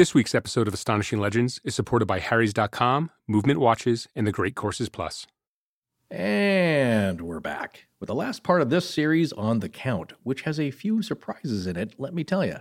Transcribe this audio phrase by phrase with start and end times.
[0.00, 4.54] This week's episode of Astonishing Legends is supported by Harry's.com, Movement Watches, and the Great
[4.54, 5.26] Courses Plus.
[6.10, 10.58] And we're back with the last part of this series on The Count, which has
[10.58, 12.56] a few surprises in it, let me tell you.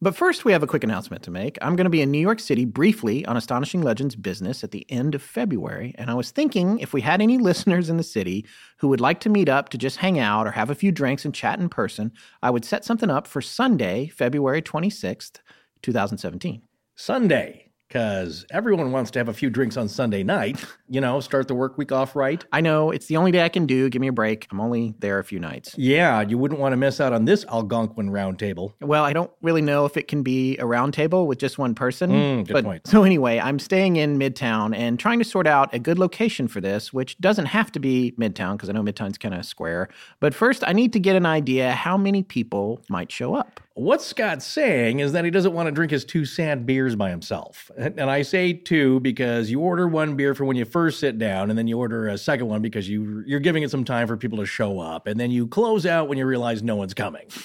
[0.00, 1.58] But first, we have a quick announcement to make.
[1.60, 4.88] I'm going to be in New York City briefly on Astonishing Legends business at the
[4.88, 8.46] end of February, and I was thinking if we had any listeners in the city
[8.78, 11.24] who would like to meet up to just hang out or have a few drinks
[11.24, 15.40] and chat in person, I would set something up for Sunday, February 26th,
[15.82, 16.62] 2017.
[16.96, 21.48] Sunday, because everyone wants to have a few drinks on Sunday night, you know, start
[21.48, 22.44] the work week off right.
[22.52, 23.88] I know it's the only day I can do.
[23.88, 24.48] Give me a break.
[24.50, 25.74] I'm only there a few nights.
[25.76, 28.74] Yeah, you wouldn't want to miss out on this Algonquin roundtable.
[28.80, 31.74] Well, I don't really know if it can be a round table with just one
[31.74, 32.10] person.
[32.10, 32.86] Mm, good but, point.
[32.86, 36.60] So, anyway, I'm staying in Midtown and trying to sort out a good location for
[36.60, 39.88] this, which doesn't have to be Midtown because I know Midtown's kind of square.
[40.20, 43.60] But first, I need to get an idea how many people might show up.
[43.76, 47.10] What Scott's saying is that he doesn't want to drink his two sad beers by
[47.10, 47.70] himself.
[47.84, 51.50] And I say two because you order one beer for when you first sit down,
[51.50, 54.16] and then you order a second one because you, you're giving it some time for
[54.16, 55.06] people to show up.
[55.06, 57.26] And then you close out when you realize no one's coming.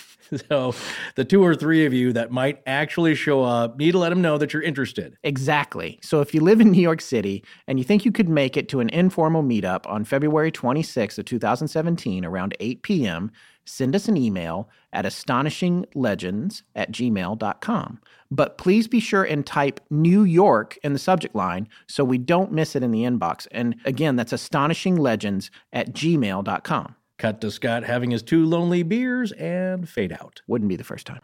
[0.48, 0.76] So
[1.16, 4.22] the two or three of you that might actually show up need to let them
[4.22, 5.18] know that you're interested.
[5.24, 6.00] Exactly.
[6.04, 8.70] So if you live in New York City and you think you could make it
[8.70, 13.32] to an informal meetup on February 26th of 2017 around 8 p.m.,
[13.70, 18.02] send us an email at astonishinglegends at gmail.com.
[18.32, 22.52] But please be sure and type New York in the subject line so we don't
[22.52, 23.48] miss it in the inbox.
[23.52, 26.96] And again, that's astonishinglegends at gmail.com.
[27.18, 30.42] Cut to Scott having his two lonely beers and fade out.
[30.48, 31.22] Wouldn't be the first time.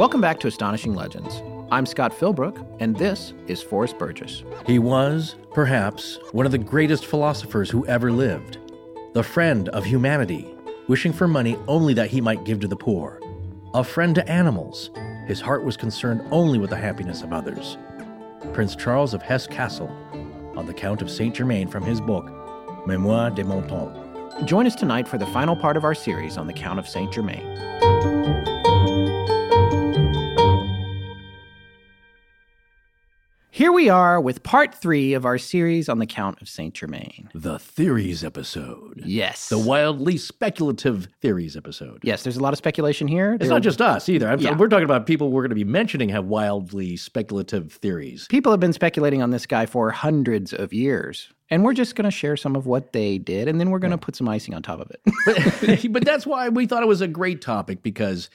[0.00, 1.42] Welcome back to Astonishing Legends.
[1.70, 4.44] I'm Scott Philbrook, and this is Forrest Burgess.
[4.64, 8.56] He was, perhaps, one of the greatest philosophers who ever lived,
[9.12, 10.54] the friend of humanity,
[10.88, 13.20] wishing for money only that he might give to the poor,
[13.74, 14.88] a friend to animals.
[15.26, 17.76] His heart was concerned only with the happiness of others.
[18.54, 19.90] Prince Charles of Hesse-Kassel,
[20.56, 22.24] on the Count of Saint Germain from his book,
[22.86, 24.48] Memoires de mon temps.
[24.48, 27.12] Join us tonight for the final part of our series on the Count of Saint
[27.12, 28.59] Germain.
[33.60, 37.28] Here we are with part three of our series on the Count of Saint Germain.
[37.34, 39.02] The Theories episode.
[39.04, 39.50] Yes.
[39.50, 42.00] The wildly speculative theories episode.
[42.02, 43.34] yes, there's a lot of speculation here.
[43.34, 44.34] It's There- not just us either.
[44.38, 44.56] Yeah.
[44.56, 48.26] We're talking about people we're going to be mentioning have wildly speculative theories.
[48.30, 51.28] People have been speculating on this guy for hundreds of years.
[51.50, 53.90] And we're just going to share some of what they did, and then we're going
[53.90, 55.82] to put some icing on top of it.
[55.92, 58.30] but that's why we thought it was a great topic because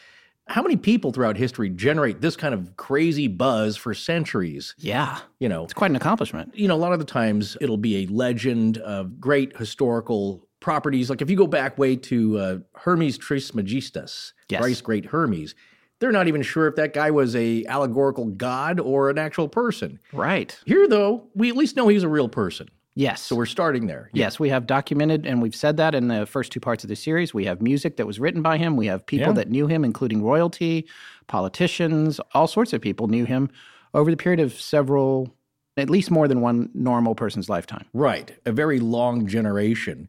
[0.47, 4.75] how many people throughout history generate this kind of crazy buzz for centuries?
[4.77, 6.51] yeah, You know, it's quite an accomplishment.
[6.55, 11.09] you know, a lot of the times it'll be a legend of great historical properties.
[11.09, 14.61] Like if you go back way to uh, Hermes Trismegistus, Yes.
[14.61, 15.55] Thrice Great Hermes,
[15.99, 19.99] they're not even sure if that guy was a allegorical god or an actual person.
[20.13, 20.57] Right.
[20.65, 22.69] Here, though, we at least know he's a real person.
[22.95, 23.21] Yes.
[23.21, 24.09] So we're starting there.
[24.13, 26.95] Yes, we have documented, and we've said that in the first two parts of the
[26.95, 27.33] series.
[27.33, 28.77] We have music that was written by him.
[28.77, 29.33] We have people Yeah.
[29.33, 30.87] that knew him, including royalty,
[31.27, 33.49] politicians, all sorts of people knew him
[33.93, 35.35] over the period of several,
[35.75, 37.85] at least more than one normal person's lifetime.
[37.93, 38.33] Right.
[38.45, 40.07] A very long generation.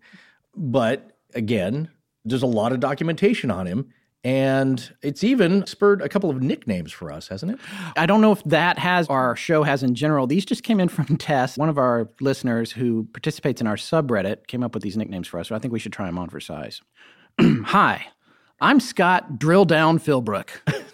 [0.56, 1.88] But again,
[2.24, 3.88] there's a lot of documentation on him.
[4.24, 7.58] And it's even spurred a couple of nicknames for us, hasn't it?
[7.96, 10.26] I don't know if that has, our show has in general.
[10.26, 14.48] These just came in from Tess, one of our listeners who participates in our subreddit,
[14.48, 15.48] came up with these nicknames for us.
[15.48, 16.80] So I think we should try them on for size.
[17.40, 18.06] Hi,
[18.60, 20.48] I'm Scott Drill Down Philbrook.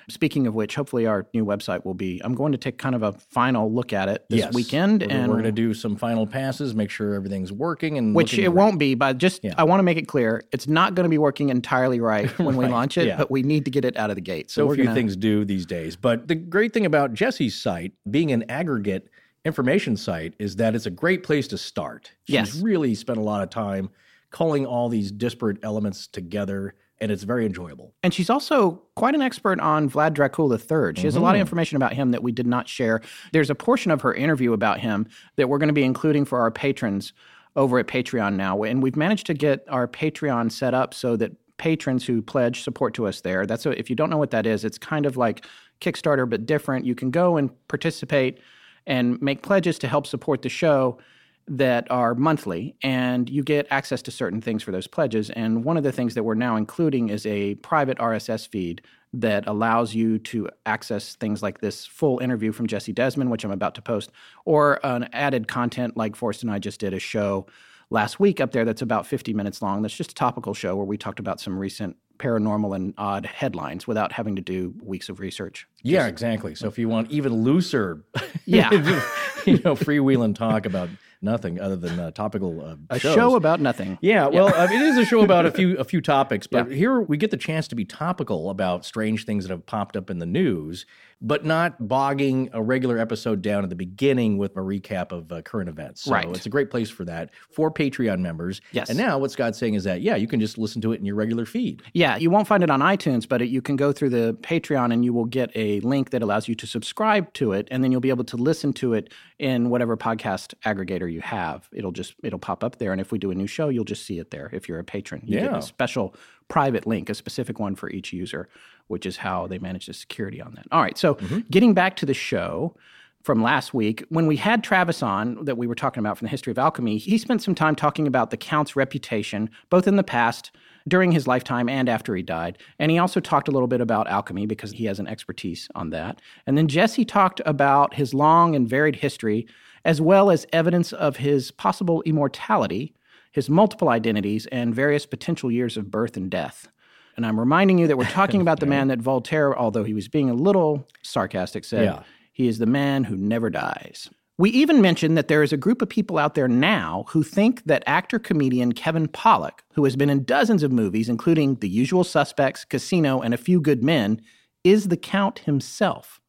[0.09, 2.21] Speaking of which, hopefully our new website will be.
[2.25, 4.55] I'm going to take kind of a final look at it this Yes.
[4.55, 8.15] weekend, We're, and we're going to do some final passes, make sure everything's working, and
[8.15, 8.49] which it great.
[8.49, 8.95] won't be.
[8.95, 9.55] But just Yeah.
[9.56, 12.56] I want to make it clear, it's not going to be working entirely right when
[12.56, 13.06] we launch it.
[13.06, 13.17] yeah.
[13.17, 14.51] But we need to get it out of the gate.
[14.51, 15.97] So, So few gonna, things do these days.
[15.97, 19.09] But the great thing about Jesse's site, being an aggregate
[19.45, 22.11] information site, is that it's a great place to start.
[22.25, 22.55] She's Yes.
[22.61, 23.91] really spent a lot of time
[24.31, 27.93] calling all these disparate elements together, and it's very enjoyable.
[28.02, 31.00] And she's also quite an expert on Vlad Dracul III.
[31.00, 31.41] She has a lot of mm-hmm.
[31.41, 33.00] information about him that we did not share.
[33.32, 36.41] There's a portion of her interview about him that we're going to be including for
[36.41, 37.12] our patrons
[37.56, 38.62] over at Patreon now.
[38.62, 42.94] And we've managed to get our Patreon set up so that patrons who pledge support
[42.94, 45.17] to us there, that's a, if you don't know what that is, it's kind of
[45.17, 45.46] like
[45.81, 46.85] Kickstarter but different.
[46.85, 48.41] You can go and participate
[48.87, 50.99] and make pledges to help support the show
[51.46, 55.31] that are monthly, and you get access to certain things for those pledges.
[55.31, 58.81] And one of the things that we're now including is a private RSS feed
[59.12, 63.52] that allows you to access things like this full interview from Jesse Desmond, which I'm
[63.52, 64.11] about to post,
[64.44, 67.46] or an added content like Forrest and I just did a show
[67.91, 69.82] last week up there that's about 50 minutes long.
[69.82, 73.87] That's just a topical show where we talked about some recent paranormal and odd headlines
[73.87, 75.69] without having to do weeks of research.
[75.82, 76.55] Yeah, exactly.
[76.55, 78.05] So if you want even looser,
[78.46, 78.70] Yeah.
[79.44, 80.88] you know, freewheeling talk about
[81.25, 83.15] nothing other than uh, topical uh, A shows.
[83.15, 83.99] show about nothing.
[84.00, 86.71] Yeah, well, I mean, it is a show about a few a few topics, but
[86.71, 86.76] Yeah.
[86.76, 90.11] here we get the chance to be topical about strange things that have popped up
[90.11, 90.87] in the news,
[91.21, 95.41] but not bogging a regular episode down at the beginning with a recap of uh,
[95.43, 96.03] current events.
[96.05, 96.29] So Right.
[96.29, 98.61] it's a great place for that for Patreon members.
[98.73, 98.91] Yes.
[98.91, 101.06] And now what Scott's saying is that yeah, you can just listen to it in
[101.06, 101.82] your regular feed.
[101.94, 104.93] Yeah, you won't find it on iTunes, but it, you can go through the Patreon
[104.93, 107.91] and you will get a link that allows you to subscribe to it, and then
[107.91, 111.69] you'll be able to listen to it in whatever podcast aggregator you have.
[111.72, 114.05] It'll just it'll pop up there, and if we do a new show, you'll just
[114.05, 114.50] see it there.
[114.52, 115.58] If you're a patron, you get Yeah.
[115.58, 116.14] a special
[116.49, 118.49] private link, a specific one for each user,
[118.88, 120.66] which is how they manage the security on that.
[120.70, 121.40] All right, so mm-hmm.
[121.50, 122.76] getting back to the show
[123.22, 126.31] from last week, when we had Travis on, that we were talking about from the
[126.31, 130.05] history of alchemy, he spent some time talking about the Count's reputation, both in the
[130.05, 130.50] past,
[130.87, 132.58] during his lifetime, and after he died.
[132.78, 135.88] And he also talked a little bit about alchemy because he has an expertise on
[135.90, 136.20] that.
[136.46, 139.46] And then Jesse talked about his long and varied history,
[139.84, 142.94] as well as evidence of his possible immortality,
[143.32, 146.69] his multiple identities, and various potential years of birth and death.
[147.16, 150.08] And I'm reminding you that we're talking about the man that Voltaire, although he was
[150.08, 152.02] being a little sarcastic, said Yeah.
[152.32, 154.08] he is the man who never dies.
[154.36, 157.62] We even mentioned that there is a group of people out there now who think
[157.66, 162.02] that actor comedian Kevin Pollak, who has been in dozens of movies, including The Usual
[162.02, 164.20] Suspects, Casino, and A Few Good Men,
[164.64, 166.20] is the Count himself.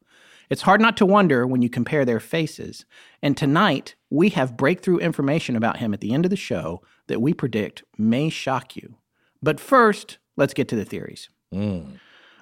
[0.48, 2.84] It's hard not to wonder when you compare their faces.
[3.22, 7.20] And tonight, we have breakthrough information about him at the end of the show that
[7.20, 8.96] we predict may shock you.
[9.42, 11.28] But first, let's get to the theories.
[11.52, 11.98] Mm.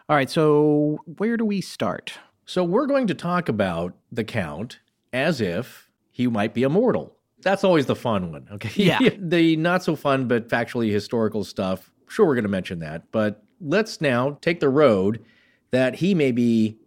[0.09, 2.19] All right, so where do we start?
[2.45, 4.81] So we're going to talk about the Count
[5.13, 7.17] as if he might be immortal.
[7.41, 8.71] That's always the fun one, okay?
[8.77, 8.99] Yeah.
[9.19, 11.91] the not so fun but factually historical stuff.
[12.09, 15.25] Sure, we're going to mention that, but let's now take the road
[15.71, 16.79] that he may be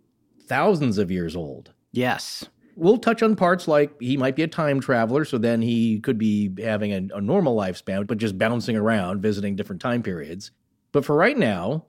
[0.47, 1.73] thousands of years old.
[1.91, 2.45] Yes.
[2.75, 6.17] We'll touch on parts like he might be a time traveler, so then he could
[6.17, 10.51] be having a, a normal lifespan, but just bouncing around, visiting different time periods.
[10.91, 11.85] But for right now,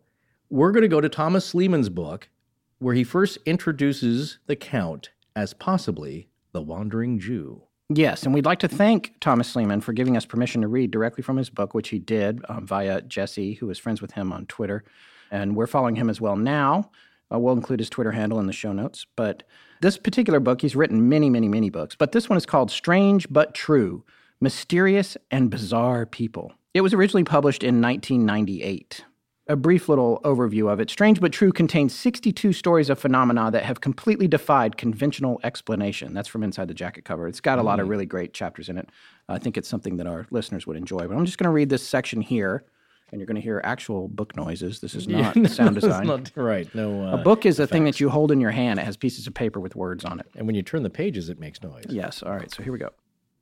[0.50, 2.30] we're going to go to Thomas Slemen's book,
[2.78, 7.62] where he first introduces the Count as possibly the Wandering Jew.
[7.90, 11.22] Yes, and we'd like to thank Thomas Slemen for giving us permission to read directly
[11.22, 14.46] from his book, which he did um, via Jesse, who is friends with him on
[14.46, 14.84] Twitter.
[15.30, 16.90] And we're following him as well now.
[17.32, 19.06] Uh, we'll include his Twitter handle in the show notes.
[19.16, 19.42] But
[19.80, 23.26] this particular book, he's written many, many, many books, but this one is called Strange
[23.30, 24.04] But True
[24.40, 26.52] Mysterious and Bizarre People.
[26.74, 29.04] It was originally published in 1998.
[29.50, 30.90] A brief little overview of it.
[30.90, 36.12] Strange But True contains 62 stories of phenomena that have completely defied conventional explanation.
[36.12, 37.26] That's from inside the jacket cover.
[37.26, 38.90] It's got a lot of really great chapters in it.
[39.28, 41.08] I think it's something that our listeners would enjoy.
[41.08, 42.64] But I'm just going to read this section here,
[43.10, 44.80] and you're going to hear actual book noises.
[44.80, 46.06] This is not sound design.
[46.06, 46.72] not right.
[46.74, 47.06] No.
[47.06, 48.78] Uh, a book is a thing that you hold in your hand.
[48.78, 50.26] It has pieces of paper with words on it.
[50.36, 51.86] And when you turn the pages, it makes noise.
[51.88, 52.22] Yes.
[52.22, 52.52] All right.
[52.52, 52.90] So here we go.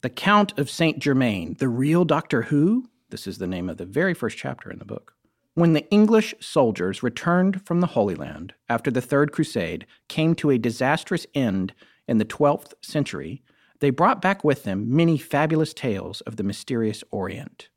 [0.02, 2.88] The Count of Saint Germain, the real Doctor Who.
[3.10, 5.14] This is the name of the very first chapter in the book.
[5.54, 10.50] When the English soldiers returned from the Holy Land after the Third Crusade came to
[10.50, 11.72] a disastrous end
[12.06, 13.42] in the 12th century,
[13.80, 17.68] they brought back with them many fabulous tales of the mysterious Orient.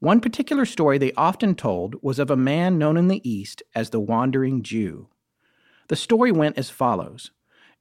[0.00, 3.90] One particular story they often told was of a man known in the East as
[3.90, 5.08] the Wandering Jew.
[5.88, 7.32] The story went as follows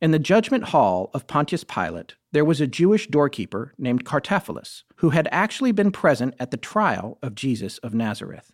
[0.02, 5.12] In the judgment hall of Pontius Pilate, there was a Jewish doorkeeper named Cartaphilus, who
[5.12, 8.52] had actually been present at the trial of Jesus of Nazareth.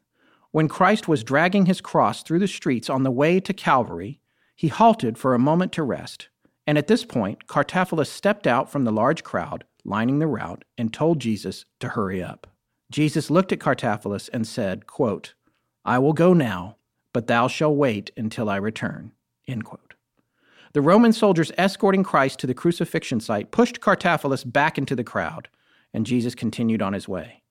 [0.51, 4.19] When Christ was dragging his cross through the streets on the way to Calvary,
[4.55, 6.29] he halted for a moment to rest,
[6.67, 10.93] and at this point, Cartaphilus stepped out from the large crowd lining the route and
[10.93, 12.54] told Jesus to hurry up.
[12.91, 15.33] Jesus looked at Cartaphilus and said, quote,
[15.83, 16.77] I will go now,
[17.13, 19.11] but thou shalt wait until I return.
[19.47, 19.93] End quote.
[20.73, 25.47] The Roman soldiers escorting Christ to the crucifixion site pushed Cartaphilus back into the crowd,
[25.93, 27.43] and Jesus continued on his way.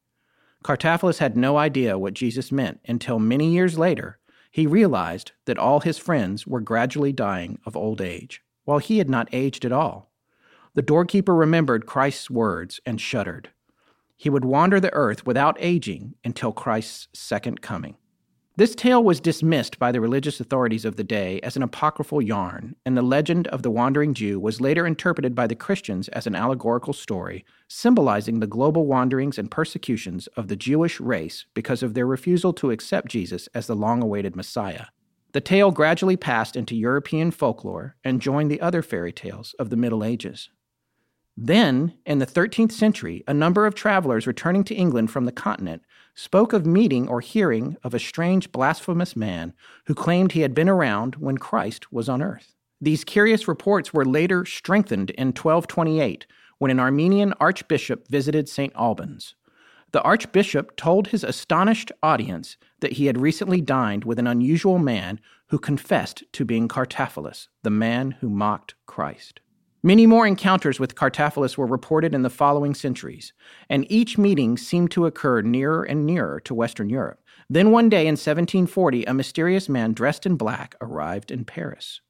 [0.63, 4.19] Cartaphilus had no idea what Jesus meant until many years later
[4.51, 9.11] he realized that all his friends were gradually dying of old age, while he had
[9.11, 10.13] not aged at all.
[10.75, 13.51] The doorkeeper remembered Christ's words and shuddered.
[14.17, 17.97] He would wander the earth without aging until Christ's second coming.
[18.57, 22.77] This tale was dismissed by the religious authorities of the day as an apocryphal yarn,
[22.87, 26.37] and the legend of the wandering Jew was later interpreted by the Christians as an
[26.37, 32.07] allegorical story, symbolizing the global wanderings and persecutions of the Jewish race because of their
[32.07, 34.87] refusal to accept Jesus as the long awaited Messiah.
[35.33, 39.77] The tale gradually passed into European folklore and joined the other fairy tales of the
[39.77, 40.49] Middle Ages.
[41.37, 45.83] Then, in the 13th century, a number of travelers returning to England from the continent
[46.15, 49.53] spoke of meeting or hearing of a strange blasphemous man
[49.87, 52.55] who claimed he had been around when Christ was on earth.
[52.81, 56.27] These curious reports were later strengthened in 1228
[56.59, 58.73] when an Armenian archbishop visited St.
[58.77, 59.35] Albans.
[59.91, 65.21] The archbishop told his astonished audience that he had recently dined with an unusual man
[65.49, 69.41] who confessed to being Cartaphilus, the man who mocked Christ.
[69.87, 73.35] Many more encounters with Cartaphilus were reported in the following centuries,
[73.69, 77.21] and each meeting seemed to occur nearer and nearer to Western Europe.
[77.51, 82.01] Then one day in 1740, a mysterious man dressed in black arrived in Paris.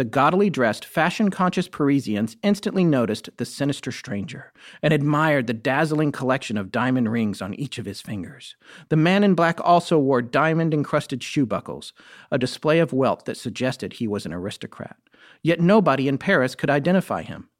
[0.00, 4.50] The gaudily dressed, fashion conscious Parisians instantly noticed the sinister stranger
[4.82, 8.56] and admired the dazzling collection of diamond rings on each of his fingers.
[8.88, 11.92] The man in black also wore diamond encrusted shoe buckles,
[12.30, 14.96] a display of wealth that suggested he was an aristocrat.
[15.42, 17.50] Yet nobody in Paris could identify him.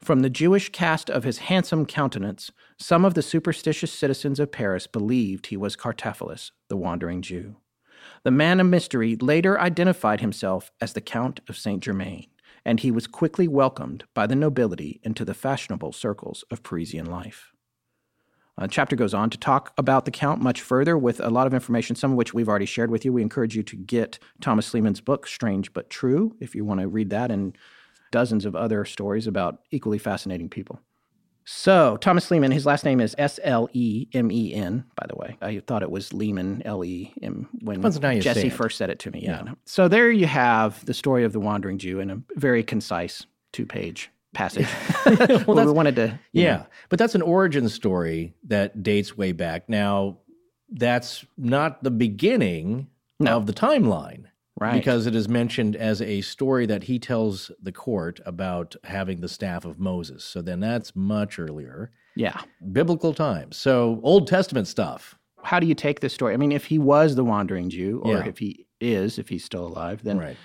[0.00, 4.86] From the Jewish cast of his handsome countenance, some of the superstitious citizens of Paris
[4.86, 7.56] believed he was Cartaphilus, the wandering Jew.
[8.28, 12.26] The man of mystery later identified himself as the Count of Saint Germain,
[12.62, 17.52] and he was quickly welcomed by the nobility into the fashionable circles of Parisian life.
[18.58, 21.54] Uh, chapter goes on to talk about the Count much further with a lot of
[21.54, 23.14] information, some of which we've already shared with you.
[23.14, 26.86] We encourage you to get Thomas Slemen's book, Strange But True, if you want to
[26.86, 27.56] read that and
[28.10, 30.82] dozens of other stories about equally fascinating people.
[31.50, 35.16] So, Thomas Slemen, his last name is S L E M E N, by the
[35.16, 35.38] way.
[35.40, 37.80] I thought it was Lehman, L E M, when
[38.20, 39.20] Jesse first said it to me.
[39.22, 39.44] Yeah.
[39.46, 39.52] yeah.
[39.64, 43.24] So, there you have the story of the Wandering Jew in a very concise
[43.54, 44.68] two page passage.
[45.46, 46.20] well, we wanted to.
[46.32, 46.56] Yeah.
[46.58, 46.66] Know.
[46.90, 49.70] But that's an origin story that dates way back.
[49.70, 50.18] Now,
[50.68, 52.88] that's not the beginning
[53.20, 53.38] no.
[53.38, 54.24] of the timeline.
[54.60, 54.74] Right.
[54.74, 59.28] Because it is mentioned as a story that he tells the court about having the
[59.28, 60.24] staff of Moses.
[60.24, 61.92] So then that's much earlier.
[62.16, 62.40] Yeah.
[62.72, 63.56] Biblical times.
[63.56, 65.16] So Old Testament stuff.
[65.42, 66.34] How do you take this story?
[66.34, 68.26] I mean, if he was the wandering Jew, or yeah.
[68.26, 70.36] if he is, if he's still alive, then right.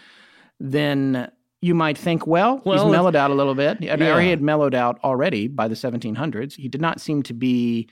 [0.60, 3.82] then you might think, well, well he's mellowed out a little bit.
[3.82, 4.16] Yeah.
[4.16, 6.56] Or he had mellowed out already by the 1700s.
[6.56, 7.90] He did not seem to be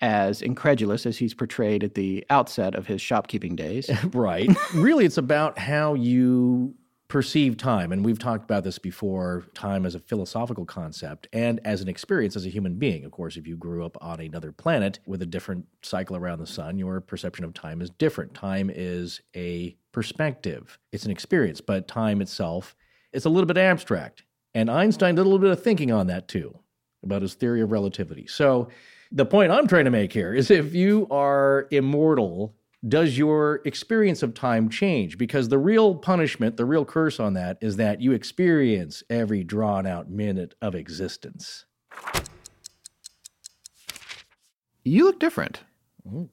[0.00, 3.90] as incredulous as he's portrayed at the outset of his shopkeeping days.
[4.12, 4.48] right.
[4.74, 6.74] really, it's about how you
[7.08, 7.92] perceive time.
[7.92, 12.34] And we've talked about this before time as a philosophical concept and as an experience
[12.34, 13.04] as a human being.
[13.04, 16.46] Of course, if you grew up on another planet with a different cycle around the
[16.46, 18.34] sun, your perception of time is different.
[18.34, 22.74] Time is a perspective, it's an experience, but time itself
[23.12, 24.24] is a little bit abstract.
[24.54, 26.58] And Einstein did a little bit of thinking on that too,
[27.02, 28.26] about his theory of relativity.
[28.26, 28.68] So,
[29.12, 32.54] the point I'm trying to make here is if you are immortal,
[32.86, 35.18] does your experience of time change?
[35.18, 39.86] Because the real punishment, the real curse on that is that you experience every drawn
[39.86, 41.64] out minute of existence.
[44.84, 45.62] You look different.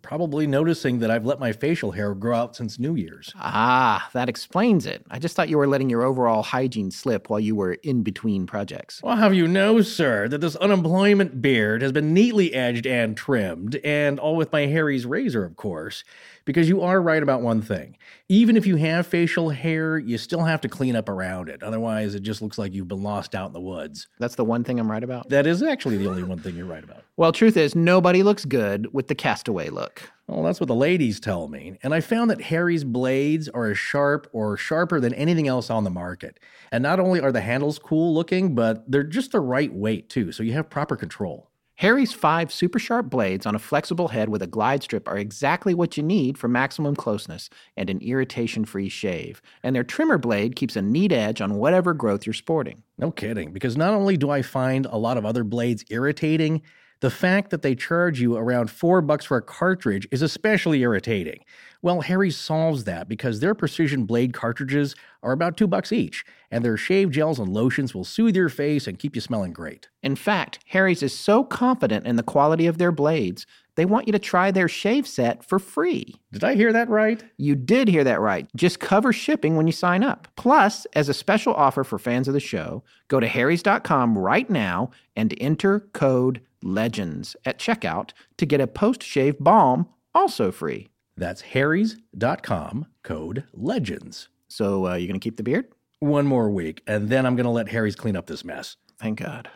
[0.01, 3.33] Probably noticing that I've let my facial hair grow out since New Year's.
[3.35, 5.05] Ah, that explains it.
[5.09, 8.45] I just thought you were letting your overall hygiene slip while you were in between
[8.45, 9.01] projects.
[9.03, 13.75] Well, have you know, sir, that this unemployment beard has been neatly edged and trimmed,
[13.83, 16.03] and all with my Harry's razor, of course
[16.45, 17.97] because you are right about one thing.
[18.29, 21.63] Even if you have facial hair, you still have to clean up around it.
[21.63, 24.07] Otherwise, it just looks like you've been lost out in the woods.
[24.19, 25.29] That's the one thing I'm right about?
[25.29, 27.03] That is actually the only one thing you're right about.
[27.15, 30.11] Well, truth is, nobody looks good with the castaway look.
[30.27, 31.77] Well, that's what the ladies tell me.
[31.83, 35.83] And I found that Harry's blades are as sharp or sharper than anything else on
[35.83, 36.39] the market.
[36.71, 40.31] And not only are the handles cool looking, but they're just the right weight too,
[40.31, 41.49] so you have proper control.
[41.77, 45.73] Harry's five super sharp blades on a flexible head with a glide strip are exactly
[45.73, 49.41] what you need for maximum closeness and an irritation free shave.
[49.63, 52.83] And their trimmer blade keeps a neat edge on whatever growth you're sporting.
[52.99, 56.61] No kidding, because not only do I find a lot of other blades irritating,
[57.03, 61.43] the fact that they charge you around four bucks for a cartridge is especially irritating.
[61.81, 66.63] Well, Harry solves that because their precision blade cartridges are about two bucks each, and
[66.63, 69.89] their shave gels and lotions will soothe your face and keep you smelling great.
[70.01, 73.45] In fact, Harry's is so confident in the quality of their blades,
[73.75, 76.15] they want you to try their shave set for free.
[76.31, 77.23] Did I hear that right?
[77.37, 78.47] You did hear that right.
[78.55, 80.27] Just cover shipping when you sign up.
[80.37, 84.91] Plus, as a special offer for fans of the show, go to harrys.com right now
[85.15, 90.89] and enter code LEGENDS at checkout to get a post shave balm also free.
[91.15, 94.27] That's harrys.com, code LEGENDS.
[94.47, 95.67] So, uh, you going to keep the beard?
[95.99, 98.77] One more week, and then I'm going to let Harry's clean up this mess.
[98.99, 99.49] Thank God.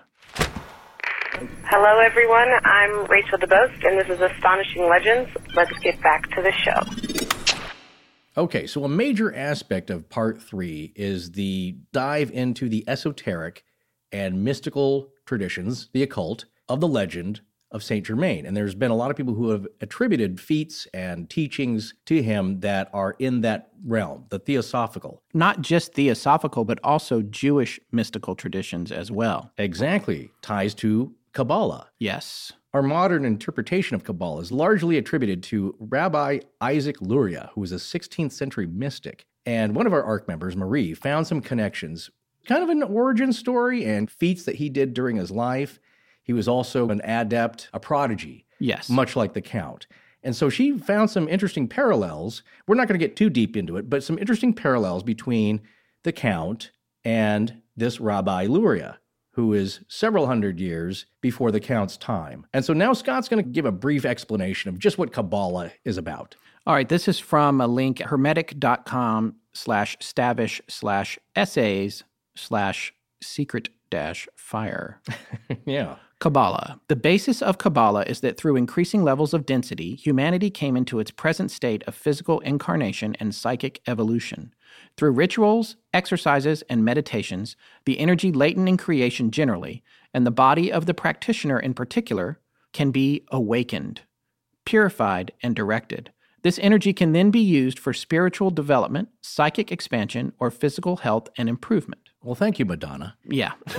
[1.66, 2.48] Hello, everyone.
[2.64, 5.30] I'm Rachel DeBost, and this is Astonishing Legends.
[5.56, 6.82] Let's get back to the show.
[8.38, 13.64] Okay, so a major aspect of part three is the dive into the esoteric
[14.12, 18.46] and mystical traditions, the occult, of the legend of Saint Germain.
[18.46, 22.62] And there's been a lot of people who have attributed feats and teachings to him
[22.62, 25.22] that are in that realm, the theosophical.
[25.34, 29.52] Not just theosophical, but also Jewish mystical traditions as well.
[29.58, 31.90] Exactly, ties to Kabbalah.
[32.00, 32.54] Yes.
[32.74, 37.76] Our modern interpretation of Kabbalah is largely attributed to Rabbi Isaac Luria, who was a
[37.76, 39.26] 16th century mystic.
[39.46, 42.10] And one of our ARC members, Marie, found some connections,
[42.46, 45.80] kind of an origin story and feats that he did during his life.
[46.28, 48.90] He was also an adept, a prodigy, Yes.
[48.90, 49.88] much like the Count.
[50.24, 52.44] And so she found some interesting parallels.
[52.68, 55.62] We're not going to get too deep into it, but some interesting parallels between
[56.04, 56.72] the Count
[57.06, 59.00] and this Rabbi Luria,
[59.32, 62.46] who is several hundred years before the Count's time.
[62.54, 65.98] And so now Scott's going to give a brief explanation of just what Kabbalah is
[65.98, 66.36] about.
[66.66, 72.04] All right, this is from a link, hermetic.com slash stavish slash essays
[72.36, 75.00] slash secret dash fire.
[75.66, 75.96] yeah.
[76.20, 76.80] Kabbalah.
[76.88, 81.12] The basis of Kabbalah is that through increasing levels of density, humanity came into its
[81.12, 84.52] present state of physical incarnation and psychic evolution.
[84.98, 90.88] Through rituals, exercises, and meditations, the energy latent in creation generally, and the body of
[90.88, 92.40] the practitioner in particular,
[92.74, 94.02] can be awakened,
[94.66, 96.12] purified, and directed.
[96.42, 101.48] This energy can then be used for spiritual development, psychic expansion, or physical health and
[101.48, 102.07] improvement.
[102.28, 103.16] Well, thank you, Madonna.
[103.24, 103.54] Yeah.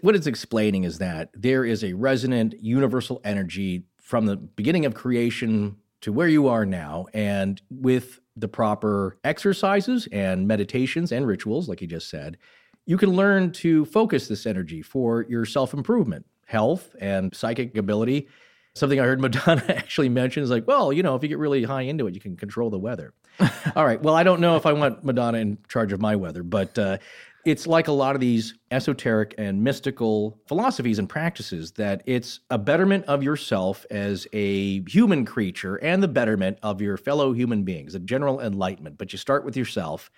[0.00, 4.94] what, it's explaining is that there is a resonant universal energy from the beginning of
[4.94, 11.68] creation to where you are now, and with the proper exercises and meditations and rituals,
[11.68, 12.38] like you just said,
[12.86, 18.26] you can learn to focus this energy for your self improvement, health, and psychic ability.
[18.74, 21.62] Something I heard Madonna actually mention is like, well, you know, if you get really
[21.62, 23.14] high into it, you can control the weather.
[23.76, 24.02] All right.
[24.02, 26.98] Well, I don't know if I want Madonna in charge of my weather, but uh,
[27.46, 32.58] it's like a lot of these esoteric and mystical philosophies and practices that it's a
[32.58, 37.94] betterment of yourself as a human creature and the betterment of your fellow human beings,
[37.94, 38.98] a general enlightenment.
[38.98, 40.10] But you start with yourself.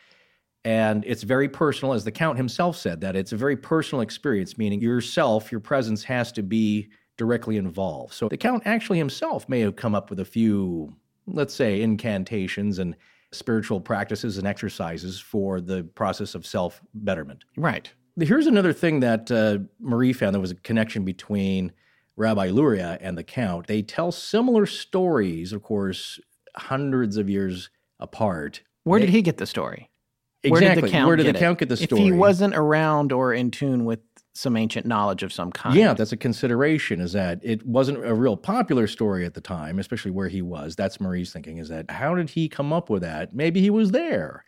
[0.65, 4.57] And it's very personal, as the Count himself said, that it's a very personal experience,
[4.57, 6.89] meaning yourself, your presence has to be
[7.19, 8.15] directly involved.
[8.15, 12.79] So the Count actually himself may have come up with a few, let's say, incantations
[12.79, 12.97] and
[13.33, 17.45] spiritual practices and exercises for the process of self betterment.
[17.57, 17.91] Right.
[18.19, 21.73] Here's another thing that uh, Marie found there was a connection between
[22.17, 23.69] Rabbi Luria and the Count.
[23.69, 26.19] They tell similar stories, of course,
[26.57, 28.63] hundreds of years apart.
[28.83, 29.91] Where They- did he get the story?
[30.45, 30.51] Exactly.
[30.67, 31.41] Where did the count Where did get the it?
[31.41, 32.01] Count get the story?
[32.01, 33.99] If he wasn't around or in tune with
[34.39, 35.75] some ancient knowledge of some kind.
[35.75, 37.01] Yeah, that's a consideration.
[37.01, 40.77] Is that it wasn't a real popular story at the time, especially where he was.
[40.77, 41.59] That's Marie's thinking.
[41.59, 43.35] Is that how did he come up with that?
[43.35, 44.45] Maybe he was there.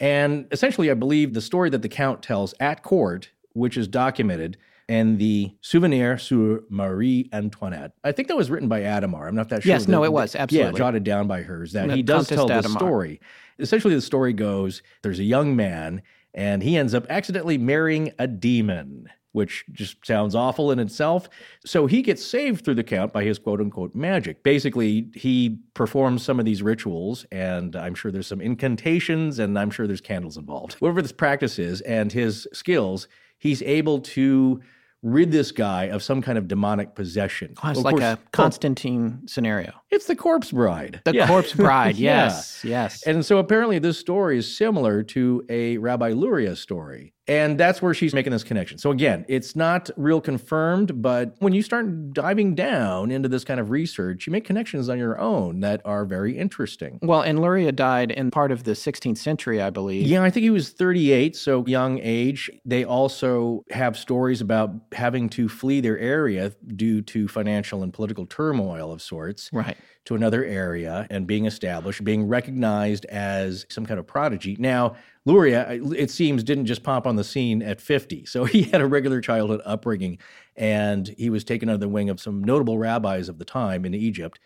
[0.00, 4.56] And essentially, I believe the story that the Count tells at court, which is documented
[4.88, 7.92] in the Souvenir sur Marie Antoinette.
[8.04, 9.26] I think that was written by Adhémar.
[9.26, 9.70] I'm not that sure.
[9.70, 10.72] Yes, no, it was, Absolutely.
[10.72, 11.62] Yeah, jotted down by her.
[11.62, 13.20] Is that he does tell the story.
[13.58, 16.02] Essentially, the story goes there's a young man,
[16.34, 21.28] and he ends up accidentally marrying a demon which just sounds awful in itself.
[21.66, 24.42] So he gets saved through the count by his quote unquote magic.
[24.44, 29.70] Basically, he performs some of these rituals, and I'm sure there's some incantations, and I'm
[29.70, 30.74] sure there's candles involved.
[30.80, 34.60] Whatever this practice is and his skills, he's able to
[35.02, 37.54] rid this guy of some kind of demonic possession.
[37.62, 39.72] Oh, it's Of like course- a Constantine scenario.
[39.94, 41.00] It's the corpse bride.
[41.04, 41.26] The Yeah.
[41.28, 41.96] corpse bride.
[42.04, 42.24] Yeah.
[42.24, 42.60] Yes.
[42.64, 43.02] Yes.
[43.06, 47.12] And so apparently this story is similar to a Rabbi Luria story.
[47.26, 48.76] And that's where she's making this connection.
[48.76, 53.58] So again, it's not real confirmed, but when you start diving down into this kind
[53.58, 56.98] of research, you make connections on your own that are very interesting.
[57.00, 60.06] well, and Luria died in part of the 16th century, I believe.
[60.06, 62.50] Yeah, I think he was 38, so young age.
[62.66, 68.26] They also have stories about having to flee their area due to financial and political
[68.26, 69.78] turmoil of sorts Right.
[70.04, 74.56] To another area and being established, being recognized as some kind of prodigy.
[74.58, 78.26] Now, Luria, it seems, didn't just pop on the scene at 50.
[78.26, 80.18] So he had a regular childhood upbringing
[80.56, 83.94] and he was taken under the wing of some notable rabbis of the time in
[83.94, 84.38] Egypt.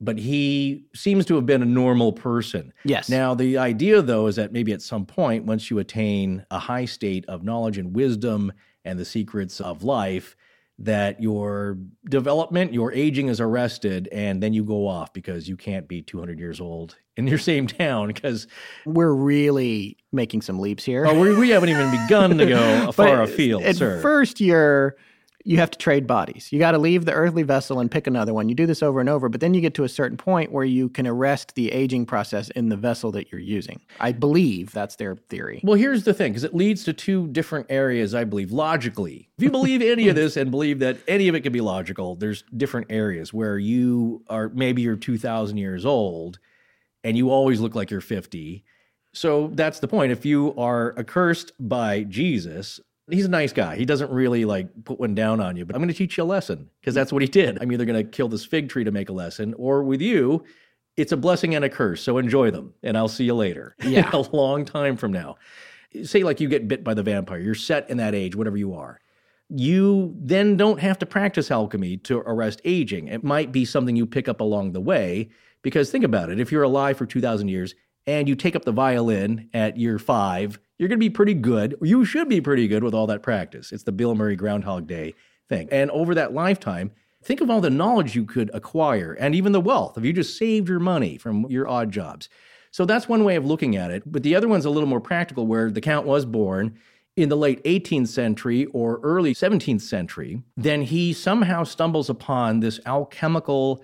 [0.00, 2.72] But he seems to have been a normal person.
[2.84, 3.08] Yes.
[3.08, 6.84] Now, the idea, though, is that maybe at some point, once you attain a high
[6.84, 8.52] state of knowledge and wisdom
[8.84, 10.36] and the secrets of life,
[10.80, 11.76] that your
[12.08, 16.38] development, your aging is arrested, and then you go off because you can't be 200
[16.38, 18.06] years old in your same town.
[18.08, 18.46] Because
[18.86, 21.04] We're really making some leaps here.
[21.06, 24.00] oh, we, we haven't even begun to go far afield, at sir.
[24.00, 24.96] first, you're
[25.48, 26.52] you have to trade bodies.
[26.52, 28.50] You got to leave the earthly vessel and pick another one.
[28.50, 30.66] You do this over and over, but then you get to a certain point where
[30.66, 33.80] you can arrest the aging process in the vessel that you're using.
[33.98, 35.62] I believe that's their theory.
[35.64, 39.30] Well, here's the thing, because it leads to two different areas, I believe, logically.
[39.38, 42.14] If you believe any of this and believe that any of it can be logical,
[42.14, 46.38] there's different areas where you are maybe you're 2,000 years old
[47.02, 48.66] and you always look like you're 50.
[49.14, 50.12] So that's the point.
[50.12, 53.76] If you are accursed by Jesus, he's a nice guy.
[53.76, 56.24] He doesn't really like put one down on you, but I'm going to teach you
[56.24, 57.58] a lesson because that's what he did.
[57.60, 60.44] I'm either going to kill this fig tree to make a lesson, or with you,
[60.96, 62.02] it's a blessing and a curse.
[62.02, 63.74] So enjoy them, and I'll see you later.
[63.82, 64.10] Yeah.
[64.12, 65.36] a long time from now.
[66.02, 68.74] Say, like you get bit by the vampire, you're set in that age, whatever you
[68.74, 69.00] are.
[69.48, 73.08] You then don't have to practice alchemy to arrest aging.
[73.08, 75.30] It might be something you pick up along the way,
[75.62, 77.74] because think about it if you're alive for 2,000 years
[78.06, 81.76] and you take up the violin at year five, you're going to be pretty good.
[81.82, 83.72] You should be pretty good with all that practice.
[83.72, 85.14] It's the Bill Murray Groundhog Day
[85.48, 85.68] thing.
[85.70, 89.60] And over that lifetime, think of all the knowledge you could acquire and even the
[89.60, 92.28] wealth if you just saved your money from your odd jobs.
[92.70, 94.02] So that's one way of looking at it.
[94.06, 96.78] But the other one's a little more practical, where the Count was born
[97.16, 100.42] in the late 18th century or early 17th century.
[100.56, 103.82] Then he somehow stumbles upon this alchemical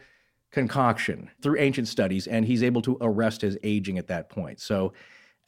[0.52, 4.60] concoction through ancient studies, and he's able to arrest his aging at that point.
[4.60, 4.92] So,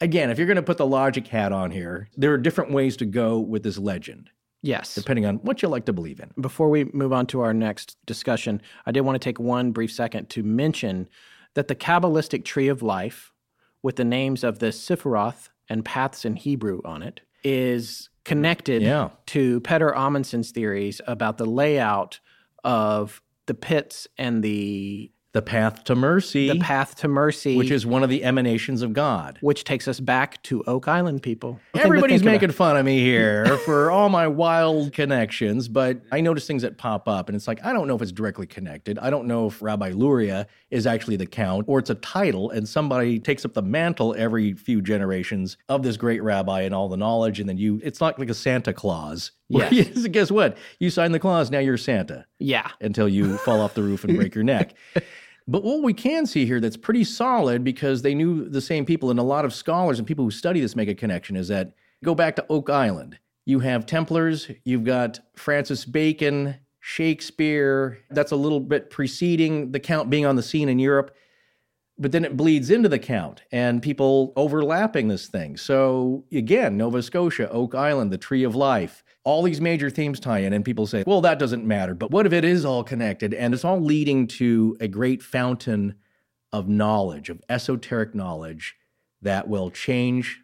[0.01, 2.97] again, if you're going to put the logic hat on here, there are different ways
[2.97, 4.29] to go with this legend,
[4.61, 4.95] Yes.
[4.95, 6.31] depending on what you like to believe in.
[6.39, 9.91] Before we move on to our next discussion, I did want to take one brief
[9.91, 11.07] second to mention
[11.55, 13.33] that the Kabbalistic tree of life,
[13.81, 19.09] with the names of the Sephiroth and paths in Hebrew on it, is connected Yeah.
[19.27, 22.19] to Petter Amundsen's theories about the layout
[22.63, 27.85] of the pits and the The path to mercy, the path to mercy, which is
[27.85, 29.37] one of the emanations of God.
[29.41, 31.59] which takes us back to Oak Island, people.
[31.75, 32.31] Everybody's think about.
[32.31, 36.79] making fun of me here for all my wild connections, but I notice things that
[36.79, 38.97] pop up, and it's like, I don't know if it's directly connected.
[38.97, 42.67] I don't know if Rabbi Luria is actually the count, or it's a title, and
[42.67, 46.97] somebody takes up the mantle every few generations of this great rabbi and all the
[46.97, 49.31] knowledge, and then you, it's not like a Santa Claus.
[49.49, 50.05] Yes.
[50.07, 50.57] guess what?
[50.77, 52.69] You sign the clause, now you're Santa Yeah.
[52.81, 54.73] until you fall off the roof and break your neck.
[55.47, 59.09] But what we can see here that's pretty solid because they knew the same people,
[59.09, 61.73] and a lot of scholars and people who study this make a connection is that
[62.03, 63.17] go back to Oak Island.
[63.45, 67.99] You have Templars, you've got Francis Bacon, Shakespeare.
[68.09, 71.15] That's a little bit preceding the Count being on the scene in Europe.
[71.97, 75.57] But then it bleeds into the Count and people overlapping this thing.
[75.57, 80.39] So again, Nova Scotia, Oak Island, the Tree of Life, all these major themes tie
[80.39, 81.93] in, and people say, well, that doesn't matter.
[81.93, 85.95] But what if it is all connected and it's all leading to a great fountain
[86.53, 88.77] of knowledge, of esoteric knowledge
[89.21, 90.39] that will change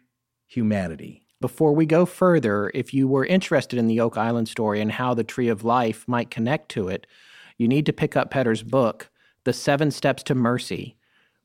[0.46, 1.22] humanity?
[1.40, 5.14] Before we go further, if you were interested in the Oak Island story and how
[5.14, 7.06] the Tree of Life might connect to it,
[7.56, 9.08] you need to pick up Petter's book,
[9.44, 10.98] The Seven Steps to Mercy,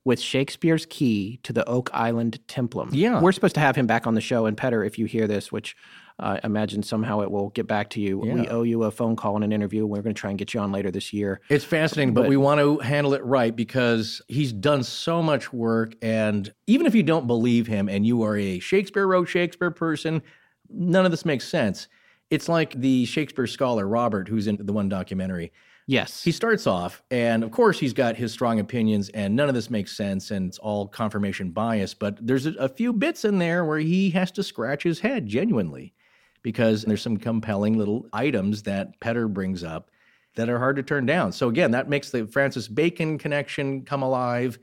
[0.04, 2.90] with Shakespeare's key to the Oak Island Templum.
[2.92, 3.22] Yeah.
[3.22, 4.46] We're supposed to have him back on the show.
[4.46, 5.76] And Petter, if you hear this, which
[6.20, 9.36] I imagine somehow it will get back to you, we owe you a phone call
[9.36, 9.86] and an interview.
[9.86, 11.42] We're going to try and get you on later this year.
[11.50, 15.54] It's fascinating, but, But- we want to handle it right because he's done so much
[15.54, 15.96] work.
[16.02, 20.22] And even if you don't believe him and you are a Shakespeare wrote Shakespeare person,
[20.70, 21.88] none of this makes sense.
[22.30, 25.52] It's like the Shakespeare scholar Robert, who's in the one documentary.
[25.88, 26.22] Yes.
[26.22, 29.72] He starts off, and of course, he's got his strong opinions, and none of this
[29.72, 31.96] makes sense, and it's all confirmation bias.
[31.96, 35.26] But there's a, a few bits in there where he has to scratch his head
[35.26, 35.96] genuinely
[36.42, 39.92] because there's some compelling little items that Petter brings up.
[40.36, 41.32] that are hard to turn down.
[41.32, 44.58] So again, that makes the Francis Bacon connection come alive.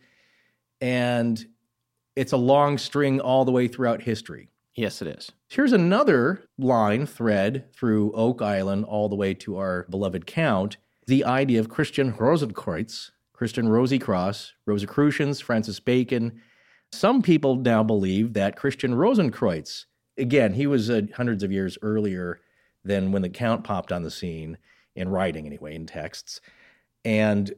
[0.80, 1.44] And
[2.14, 4.48] it's a long string all the way throughout history.
[4.74, 5.32] Yes, it is.
[5.48, 11.24] Here's another line thread through Oak Island all the way to our beloved Count the
[11.24, 16.40] idea of Christian Rosenkreuz, Christian Rosy Cross, Rosicrucians, Francis Bacon.
[16.92, 19.84] Some people now believe that Christian Rosenkreuz,
[20.18, 22.40] again, he was uh, hundreds of years earlier
[22.84, 24.58] than when the Count popped on the scene,
[24.94, 26.40] in writing anyway, in texts.
[27.04, 27.52] And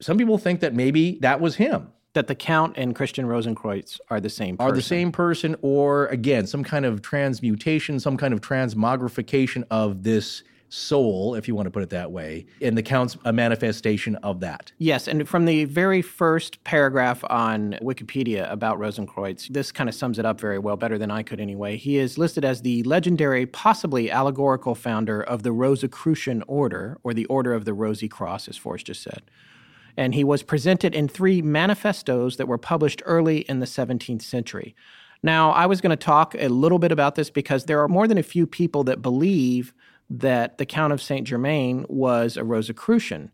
[0.00, 4.20] some people think that maybe that was him that the Count and Christian Rosenkreuz are
[4.20, 4.70] the same person.
[4.70, 10.02] Are the same person, or again, some kind of transmutation, some kind of transmogrification of
[10.02, 14.16] this soul, if you want to put it that way, and the Count's a manifestation
[14.16, 14.72] of that.
[14.78, 20.18] Yes, and from the very first paragraph on Wikipedia about Rosenkreuz, this kind of sums
[20.18, 21.76] it up very well, better than I could anyway.
[21.76, 27.26] He is listed as the legendary, possibly allegorical founder of the Rosicrucian Order, or the
[27.26, 29.22] Order of the Rosy Cross, as Forrest just said
[29.96, 34.74] and he was presented in three manifestos that were published early in the 17th century.
[35.22, 38.08] Now, I was going to talk a little bit about this because there are more
[38.08, 39.74] than a few people that believe
[40.10, 41.26] that the Count of St.
[41.26, 43.30] Germain was a Rosicrucian.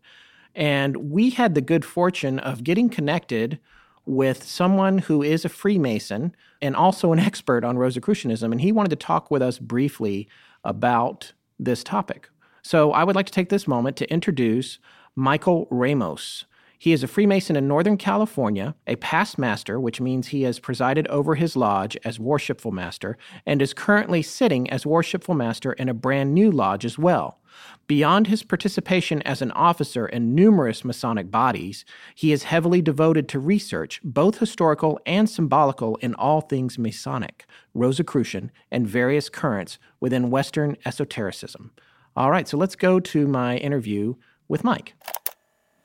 [0.55, 3.59] And we had the good fortune of getting connected
[4.05, 8.51] with someone who is a Freemason and also an expert on Rosicrucianism.
[8.51, 10.27] And he wanted to talk with us briefly
[10.63, 12.29] about this topic.
[12.61, 14.79] So I would like to take this moment to introduce
[15.15, 16.45] Michael Ramos.
[16.79, 21.07] He is a Freemason in Northern California, a past master, which means he has presided
[21.07, 25.93] over his lodge as worshipful master, and is currently sitting as worshipful master in a
[25.95, 27.39] brand new lodge as well.
[27.87, 33.39] Beyond his participation as an officer in numerous Masonic bodies, he is heavily devoted to
[33.39, 40.77] research, both historical and symbolical, in all things Masonic, Rosicrucian, and various currents within Western
[40.85, 41.71] esotericism.
[42.15, 44.13] All right, so let's go to my interview
[44.47, 44.93] with Mike.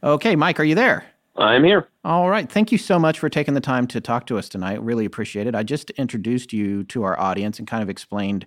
[0.04, 1.04] Okay, Mike, are you there?
[1.36, 1.88] I'm here.
[2.04, 2.50] All right.
[2.50, 4.82] Thank you so much for taking the time to talk to us tonight.
[4.82, 5.54] Really appreciate it.
[5.54, 8.44] I just introduced you to our audience and kind of explained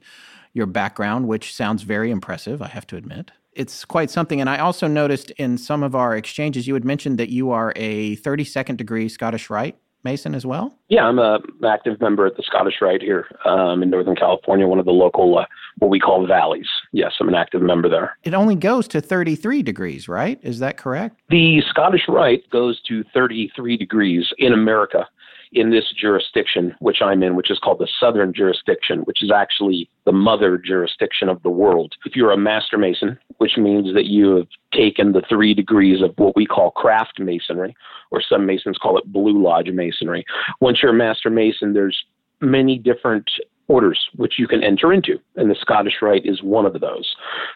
[0.53, 3.31] your background, which sounds very impressive, I have to admit.
[3.53, 4.41] It's quite something.
[4.41, 7.71] And I also noticed in some of our exchanges, you had mentioned that you are
[7.77, 10.73] a 32nd degree Scottish Rite Mason as well?
[10.87, 14.67] Yeah, I'm a, an active member at the Scottish Rite here um, in Northern California,
[14.67, 15.45] one of the local, uh,
[15.79, 16.69] what we call valleys.
[16.93, 18.17] Yes, I'm an active member there.
[18.23, 20.39] It only goes to 33 degrees, right?
[20.43, 21.19] Is that correct?
[21.29, 25.07] The Scottish Rite goes to 33 degrees in America
[25.55, 29.89] in this jurisdiction, which I'm in, which is called the Southern jurisdiction, which is actually
[30.03, 31.93] the mother jurisdiction of the world.
[32.05, 36.13] If you're a Master Mason, which means that you have taken the three degrees of
[36.17, 37.73] what we call craft masonry,
[38.11, 40.25] or some Masons call it Blue Lodge masonry.
[40.59, 42.03] Once you're a Master Mason, there's
[42.41, 43.29] many different
[43.67, 47.15] orders which you can enter into, and the Scottish Rite is one of those.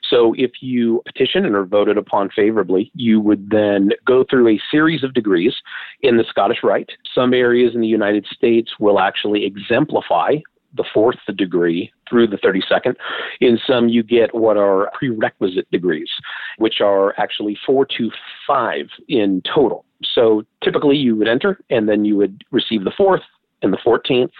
[0.09, 4.61] So if you petition and are voted upon favorably, you would then go through a
[4.71, 5.53] series of degrees
[6.01, 6.89] in the Scottish Rite.
[7.13, 10.35] Some areas in the United States will actually exemplify
[10.75, 12.95] the fourth degree through the 32nd.
[13.41, 16.09] In some, you get what are prerequisite degrees,
[16.57, 18.11] which are actually four to
[18.45, 19.85] five in total.
[20.13, 23.21] So typically you would enter and then you would receive the fourth,
[23.61, 24.31] and the 14th,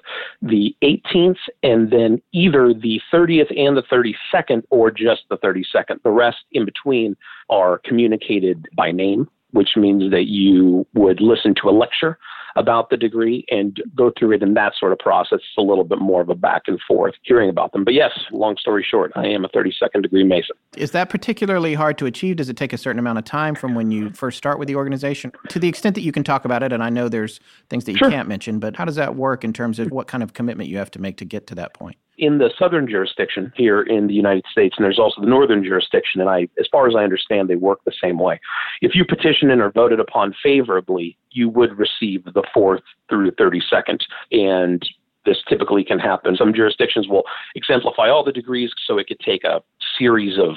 [0.41, 6.01] the 18th, and then either the 30th and the 32nd or just the 32nd.
[6.03, 7.15] The rest in between
[7.49, 12.17] are communicated by name, which means that you would listen to a lecture
[12.55, 15.39] about the degree and go through it in that sort of process.
[15.39, 17.83] It's a little bit more of a back and forth hearing about them.
[17.83, 20.55] But yes, long story short, I am a 32nd degree Mason.
[20.75, 22.37] Is that particularly hard to achieve?
[22.37, 24.75] Does it take a certain amount of time from when you first start with the
[24.75, 25.31] organization?
[25.49, 27.93] To the extent that you can talk about it, and I know there's things that
[27.93, 28.09] you sure.
[28.09, 30.77] can't mention, but how does that work in terms of what kind of commitment you
[30.77, 31.97] have to make to get to that point?
[32.19, 36.19] In the southern jurisdiction here in the United States, and there's also the northern jurisdiction,
[36.19, 38.39] and I, as far as I understand, they work the same way.
[38.81, 43.35] If you petition and are voted upon favorably, you would receive the fourth through the
[43.37, 44.01] 32nd,
[44.31, 44.87] and
[45.25, 46.35] this typically can happen.
[46.35, 47.23] Some jurisdictions will
[47.55, 49.61] exemplify all the degrees, so it could take a
[49.97, 50.55] series of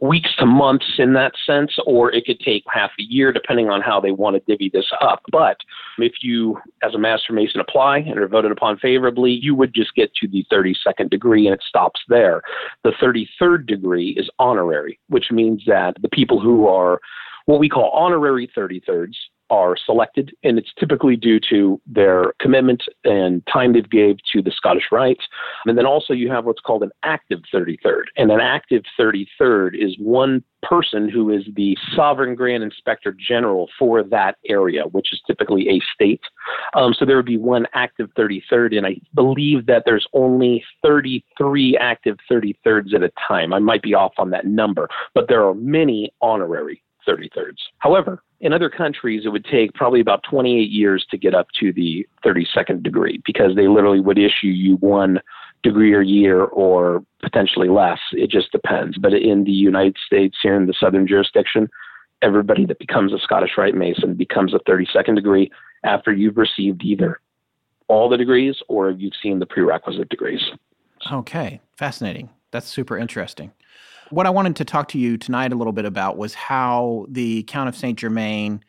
[0.00, 3.80] weeks to months in that sense, or it could take half a year, depending on
[3.80, 5.20] how they want to divvy this up.
[5.30, 5.58] But
[5.98, 9.94] if you, as a Master Mason, apply and are voted upon favorably, you would just
[9.94, 12.42] get to the 32nd degree and it stops there.
[12.84, 17.00] The 33rd degree is honorary, which means that the people who are
[17.46, 19.14] what we call honorary 33rds
[19.50, 24.50] are selected, and it's typically due to their commitment and time they've gave to the
[24.50, 25.24] Scottish Rites.
[25.66, 29.96] And then also you have what's called an active 33rd, and an active 33rd is
[29.98, 35.68] one person who is the sovereign grand inspector general for that area, which is typically
[35.68, 36.22] a state.
[36.74, 41.76] Um, so there would be one active 33rd, and I believe that there's only 33
[41.76, 43.52] active 33rds at a time.
[43.52, 47.58] I might be off on that number, but there are many honorary 30 thirds.
[47.78, 51.72] However, in other countries, it would take probably about 28 years to get up to
[51.72, 55.20] the 32nd degree because they literally would issue you one
[55.62, 58.00] degree a year or potentially less.
[58.12, 58.98] It just depends.
[58.98, 61.68] But in the United States, here in the southern jurisdiction,
[62.22, 65.50] everybody that becomes a Scottish Rite Mason becomes a 32nd degree
[65.84, 67.20] after you've received either
[67.88, 70.42] all the degrees or you've seen the prerequisite degrees.
[71.12, 72.30] Okay, fascinating.
[72.50, 73.52] That's super interesting.
[74.10, 77.42] What I wanted to talk to you tonight a little bit about was how the
[77.44, 77.98] Count of St.
[77.98, 78.62] Germain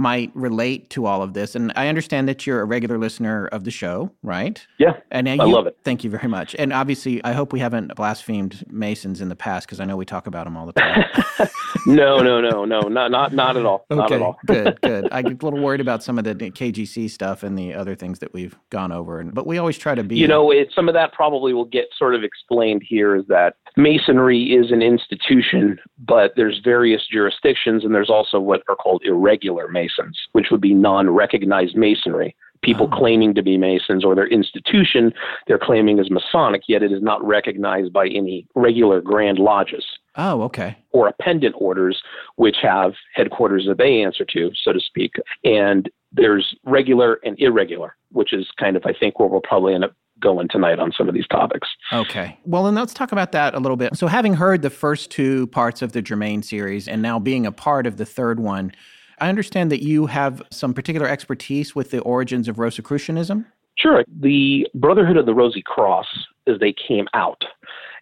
[0.00, 1.54] might relate to all of this.
[1.54, 4.66] And I understand that you're a regular listener of the show, right?
[4.78, 4.96] Yeah.
[5.10, 5.76] And I you, love it.
[5.84, 6.56] Thank you very much.
[6.58, 10.06] And obviously, I hope we haven't blasphemed Masons in the past because I know we
[10.06, 11.04] talk about them all the time.
[11.86, 13.86] no, no, no, no, not not not at all.
[13.90, 14.38] Okay, not at all.
[14.46, 15.08] good, good.
[15.12, 18.18] I get a little worried about some of the KGC stuff and the other things
[18.20, 20.16] that we've gone over, and but we always try to be.
[20.16, 23.16] You know, it, some of that probably will get sort of explained here.
[23.16, 28.76] Is that Masonry is an institution, but there's various jurisdictions, and there's also what are
[28.76, 29.89] called irregular Masons,
[30.32, 32.34] which would be non-recognized Masonry.
[32.62, 32.96] People Oh.
[32.96, 35.14] claiming to be Masons or their institution
[35.46, 39.84] they're claiming is Masonic, yet it is not recognized by any regular Grand Lodges.
[40.16, 40.76] Oh, okay.
[40.92, 42.02] or appendant orders,
[42.34, 45.12] which have headquarters that they answer to, so to speak.
[45.44, 49.84] And there's regular and irregular, which is kind of, I think, where we'll probably end
[49.84, 51.68] up going tonight on some of these topics.
[51.92, 52.36] Okay.
[52.44, 53.96] Well, then let's talk about that a little bit.
[53.96, 57.52] So, having heard the first two parts of the Germain series and now being a
[57.52, 58.72] part of the third one,
[59.20, 63.46] I understand that you have some particular expertise with the origins of Rosicrucianism.
[63.76, 66.06] Sure, the Brotherhood of the Rosy Cross,
[66.46, 67.42] as they came out,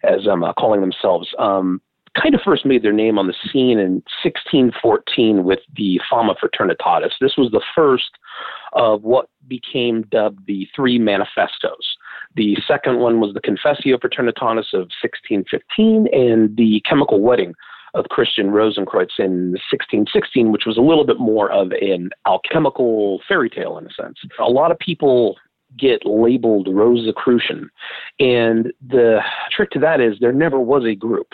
[0.03, 1.81] as um, uh, calling themselves, um,
[2.21, 7.11] kind of first made their name on the scene in 1614 with the Fama Fraternitatis.
[7.21, 8.11] This was the first
[8.73, 11.97] of what became dubbed the three manifestos.
[12.35, 17.53] The second one was the Confessio Fraternitatis of 1615 and the Chemical Wedding
[17.93, 23.49] of Christian Rosenkreutz in 1616, which was a little bit more of an alchemical fairy
[23.49, 24.17] tale in a sense.
[24.39, 25.37] A lot of people
[25.77, 27.69] get labeled Rosicrucian,
[28.19, 29.19] and the
[29.51, 31.27] trick to that is there never was a group.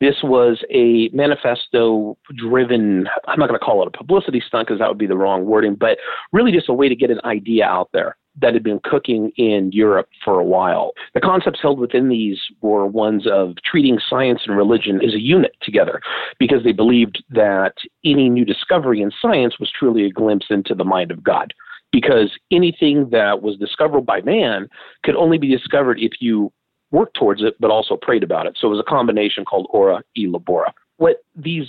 [0.00, 4.80] This was a manifesto driven, I'm not going to call it a publicity stunt because
[4.80, 5.98] that would be the wrong wording, but
[6.32, 9.70] really just a way to get an idea out there that had been cooking in
[9.72, 10.92] Europe for a while.
[11.14, 15.56] The concepts held within these were ones of treating science and religion as a unit
[15.62, 16.00] together
[16.38, 20.84] because they believed that any new discovery in science was truly a glimpse into the
[20.84, 21.52] mind of God.
[21.92, 24.68] Because anything that was discovered by man
[25.02, 26.52] could only be discovered if you
[26.92, 28.56] worked towards it, but also prayed about it.
[28.60, 30.72] So it was a combination called ora e labora.
[30.98, 31.66] What these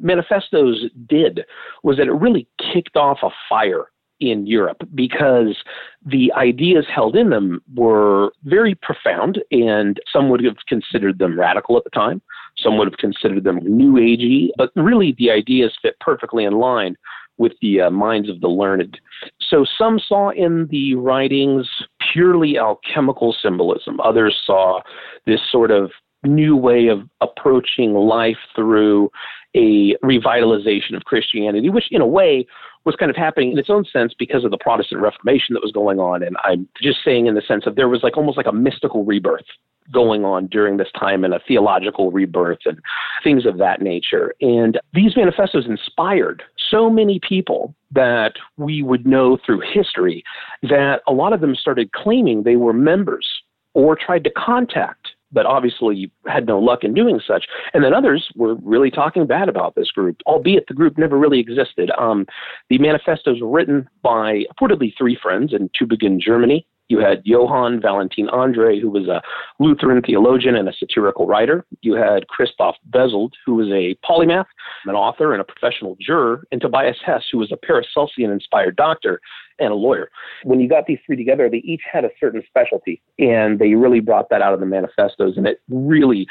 [0.00, 1.44] manifestos did
[1.82, 3.86] was that it really kicked off a fire
[4.20, 5.56] in Europe because
[6.04, 11.76] the ideas held in them were very profound, and some would have considered them radical
[11.76, 12.22] at the time.
[12.56, 16.96] Some would have considered them new agey, but really the ideas fit perfectly in line
[17.38, 19.00] with the uh, minds of the learned.
[19.40, 21.66] So some saw in the writings
[22.12, 23.98] purely alchemical symbolism.
[24.00, 24.82] Others saw
[25.26, 25.90] this sort of
[26.28, 29.10] new way of approaching life through
[29.54, 32.46] a revitalization of Christianity, which in a way
[32.84, 35.72] was kind of happening in its own sense because of the Protestant Reformation that was
[35.72, 36.22] going on.
[36.22, 39.04] And I'm just saying in the sense of there was like almost like a mystical
[39.04, 39.44] rebirth
[39.92, 42.78] going on during this time and a theological rebirth and
[43.24, 44.34] things of that nature.
[44.40, 50.22] And these manifestos inspired so many people that we would know through history
[50.62, 53.26] that a lot of them started claiming they were members
[53.74, 57.46] or tried to contact but obviously had no luck in doing such.
[57.72, 61.40] And then others were really talking bad about this group, albeit the group never really
[61.40, 61.90] existed.
[61.98, 62.26] Um,
[62.68, 66.66] the manifestos were written by reportedly three friends in Tübingen, Germany.
[66.90, 69.22] You had Johann Valentin Andreae, who was a
[69.60, 71.64] Lutheran theologian and a satirical writer.
[71.82, 74.46] You had Christoph Bezold, who was a polymath,
[74.86, 79.20] an author, and a professional juror, and Tobias Hess, who was a Paracelsian inspired doctor
[79.60, 80.10] and a lawyer.
[80.42, 84.00] When you got these three together, they each had a certain specialty, and they really
[84.00, 86.26] brought that out of the manifestos, and it really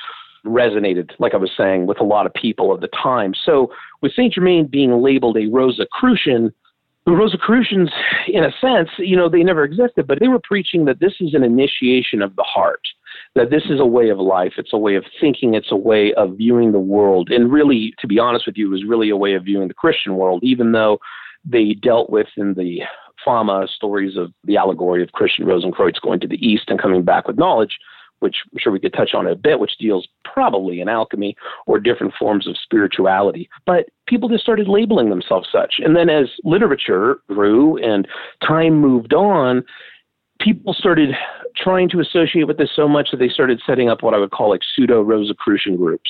[0.46, 3.34] resonated, like I was saying, with a lot of people of the time.
[3.46, 6.54] So, with Saint Germain being labeled a Rosicrucian,
[7.10, 7.90] the Rosicrucians,
[8.28, 11.34] in a sense, you know, they never existed, but they were preaching that this is
[11.34, 12.82] an initiation of the heart,
[13.34, 16.14] that this is a way of life, it's a way of thinking, it's a way
[16.14, 17.32] of viewing the world.
[17.32, 19.74] And really, to be honest with you, it was really a way of viewing the
[19.74, 21.00] Christian world, even though
[21.44, 22.82] they dealt with in the
[23.26, 27.28] Fama stories of the allegory of Christian Rosenkreutz going to the East and coming back
[27.28, 27.80] with knowledge,
[28.20, 31.80] which I'm sure we could touch on a bit, which deals probably in alchemy or
[31.80, 33.50] different forms of spirituality.
[33.66, 35.76] But people just started labeling themselves such.
[35.80, 38.08] And then as literature grew and
[38.46, 39.64] time moved on,
[40.40, 41.10] people started
[41.56, 44.32] trying to associate with this so much that they started setting up what I would
[44.32, 46.10] call like pseudo Rosicrucian groups,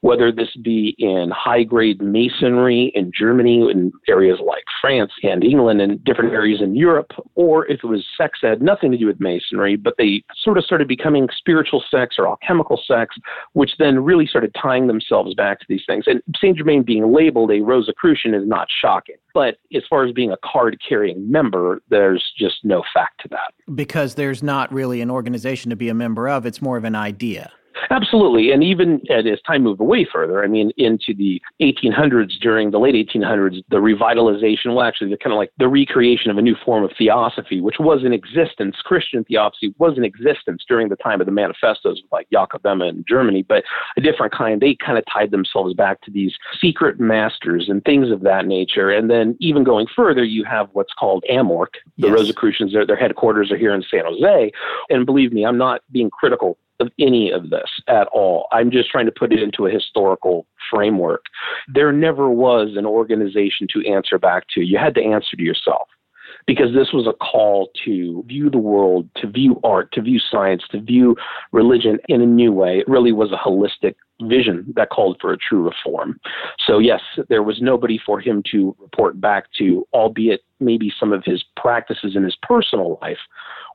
[0.00, 5.80] whether this be in high grade masonry in Germany, in areas like France and England,
[5.80, 9.20] and different areas in Europe, or if it was sex ed, nothing to do with
[9.20, 13.16] masonry, but they sort of started becoming spiritual sex or alchemical sex,
[13.52, 16.04] which then really started tying themselves back to these things.
[16.06, 19.16] And Saint Germain being labeled a Rosicrucian is not shocking.
[19.34, 23.52] But as far as being a card carrying member, there's just no fact to that.
[23.74, 26.94] Because there's not really an organization to be a member of, it's more of an
[26.94, 27.52] idea.
[27.90, 28.52] Absolutely.
[28.52, 32.94] And even as time moved away further, I mean, into the 1800s, during the late
[32.94, 36.84] 1800s, the revitalization, well, actually, the kind of like the recreation of a new form
[36.84, 41.26] of theosophy, which was in existence, Christian theosophy was in existence during the time of
[41.26, 43.64] the manifestos, like Jakob Böhme in Germany, but
[43.96, 44.60] a different kind.
[44.60, 48.90] They kind of tied themselves back to these secret masters and things of that nature.
[48.90, 51.74] And then even going further, you have what's called AMORC.
[51.98, 52.14] The yes.
[52.14, 54.52] Rosicrucians, their, their headquarters are here in San Jose.
[54.90, 58.46] And believe me, I'm not being critical of any of this at all.
[58.52, 61.24] I'm just trying to put it into a historical framework.
[61.72, 64.62] There never was an organization to answer back to.
[64.62, 65.88] You had to answer to yourself
[66.46, 70.62] because this was a call to view the world, to view art, to view science,
[70.70, 71.16] to view
[71.52, 72.78] religion in a new way.
[72.78, 76.18] It really was a holistic vision that called for a true reform.
[76.66, 81.22] So, yes, there was nobody for him to report back to, albeit maybe some of
[81.24, 83.18] his practices in his personal life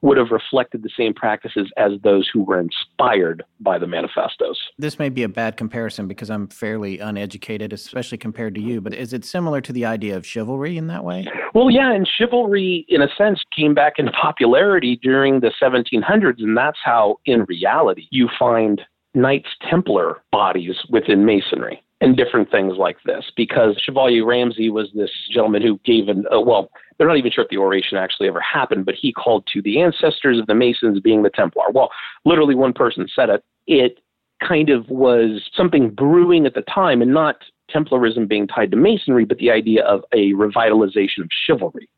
[0.04, 4.60] would have reflected the same practices as those who were inspired by the manifestos.
[4.78, 8.94] This may be a bad comparison because I'm fairly uneducated, especially compared to you, but
[8.94, 11.26] is it similar to the idea of chivalry in that way?
[11.56, 16.58] Well, yeah, and chivalry, in a sense, came back into popularity during the 1700s, and
[16.58, 18.82] that's how, in reality, you find
[19.16, 25.12] Knights Templar bodies within Masonry and different things like this because Chevalier Ramsay was this
[25.32, 28.42] gentleman who gave an, uh, well, they're not even sure if the oration actually ever
[28.42, 31.66] happened, but he called to the ancestors of the Masons being the Templar.
[31.74, 31.90] Well,
[32.26, 33.44] literally one person said it.
[33.68, 34.00] It
[34.46, 37.38] kind of was something brewing at the time and not
[37.74, 41.90] Templarism being tied to Masonry, but the idea of a revitalization of chivalry.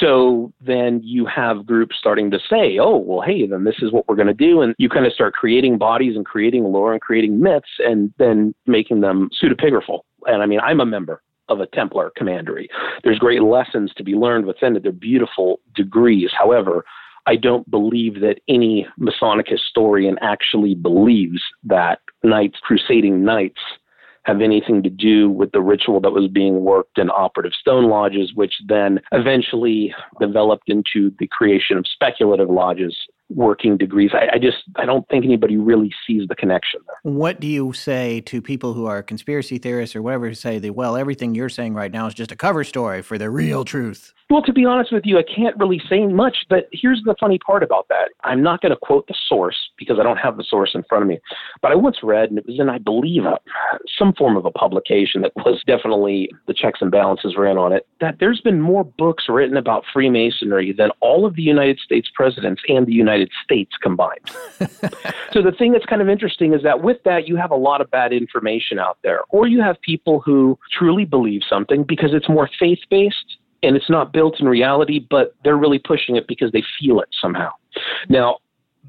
[0.00, 4.08] So then you have groups starting to say, oh, well, hey, then this is what
[4.08, 4.60] we're going to do.
[4.60, 8.54] And you kind of start creating bodies and creating lore and creating myths and then
[8.66, 10.00] making them pseudepigraphal.
[10.26, 11.22] And I mean, I'm a member
[11.52, 12.68] of a Templar commandery.
[13.04, 14.82] There's great lessons to be learned within it.
[14.82, 16.30] They're beautiful degrees.
[16.36, 16.84] However,
[17.26, 23.60] I don't believe that any Masonic historian actually believes that knights, crusading knights,
[24.24, 28.32] have anything to do with the ritual that was being worked in operative stone lodges,
[28.34, 32.96] which then eventually developed into the creation of speculative lodges
[33.30, 34.10] working degrees.
[34.12, 37.12] I, I, just I don't think anybody really sees the connection there.
[37.12, 40.74] What do you say to people who are conspiracy theorists or whatever who say that
[40.74, 44.12] well everything you're saying right now is just a cover story for the real truth?
[44.32, 47.38] Well, to be honest with you, I can't really say much, but here's the funny
[47.38, 48.12] part about that.
[48.24, 51.02] I'm not going to quote the source because I don't have the source in front
[51.02, 51.20] of me,
[51.60, 53.38] but I once read, and it was in, I believe, a,
[53.98, 57.86] some form of a publication that was definitely the checks and balances ran on it,
[58.00, 62.62] that there's been more books written about Freemasonry than all of the United States presidents
[62.68, 64.30] and the United States combined.
[65.32, 67.80] so the thing that's kind of interesting is that with that, you have a lot
[67.80, 72.28] of bad information out there, or you have people who truly believe something because it's
[72.28, 76.50] more faith based and it's not built in reality, but they're really pushing it because
[76.52, 77.50] they feel it somehow.
[78.08, 78.38] Now,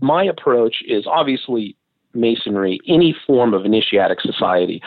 [0.01, 1.75] my approach is obviously
[2.13, 4.81] masonry, any form of initiatic society.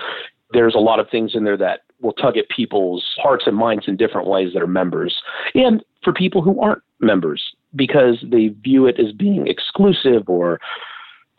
[0.53, 3.85] There's a lot of things in there that will tug at people's hearts and minds
[3.89, 5.17] in different ways that are members.
[5.55, 7.43] And for people who aren't members,
[7.77, 10.61] because they view it as being exclusive or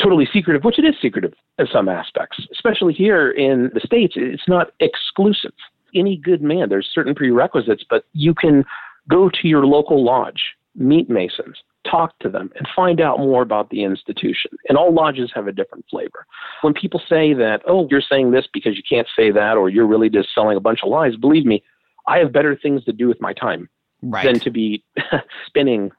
[0.01, 4.47] totally secretive, which it is secretive in some aspects, especially here in the States, it's
[4.47, 5.53] not exclusive
[5.95, 6.69] any good man.
[6.69, 8.63] There's certain prerequisites, but you can
[9.09, 11.57] go to your local lodge, meet Masons,
[11.89, 14.51] talk to them, and find out more about the institution.
[14.69, 16.25] And all lodges have a different flavor.
[16.61, 19.87] When people say that, oh, you're saying this because you can't say that, or you're
[19.87, 21.63] really just selling a bunch of lies, believe me,
[22.07, 23.69] I have better things to do with my time
[24.01, 24.25] right.
[24.25, 24.83] than to be
[25.45, 25.91] spinning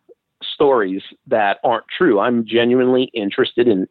[0.59, 2.18] stories that aren't true.
[2.18, 3.86] I'm genuinely interested in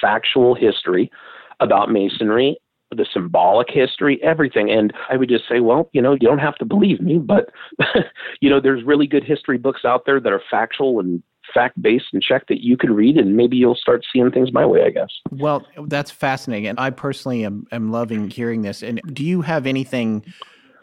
[0.00, 1.10] factual history
[1.58, 2.58] about masonry
[2.94, 4.70] the symbolic history, everything.
[4.70, 7.48] And I would just say, well, you know, you don't have to believe me, but,
[8.42, 11.22] you know, there's really good history books out there that are factual and
[11.54, 14.66] fact based and check that you can read, and maybe you'll start seeing things my
[14.66, 15.08] way, I guess.
[15.30, 16.68] Well, that's fascinating.
[16.68, 18.82] And I personally am, am loving hearing this.
[18.82, 20.24] And do you have anything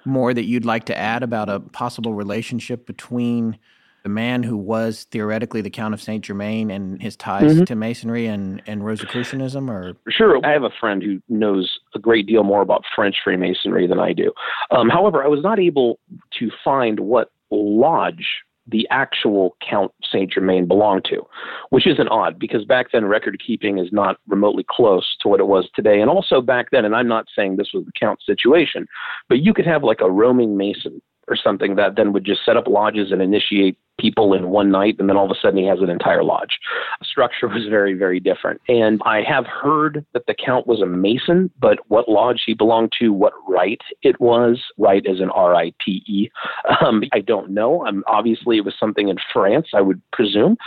[0.06, 3.60] more that you'd like to add about a possible relationship between?
[4.04, 7.64] The man who was theoretically the Count of Saint Germain and his ties mm-hmm.
[7.66, 12.28] to Masonry and, and Rosicrucianism, or sure, I have a friend who knows a great
[12.28, 14.32] deal more about French Freemasonry than I do.
[14.72, 16.00] Um, however, I was not able
[16.40, 18.26] to find what lodge
[18.72, 21.26] the actual Count Saint Germain belonged to,
[21.70, 25.48] which isn't odd because back then record keeping is not remotely close to what it
[25.48, 26.00] was today.
[26.02, 28.86] And also back then, and I'm not saying this was the Count situation,
[29.28, 32.58] but you could have like a roaming Mason or something that then would just set
[32.58, 35.66] up lodges and initiate people in one night, and then all of a sudden he
[35.66, 36.58] has an entire lodge.
[37.04, 38.62] Structure was very, very different.
[38.70, 42.94] And I have heard that the Count was a Mason, but what lodge he belonged
[43.00, 46.30] to, what rite it was, rite as an R I T E,
[46.82, 47.86] um, I don't know.
[47.86, 50.58] Um, obviously, it was something in France, I would presume.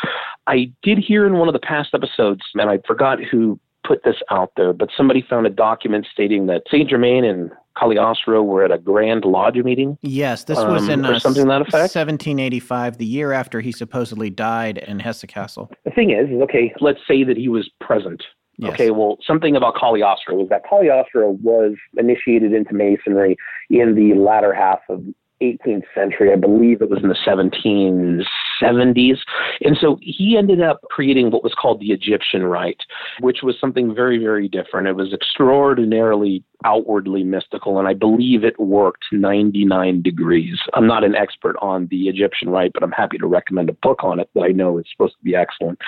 [0.47, 4.17] I did hear in one of the past episodes, and I forgot who put this
[4.31, 8.71] out there, but somebody found a document stating that Saint Germain and Cagliostro were at
[8.71, 9.99] a Grand Lodge meeting.
[10.03, 11.95] Yes, this was um, in uh, something that effect.
[11.95, 15.71] 1785, the year after he supposedly died in Hesse-Kassel.
[15.85, 18.23] The thing is, is okay, let's say that he was present.
[18.59, 18.75] Yes.
[18.75, 23.37] Okay, well, something about Cagliostro was that Cagliostro was initiated into Masonry
[23.71, 25.03] in the latter half of
[25.43, 26.33] 18th century.
[26.33, 29.19] I believe it was in the 1770s.
[29.63, 32.81] And so he ended up creating what was called the Egyptian Rite,
[33.21, 34.87] which was something very, very different.
[34.87, 40.59] It was extraordinarily outwardly mystical, and I believe it worked 99 degrees.
[40.75, 44.05] I'm not an expert on the Egyptian Rite, but I'm happy to recommend a book
[44.05, 45.79] on it that I know is supposed to be excellent.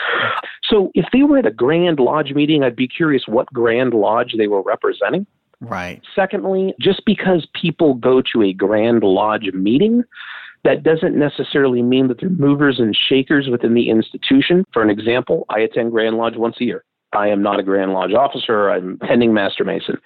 [0.68, 4.34] So if they were at a Grand Lodge meeting, I'd be curious what Grand Lodge
[4.36, 5.26] they were representing.
[5.60, 6.02] Right.
[6.14, 10.04] Secondly, just because people go to a Grand Lodge meeting,
[10.64, 14.64] that doesn't necessarily mean that they're movers and shakers within the institution.
[14.72, 16.84] For an example, I attend Grand Lodge once a year.
[17.12, 18.70] I am not a Grand Lodge officer.
[18.70, 19.98] I'm pending Master Mason.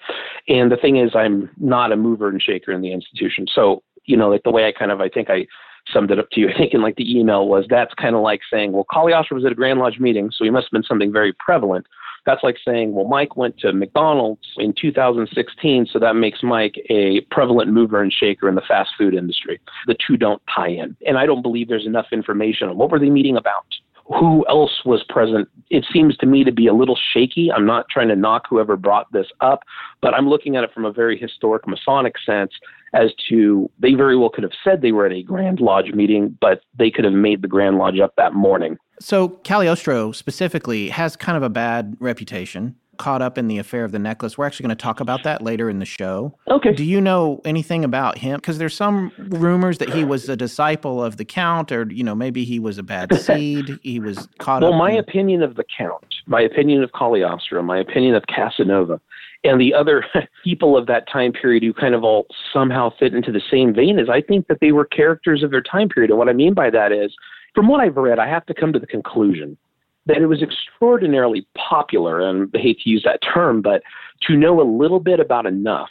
[0.47, 3.47] And the thing is, I'm not a mover and shaker in the institution.
[3.53, 5.47] So, you know, like the way I kind of, I think I
[5.91, 8.21] summed it up to you, I think in like the email was that's kind of
[8.21, 10.83] like saying, well, Cagliostro was at a Grand Lodge meeting, so he must have been
[10.83, 11.87] something very prevalent.
[12.25, 17.21] That's like saying, well, Mike went to McDonald's in 2016, so that makes Mike a
[17.31, 19.59] prevalent mover and shaker in the fast food industry.
[19.87, 20.95] The two don't tie in.
[21.05, 23.65] And I don't believe there's enough information on what were they meeting about?
[24.09, 25.47] Who else was present?
[25.69, 27.51] It seems to me to be a little shaky.
[27.51, 29.63] I'm not trying to knock whoever brought this up,
[30.01, 32.51] but I'm looking at it from a very historic Masonic sense
[32.93, 36.35] as to they very well could have said they were at a Grand Lodge meeting,
[36.41, 38.77] but they could have made the Grand Lodge up that morning.
[38.99, 43.91] So Cagliostro specifically has kind of a bad reputation, caught up in the affair of
[43.91, 44.37] the necklace.
[44.37, 46.37] We're actually going to talk about that later in the show.
[46.47, 46.73] Okay.
[46.73, 48.35] Do you know anything about him?
[48.35, 52.13] Because there's some rumors that he was a disciple of the Count, or you know
[52.13, 53.79] maybe he was a bad seed.
[53.81, 54.77] He was caught Well, up.
[54.79, 59.01] my in- opinion of the Count, my opinion of Cagliostro, my opinion of Casanova,
[59.43, 60.05] and the other
[60.43, 63.97] people of that time period who kind of all somehow fit into the same vein
[63.97, 66.11] is I think that they were characters of their time period.
[66.11, 67.15] And what I mean by that is,
[67.55, 69.57] from what I've read, I have to come to the conclusion
[70.09, 73.83] that it was extraordinarily popular, and I hate to use that term, but
[74.23, 75.89] to know a little bit about enough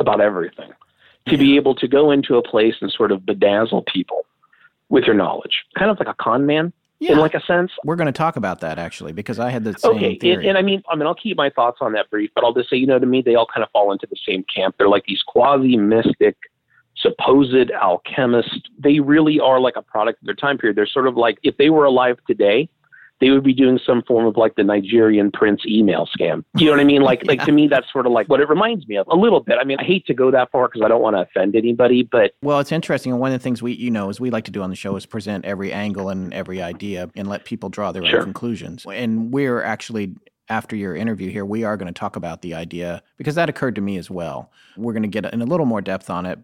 [0.00, 0.70] about everything,
[1.28, 4.26] to be able to go into a place and sort of bedazzle people
[4.88, 7.70] with your knowledge, kind of like a con man yeah, in like a sense.
[7.84, 10.58] we're going to talk about that actually because I had the same Okay, and, and
[10.58, 12.76] I mean, I mean, I'll keep my thoughts on that brief, but I'll just say,
[12.76, 14.76] you know, to me, they all kind of fall into the same camp.
[14.78, 16.36] They're like these quasi mystic,
[16.96, 18.58] supposed alchemists.
[18.78, 20.76] They really are like a product of their time period.
[20.76, 22.68] They're sort of like if they were alive today,
[23.24, 26.44] they would be doing some form of like the Nigerian prince email scam.
[26.58, 27.00] You know what I mean?
[27.00, 29.40] Like, like to me, that's sort of like what it reminds me of a little
[29.40, 29.56] bit.
[29.58, 32.02] I mean, I hate to go that far because I don't want to offend anybody,
[32.02, 34.44] but Well, it's interesting, and one of the things we, you know, as we like
[34.44, 37.70] to do on the show is present every angle and every idea and let people
[37.70, 38.18] draw their Sure.
[38.18, 38.84] own conclusions.
[38.84, 40.16] And we're actually
[40.50, 43.74] after your interview here, we are going to talk about the idea because that occurred
[43.76, 44.50] to me as well.
[44.76, 46.38] We're going to get in a little more depth on it,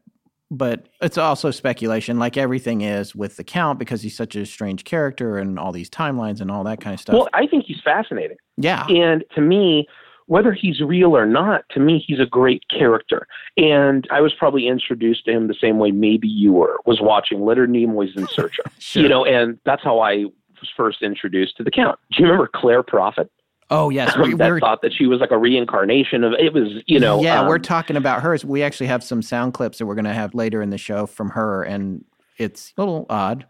[0.51, 4.85] but it's also speculation, like everything is with the Count, because he's such a strange
[4.85, 7.15] character and all these timelines and all that kind of stuff.
[7.15, 8.37] well, I think he's fascinating.
[8.57, 9.87] yeah, And to me,
[10.27, 13.27] whether he's real or not, to me, he's a great character.
[13.57, 17.45] And I was probably introduced to him the same way maybe you were, was watching
[17.45, 18.73] Leonard Nimoy's In Search of.
[18.79, 19.03] Sure.
[19.03, 20.27] You know, and that's how I
[20.61, 21.99] was first introduced to the Count.
[22.13, 23.31] Do you remember Clare Prophet?
[23.71, 26.99] Oh yes, we, that thought that she was like a reincarnation of it was, you
[26.99, 27.23] know.
[27.23, 28.45] yeah, um, we're talking about hers.
[28.45, 31.07] We actually have some sound clips that we're going to have later in the show
[31.07, 32.05] from her, and
[32.37, 33.47] it's a little odd.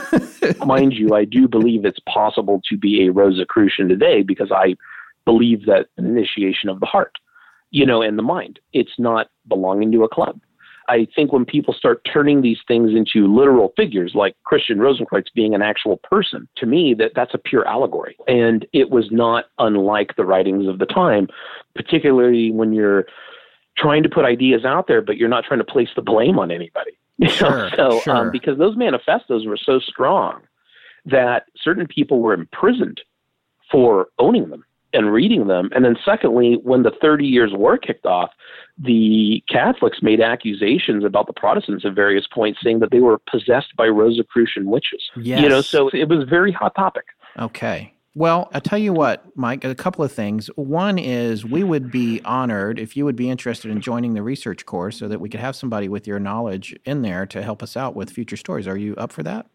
[0.66, 4.74] mind you, I do believe it's possible to be a Rosicrucian today because I
[5.24, 7.16] believe that initiation of the heart,
[7.70, 8.58] you know, and the mind.
[8.72, 10.40] It's not belonging to a club.
[10.88, 15.54] I think when people start turning these things into literal figures, like Christian Rosenkreutz being
[15.54, 20.16] an actual person, to me that that's a pure allegory, and it was not unlike
[20.16, 21.28] the writings of the time,
[21.74, 23.06] particularly when you're
[23.76, 26.50] trying to put ideas out there, but you're not trying to place the blame on
[26.50, 26.92] anybody.
[27.28, 28.16] Sure, so, sure.
[28.16, 30.40] Um, because those manifestos were so strong
[31.04, 33.00] that certain people were imprisoned
[33.70, 34.64] for owning them.
[34.92, 35.70] And reading them.
[35.74, 38.30] And then, secondly, when the Thirty Years' War kicked off,
[38.78, 43.74] the Catholics made accusations about the Protestants at various points, saying that they were possessed
[43.76, 45.02] by Rosicrucian witches.
[45.16, 45.42] Yes.
[45.42, 47.04] You know, so it was a very hot topic.
[47.38, 47.92] Okay.
[48.14, 50.48] Well, I tell you what, Mike, a couple of things.
[50.56, 54.66] One is we would be honored if you would be interested in joining the research
[54.66, 57.74] course so that we could have somebody with your knowledge in there to help us
[57.74, 58.68] out with future stories.
[58.68, 59.46] Are you up for that?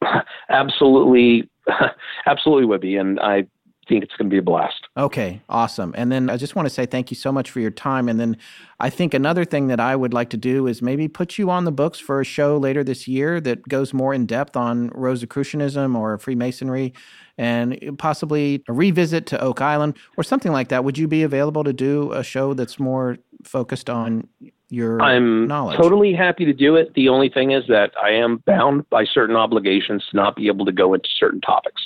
[0.48, 1.50] Absolutely,
[2.26, 2.96] absolutely would be.
[2.96, 3.46] And I
[3.88, 4.86] think it's going to be a blast.
[4.96, 5.94] Okay, awesome.
[5.96, 8.08] And then I just want to say thank you so much for your time.
[8.08, 8.36] And then
[8.80, 11.64] I think another thing that I would like to do is maybe put you on
[11.64, 15.96] the books for a show later this year that goes more in depth on Rosicrucianism
[15.96, 16.92] or Freemasonry
[17.38, 20.84] and possibly a revisit to Oak Island or something like that.
[20.84, 24.28] Would you be available to do a show that's more focused on
[24.70, 25.76] your I'm knowledge?
[25.76, 26.92] totally happy to do it.
[26.94, 30.64] The only thing is that I am bound by certain obligations to not be able
[30.66, 31.82] to go into certain topics.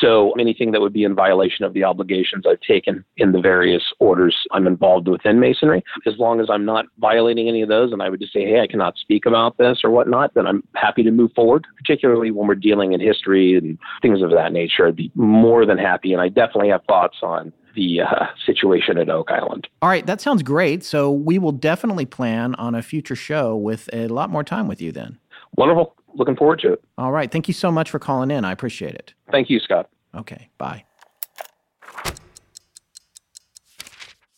[0.00, 3.82] So anything that would be in violation of the obligations I've taken in the various
[3.98, 8.02] orders I'm involved within Masonry, as long as I'm not violating any of those, and
[8.02, 11.02] I would just say, hey, I cannot speak about this or whatnot, then I'm happy
[11.02, 11.66] to move forward.
[11.76, 15.78] Particularly when we're dealing in history and things of that nature, I'd be more than
[15.78, 16.12] happy.
[16.12, 19.68] And I definitely have thoughts on the uh, situation at Oak Island.
[19.80, 20.84] All right, that sounds great.
[20.84, 24.80] So we will definitely plan on a future show with a lot more time with
[24.80, 25.18] you then.
[25.56, 25.94] Wonderful.
[26.14, 26.84] Looking forward to it.
[26.98, 27.30] All right.
[27.30, 28.44] Thank you so much for calling in.
[28.44, 29.14] I appreciate it.
[29.30, 29.88] Thank you, Scott.
[30.14, 30.84] Okay, bye.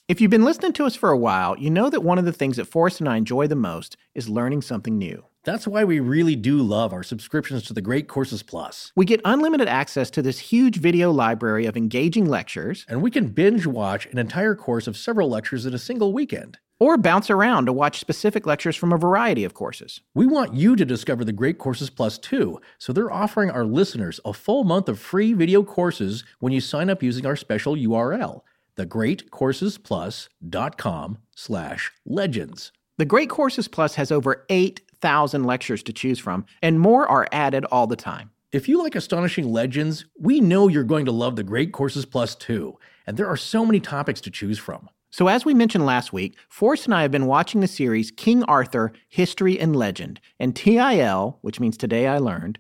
[0.06, 2.32] If you've been listening to us for a while, you know that one of the
[2.32, 5.24] things that Forrest and I enjoy the most is learning something new.
[5.44, 8.92] That's why we really do love our subscriptions to the Great Courses Plus.
[8.94, 13.28] We get unlimited access to this huge video library of engaging lectures, And we can
[13.28, 16.58] binge watch an entire course of several lectures in a single weekend.
[16.78, 20.00] or bounce around to watch specific lectures from a variety of courses.
[20.12, 24.20] We want you to discover the Great Courses Plus too, so they're offering our listeners
[24.24, 28.42] a full month of free video courses when you sign up using our special URL,
[28.76, 32.72] thegreatcoursesplus.com slash legends.
[32.96, 37.64] The Great Courses Plus has over 8,000 lectures to choose from, and more are added
[37.66, 38.30] all the time.
[38.52, 42.36] If you like astonishing legends, we know you're going to love the Great Courses Plus
[42.36, 44.88] too, and there are so many topics to choose from.
[45.10, 48.42] So, as we mentioned last week, Forrest and I have been watching the series King
[48.44, 52.58] Arthur History and Legend, and TIL, which means Today I Learned,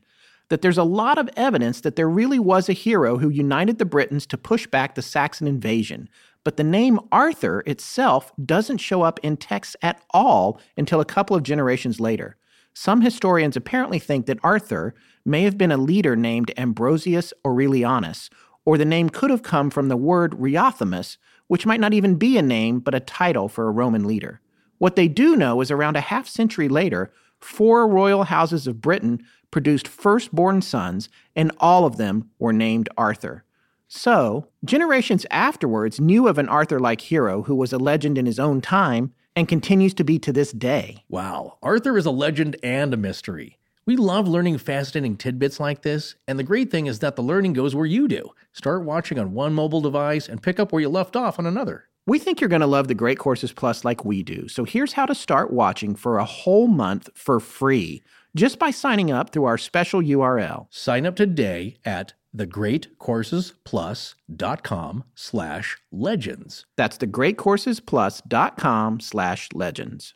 [0.54, 3.84] that there's a lot of evidence that there really was a hero who united the
[3.84, 6.08] Britons to push back the Saxon invasion.
[6.44, 11.34] But the name Arthur itself doesn't show up in texts at all until a couple
[11.34, 12.36] of generations later.
[12.72, 14.94] Some historians apparently think that Arthur
[15.24, 18.30] may have been a leader named Ambrosius Aurelianus,
[18.64, 21.16] or the name could have come from the word Riothamus,
[21.48, 24.40] which might not even be a name but a title for a Roman leader.
[24.78, 29.24] What they do know is around a half century later, four royal houses of Britain
[29.54, 33.44] produced firstborn sons, and all of them were named Arthur.
[33.86, 38.40] So, generations afterwards knew of an Arthur like hero who was a legend in his
[38.40, 41.04] own time and continues to be to this day.
[41.08, 43.60] Wow, Arthur is a legend and a mystery.
[43.86, 47.52] We love learning fascinating tidbits like this, and the great thing is that the learning
[47.52, 48.30] goes where you do.
[48.54, 51.84] Start watching on one mobile device and pick up where you left off on another.
[52.06, 54.48] We think you're going to love the Great Courses Plus like we do.
[54.48, 58.02] So here's how to start watching for a whole month for free
[58.36, 60.66] just by signing up through our special URL.
[60.70, 66.66] Sign up today at thegreatcoursesplus.com slash legends.
[66.76, 70.14] That's thegreatcoursesplus.com slash legends.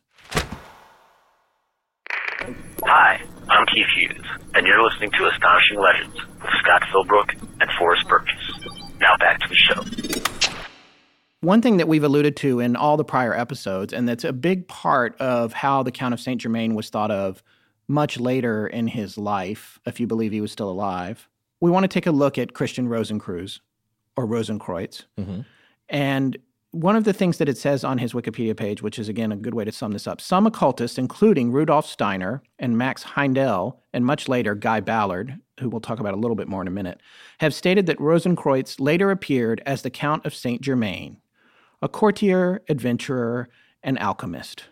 [2.83, 8.09] Hi, I'm Keith Hughes, and you're listening to Astonishing Legends with Scott Philbrook and Forrest
[8.09, 8.35] Burgess.
[9.01, 9.85] Now back to the show.
[11.41, 14.67] One thing that we've alluded to in all the prior episodes, and that's a big
[14.67, 16.41] part of how the Count of St.
[16.41, 17.45] Germain was thought of
[17.89, 21.29] much later in his life, if you believe he was still alive,
[21.61, 23.61] we want to take a look at Christian Rosencreuz
[24.17, 25.05] or Rosenkreutz.
[25.19, 25.41] Mm-hmm.
[25.89, 26.37] And
[26.71, 29.37] one of the things that it says on his Wikipedia page, which is again a
[29.37, 34.05] good way to sum this up, some occultists, including Rudolf Steiner and Max Heindel, and
[34.05, 37.01] much later Guy Ballard, who we'll talk about a little bit more in a minute,
[37.41, 41.17] have stated that Rosenkreutz later appeared as the Count of Saint Germain,
[41.81, 43.49] a courtier, adventurer,
[43.83, 44.65] and alchemist.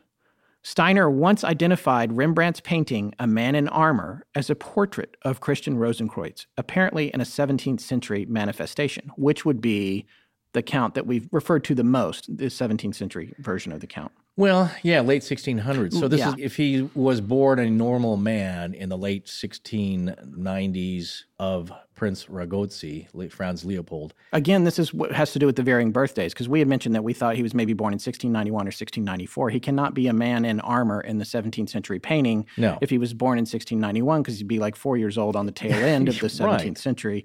[0.66, 6.46] Steiner once identified Rembrandt's painting, A Man in Armor, as a portrait of Christian Rosenkreutz,
[6.56, 10.06] apparently in a 17th century manifestation, which would be
[10.54, 14.10] the count that we've referred to the most, the 17th century version of the count.
[14.38, 15.98] Well, yeah, late 1600s.
[15.98, 16.28] So this Yeah.
[16.30, 23.06] is if he was born a normal man in the late 1690s of Prince Rákóczi,
[23.14, 24.12] late Franz Leopold.
[24.34, 26.94] Again, this is what has to do with the varying birthdays, because we had mentioned
[26.94, 29.48] that we thought he was maybe born in 1691 or 1694.
[29.48, 32.76] He cannot be a man in armor in the 17th century painting No.
[32.82, 35.52] if he was born in 1691, because he'd be like four years old on the
[35.52, 36.78] tail end of the 17th Right.
[36.78, 37.24] century.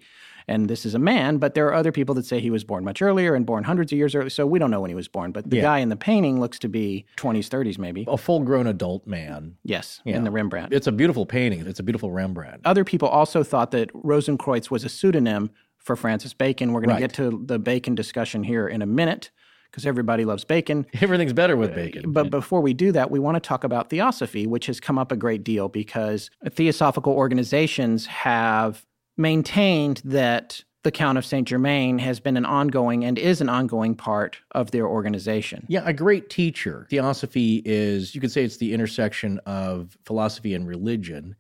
[0.52, 2.84] And this is a man, but there are other people that say he was born
[2.84, 4.30] much earlier and born hundreds of years earlier.
[4.30, 5.62] So we don't know when he was born, but the Yeah.
[5.64, 8.06] guy in the painting looks to be 20s, 30s, maybe.
[8.08, 9.56] A full grown adult man.
[9.64, 10.18] Yes, Yeah.
[10.18, 10.74] in the Rembrandt.
[10.74, 11.66] It's a beautiful painting.
[11.66, 12.62] It's a beautiful Rembrandt.
[12.66, 15.50] Other people also thought that Rosenkreutz was a pseudonym
[15.80, 16.74] for Francis Bacon.
[16.74, 16.98] We're going Right.
[16.98, 19.32] to get to the Bacon discussion here in a minute
[19.72, 20.86] because everybody loves Bacon.
[21.02, 22.12] Everything's better with uh, bacon.
[22.12, 25.12] But before we do that, we want to talk about theosophy, which has come up
[25.14, 28.86] a great deal because theosophical organizations have
[29.22, 33.94] maintained that the Count of Saint Germain has been an ongoing and is an ongoing
[33.96, 35.66] part of their organization.
[35.70, 36.88] Yeah, a great teacher.
[36.90, 41.36] Theosophy is, you could say it's the intersection of philosophy and religion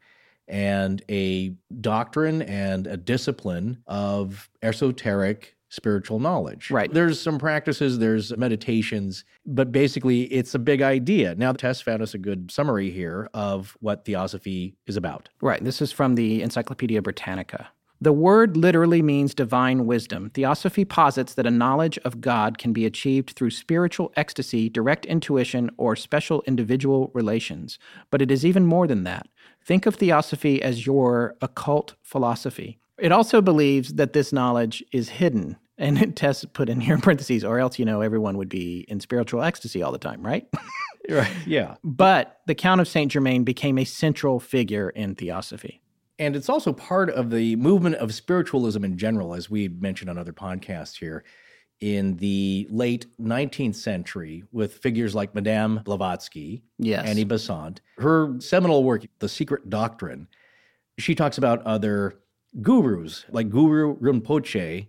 [0.47, 6.69] and a doctrine and a discipline of esoteric spiritual knowledge.
[6.69, 6.93] Right.
[6.93, 11.33] There's some practices, there's meditations, but basically it's a big idea.
[11.35, 15.29] Now, Tess found us a good summary here of what theosophy is about.
[15.41, 15.63] Right.
[15.63, 17.69] This is from the Encyclopedia Britannica.
[18.03, 20.31] The word literally means divine wisdom.
[20.31, 25.69] Theosophy posits that a knowledge of God can be achieved through spiritual ecstasy, direct intuition,
[25.77, 27.77] or special individual relations.
[28.09, 29.27] But it is even more than that.
[29.63, 32.79] Think of theosophy as your occult philosophy.
[33.01, 35.57] It also believes that this knowledge is hidden.
[35.77, 38.99] And Tess put in here in parentheses, or else, you know, everyone would be in
[38.99, 40.47] spiritual ecstasy all the time, right?
[41.09, 41.31] Right.
[41.47, 41.75] Yeah.
[41.83, 45.81] but the Count of Saint Germain became a central figure in theosophy.
[46.19, 50.19] And it's also part of the movement of spiritualism in general, as we mentioned on
[50.19, 51.23] other podcasts here,
[51.79, 57.07] in the late 19th century with figures like Madame Blavatsky, Yes.
[57.07, 57.81] Annie Besant.
[57.97, 60.27] Her seminal work, The Secret Doctrine,
[60.99, 62.19] she talks about other
[62.59, 64.87] gurus like Guru Rinpoche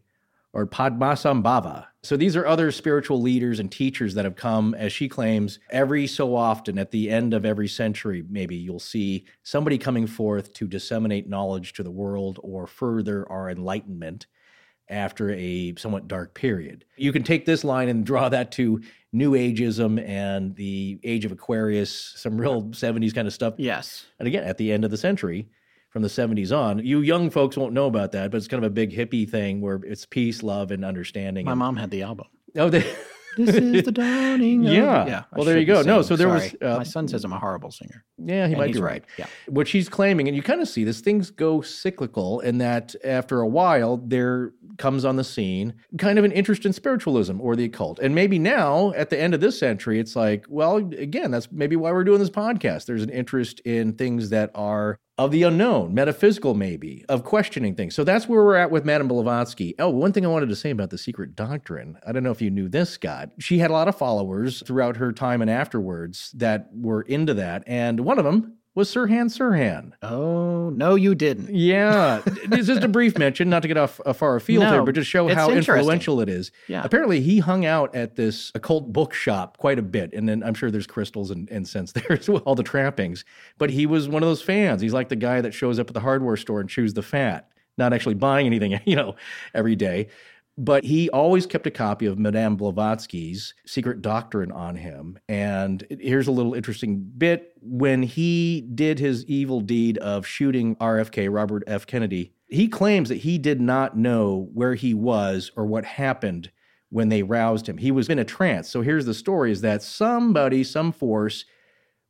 [0.52, 1.86] or Padmasambhava.
[2.02, 6.06] So these are other spiritual leaders and teachers that have come, as she claims, every
[6.06, 10.66] so often at the end of every century, maybe you'll see somebody coming forth to
[10.66, 14.26] disseminate knowledge to the world or further our enlightenment
[14.88, 16.84] after a somewhat dark period.
[16.96, 18.82] You can take this line and draw that to
[19.12, 23.54] New Ageism and the Age of Aquarius, some real 70s kind of stuff.
[23.56, 24.06] Yes.
[24.18, 25.48] And again, at the end of the century,
[25.92, 28.70] from the 70s on, you young folks won't know about that, but it's kind of
[28.70, 31.44] a big hippie thing where it's peace, love, and understanding.
[31.44, 32.26] My and, mom had the album.
[32.56, 32.84] Oh, they,
[33.34, 34.66] This is the dawning.
[34.66, 35.06] of- Yeah.
[35.06, 35.22] yeah.
[35.32, 35.96] I Well, there you shouldn't go.
[35.96, 38.04] No, so there was, uh, My son says I'm a horrible singer.
[38.18, 39.02] yeah, he And might he's be right.
[39.02, 39.04] right.
[39.18, 39.26] Yeah.
[39.48, 43.40] What she's claiming, and you kind of see this, things go cyclical in that after
[43.40, 47.64] a while, there comes on the scene kind of an interest in spiritualism or the
[47.64, 47.98] occult.
[48.00, 51.74] And maybe now, at the end of this century, it's like, well, again, that's maybe
[51.76, 52.84] why we're doing this podcast.
[52.84, 57.94] There's an interest in things that are of the unknown, metaphysical, maybe, of questioning things.
[57.94, 59.74] So that's where we're at with Madame Blavatsky.
[59.78, 61.98] Oh, one thing I wanted to say about the secret doctrine.
[62.06, 63.30] I don't know if you knew this, Scott.
[63.38, 67.62] She had a lot of followers throughout her time and afterwards that were into that.
[67.66, 69.92] And one of them was Sirhan Sirhan.
[70.02, 71.54] Oh, no, you didn't.
[71.54, 74.82] Yeah, it's just a brief mention, not to get off a far afield No, here,
[74.82, 76.50] but just show how influential it is.
[76.68, 76.82] Yeah.
[76.82, 80.70] Apparently, he hung out at this occult bookshop quite a bit, and then I'm sure
[80.70, 83.24] there's crystals and incense there as well, all the trappings.
[83.58, 84.80] But he was one of those fans.
[84.80, 87.50] He's like the guy that shows up at the hardware store and chews the fat,
[87.76, 89.16] not actually buying anything, you know,
[89.54, 90.08] every day.
[90.58, 95.18] But he always kept a copy of Madame Blavatsky's Secret Doctrine on him.
[95.28, 97.54] And here's a little interesting bit.
[97.62, 101.86] When he did his evil deed of shooting RFK, Robert F.
[101.86, 106.50] Kennedy, he claims that he did not know where he was or what happened
[106.90, 107.78] when they roused him.
[107.78, 108.68] He was in a trance.
[108.68, 111.46] So here's the story is that somebody, some force,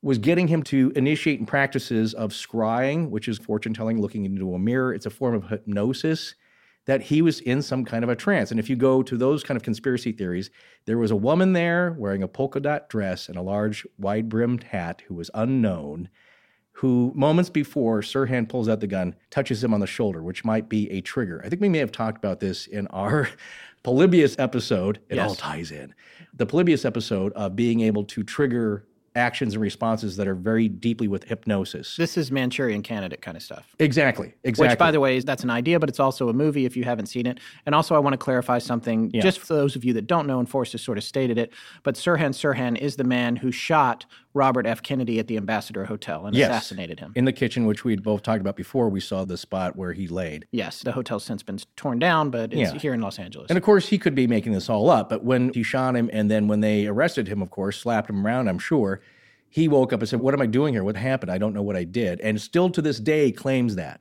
[0.03, 4.53] was getting him to initiate in practices of scrying, which is fortune telling, looking into
[4.53, 4.93] a mirror.
[4.93, 6.35] It's a form of hypnosis
[6.87, 8.51] that he was in some kind of a trance.
[8.51, 10.51] And if you go to those kind of conspiracy theories,
[10.85, 14.65] there was a woman there wearing a polka dot dress and a large wide brimmed
[14.65, 16.09] hat who was unknown,
[16.73, 20.69] who moments before Sirhan pulls out the gun, touches him on the shoulder, which might
[20.69, 21.41] be a trigger.
[21.45, 23.29] I think we may have talked about this in our
[23.85, 24.99] Polybius episode.
[25.09, 25.29] It Yes.
[25.29, 25.95] all ties in.
[26.35, 31.09] The Polybius episode of being able to trigger actions and responses that are very deeply
[31.09, 31.97] with hypnosis.
[31.97, 33.75] This is Manchurian Candidate kind of stuff.
[33.79, 34.35] Exactly.
[34.45, 34.69] Exactly.
[34.73, 36.85] Which, by the way, is that's an idea, but it's also a movie if you
[36.85, 37.39] haven't seen it.
[37.67, 39.21] And also, I want to clarify something Yeah.
[39.23, 41.53] just for those of you that don't know, and Forrest has sort of stated it.
[41.83, 44.83] But Sirhan Sirhan is the man who shot Robert F.
[44.83, 46.49] Kennedy at the Ambassador Hotel and Yes.
[46.51, 47.13] assassinated him.
[47.15, 50.09] in the kitchen, which we'd both talked about before, we saw the spot where he
[50.09, 50.47] laid.
[50.53, 52.79] yes, the hotel's since been torn down, but it's Yeah.
[52.79, 53.49] here in Los Angeles.
[53.51, 56.09] And of course, he could be making this all up, but when he shot him
[56.15, 59.02] and then when they arrested him, of course, slapped him around, I'm sure,
[59.53, 60.83] he woke up and said, What am I doing here?
[60.83, 61.31] What happened?
[61.31, 62.21] I don't know what I did.
[62.23, 64.01] And still to this day claims that.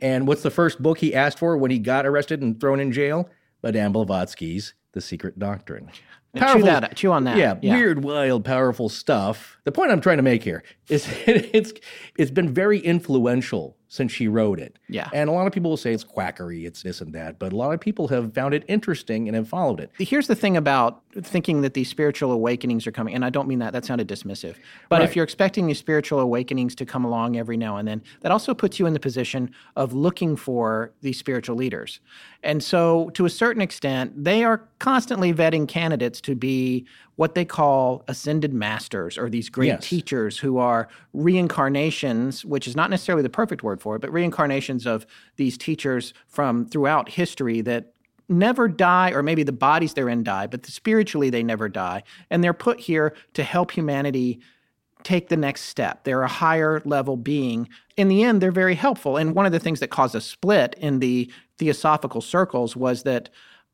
[0.00, 2.92] And what's the first book he asked for when he got arrested and thrown in
[2.92, 3.28] jail?
[3.62, 5.90] Madame Blavatsky's The Secret Doctrine.
[6.32, 7.36] Now, chew that, chew on that.
[7.36, 9.58] Yeah, weird, wild, powerful stuff.
[9.64, 11.74] The point I'm trying to make here is it's
[12.16, 14.78] it's been very influential since she wrote it.
[14.88, 15.08] Yeah.
[15.12, 17.56] And a lot of people will say it's quackery, it's this and that, but a
[17.56, 19.90] lot of people have found it interesting and have followed it.
[19.98, 23.58] Here's the thing about thinking that these spiritual awakenings are coming, and I don't mean
[23.60, 24.56] that, that sounded dismissive.
[24.88, 28.32] But if you're expecting these spiritual awakenings to come along every now and then, that
[28.32, 32.00] also puts you in the position of looking for these spiritual leaders.
[32.42, 36.86] And so, to a certain extent, they are constantly vetting candidates to be
[37.16, 39.88] what they call ascended masters or these great Yes.
[39.88, 44.86] teachers who are reincarnations, which is not necessarily the perfect word for it, but reincarnations
[44.86, 45.06] of
[45.36, 47.92] these teachers from throughout history that
[48.28, 52.02] never die, or maybe the bodies they're in die, but spiritually they never die.
[52.30, 54.40] And they're put here to help humanity
[55.02, 56.02] take the next step.
[56.04, 57.68] They're a higher level being.
[57.96, 59.16] In the end, they're very helpful.
[59.16, 63.30] And one of the things that caused a split in the theosophical circles was that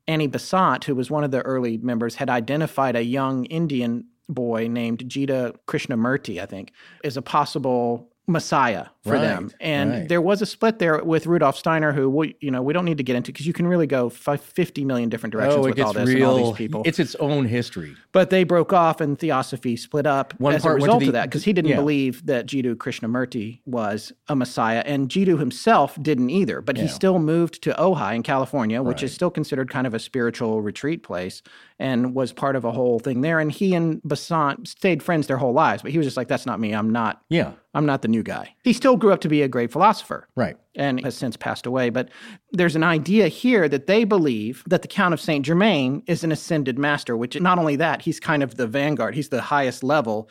[0.07, 4.67] Annie Besant, who was one of the early members, had identified a young Indian boy
[4.67, 6.71] named Jiddu Krishnamurti, I think,
[7.03, 9.51] as a possible messiah for Right, them.
[9.59, 10.07] And right.
[10.07, 12.97] there was a split there with Rudolf Steiner, who we, you know we don't need
[12.97, 15.69] to get into because you can really go fi- 50 million different oh, directions oh,
[15.69, 16.15] with all this real.
[16.35, 16.83] and all these people.
[16.85, 17.95] It's its own history.
[18.13, 21.25] But they broke off and Theosophy split up One as a result the- of that
[21.25, 21.75] because he didn't yeah.
[21.75, 24.83] believe that Jiddu Krishnamurti was a messiah.
[24.85, 29.13] And Jiddu himself didn't either, but he still moved to Ojai in California, which is
[29.13, 31.41] still considered kind of a spiritual retreat place
[31.79, 33.39] and was part of a whole thing there.
[33.39, 36.45] And he and Besant stayed friends their whole lives, but he was just like, that's
[36.45, 36.73] not me.
[36.73, 37.21] I'm not.
[37.29, 38.55] Yeah, I'm not the new guy.
[38.63, 40.57] He still grew up to be a great philosopher right.
[40.75, 41.89] and has since passed away.
[41.89, 42.09] But
[42.51, 46.31] there's an idea here that they believe that the Count of Saint Germain is an
[46.31, 50.29] ascended master, which not only that, he's kind of the vanguard, he's the highest level.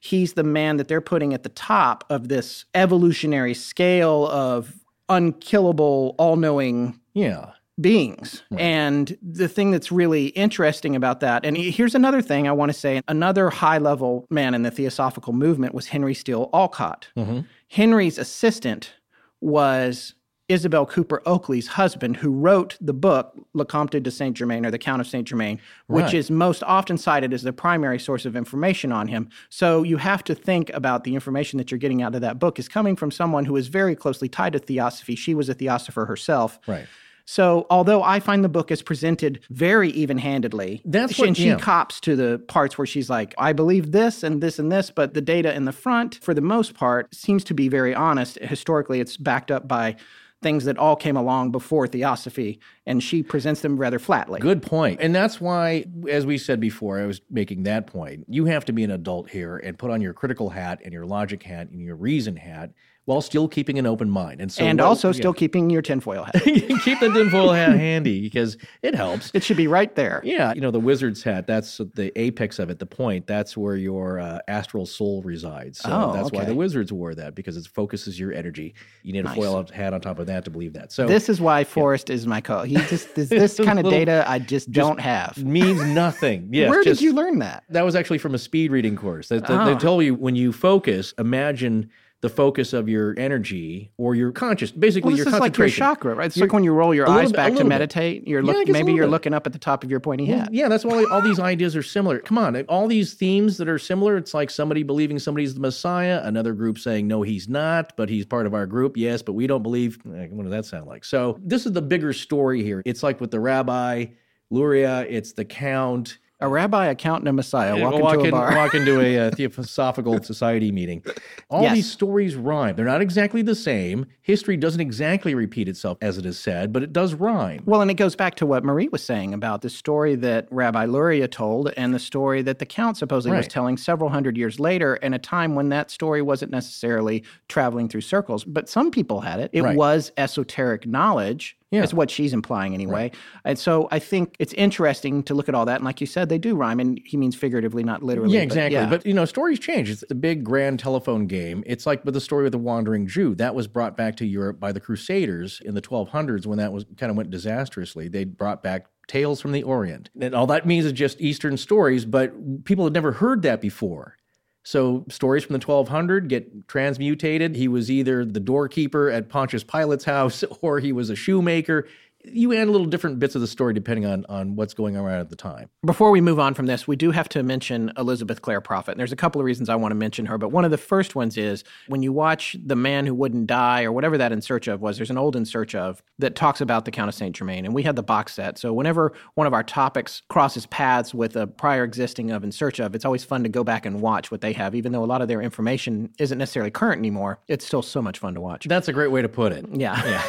[0.00, 4.74] He's the man that they're putting at the top of this evolutionary scale of
[5.08, 7.52] unkillable, all knowing Yeah.
[7.80, 8.42] Beings.
[8.56, 12.78] And the thing that's really interesting about that, and here's another thing I want to
[12.78, 17.08] say another high level man in the theosophical movement was Henry Steel Olcott.
[17.16, 17.40] Mm-hmm.
[17.68, 18.94] Henry's assistant
[19.40, 20.14] was
[20.48, 24.78] Isabel Cooper Oakley's husband, who wrote the book Le Comte de Saint Germain or The
[24.78, 26.14] Count of Saint Germain, which Right.
[26.14, 29.30] is most often cited as the primary source of information on him.
[29.48, 32.58] So you have to think about the information that you're getting out of that book
[32.58, 35.16] is coming from someone who is very closely tied to theosophy.
[35.16, 36.60] She was a theosopher herself.
[36.68, 36.86] Right.
[37.26, 41.46] So, although I find the book is presented very even handedly, That's what- and she
[41.48, 41.56] yeah.
[41.56, 45.14] cops to the parts where she's like, I believe this and this and this, but
[45.14, 48.38] the data in the front, for the most part, seems to be very honest.
[48.40, 49.96] Historically, it's backed up by
[50.42, 54.38] things that all came along before theosophy, and she presents them rather flatly.
[54.40, 55.00] Good point.
[55.00, 58.26] And that's why, as we said before, I was making that point.
[58.28, 61.06] You have to be an adult here and put on your critical hat and your
[61.06, 62.72] logic hat and your reason hat
[63.06, 64.40] while still keeping an open mind.
[64.40, 65.12] And so, and what- also yeah.
[65.12, 66.42] still keeping your tinfoil hat.
[66.44, 69.30] keep the tinfoil hat handy because it helps.
[69.34, 70.22] it should be right there.
[70.24, 71.46] Yeah, you know the wizard's hat.
[71.46, 72.78] That's the apex of it.
[72.78, 73.26] The point.
[73.26, 75.78] That's where your uh, astral soul resides.
[75.80, 78.74] So Oh, that's why the wizards wore that because it focuses your energy.
[79.02, 80.90] You need a foil hat on top of that to believe that.
[80.92, 82.62] So This is why Forrest is my co.
[82.62, 85.36] He just this, this kind of data I just, don't have.
[85.44, 86.48] means nothing.
[86.52, 87.64] Yeah, Where just- did you learn that?
[87.68, 89.28] That was actually from a speed reading course.
[89.28, 89.64] That, that- Oh.
[89.66, 91.90] They told you when you focus, imagine
[92.24, 96.14] the focus of your energy or your conscious, basically Well, your is like your chakra,
[96.14, 96.24] right?
[96.24, 97.66] It's Your- like when you roll your eyes bit- back to bit.
[97.66, 98.26] meditate.
[98.26, 99.10] You're Yeah, look, a maybe you're bit.
[99.10, 100.48] looking up at the top of your pointy hat.
[100.50, 102.20] Yeah, that's why all these ideas are similar.
[102.20, 104.16] Come on, all these themes that are similar.
[104.16, 108.24] It's like somebody believing somebody's the Messiah, another group saying no, he's not, but he's
[108.24, 108.96] part of our group.
[108.96, 109.98] Yes, but we don't believe.
[110.06, 111.04] eh, What does that sound like?
[111.04, 112.80] So this is the bigger story here.
[112.86, 114.06] It's like with the rabbi,
[114.50, 115.04] Luria.
[115.10, 116.16] It's the count.
[116.44, 118.54] A rabbi, a count, and a messiah walk, walk, into a bar.
[118.54, 121.02] walk into a uh, Theosophical Society meeting.
[121.48, 121.74] All Yes.
[121.74, 122.76] these stories rhyme.
[122.76, 124.04] They're not exactly the same.
[124.20, 127.62] History doesn't exactly repeat itself as it is said, but it does rhyme.
[127.64, 130.84] Well, and it goes back to what Marie was saying about the story that Rabbi
[130.84, 134.96] Luria told and the story that the Count supposedly was telling several hundred years later
[134.96, 138.44] in a time when that story wasn't necessarily traveling through circles.
[138.44, 139.48] But some people had it.
[139.54, 139.76] It Right.
[139.76, 141.56] was esoteric knowledge.
[141.74, 141.80] Yeah.
[141.80, 143.10] That's what she's implying anyway.
[143.44, 145.76] And so I think it's interesting to look at all that.
[145.76, 146.80] And like you said, they do rhyme.
[146.80, 148.32] And he means figuratively, not literally.
[148.32, 148.74] Yeah, but exactly.
[148.74, 148.88] yeah.
[148.88, 149.90] But, you know, stories change.
[149.90, 151.62] It's a big grand telephone game.
[151.66, 153.34] It's like with the story of the Wandering Jew.
[153.34, 156.84] That was brought back to Europe by the Crusaders in the 1200s when that was
[156.96, 158.08] kind of went disastrously.
[158.08, 160.10] They brought back tales from the Orient.
[160.20, 164.16] And all that means is just Eastern stories, but people had never heard that before.
[164.64, 167.54] So stories from the 1200 get transmutated.
[167.54, 171.86] He was either the doorkeeper at Pontius Pilate's house or he was a shoemaker.
[172.24, 175.10] You add a little different bits of the story depending on on what's going on
[175.10, 175.68] at the time.
[175.84, 178.92] Before we move on from this, we do have to mention Elizabeth Clare Prophet.
[178.92, 180.78] And there's a couple of reasons I want to mention her, but one of the
[180.78, 184.40] first ones is when you watch The Man Who Wouldn't Die or whatever that In
[184.40, 187.14] Search of was, there's an old In Search of that talks about the Count of
[187.14, 187.64] Saint Germain.
[187.64, 188.58] And we had the box set.
[188.58, 192.80] So whenever one of our topics crosses paths with a prior existing of In Search
[192.80, 195.06] of, it's always fun to go back and watch what they have, even though a
[195.06, 197.40] lot of their information isn't necessarily current anymore.
[197.48, 198.66] It's still so much fun to watch.
[198.66, 199.66] That's a great way to put it.
[199.72, 200.02] Yeah.
[200.06, 200.22] yeah.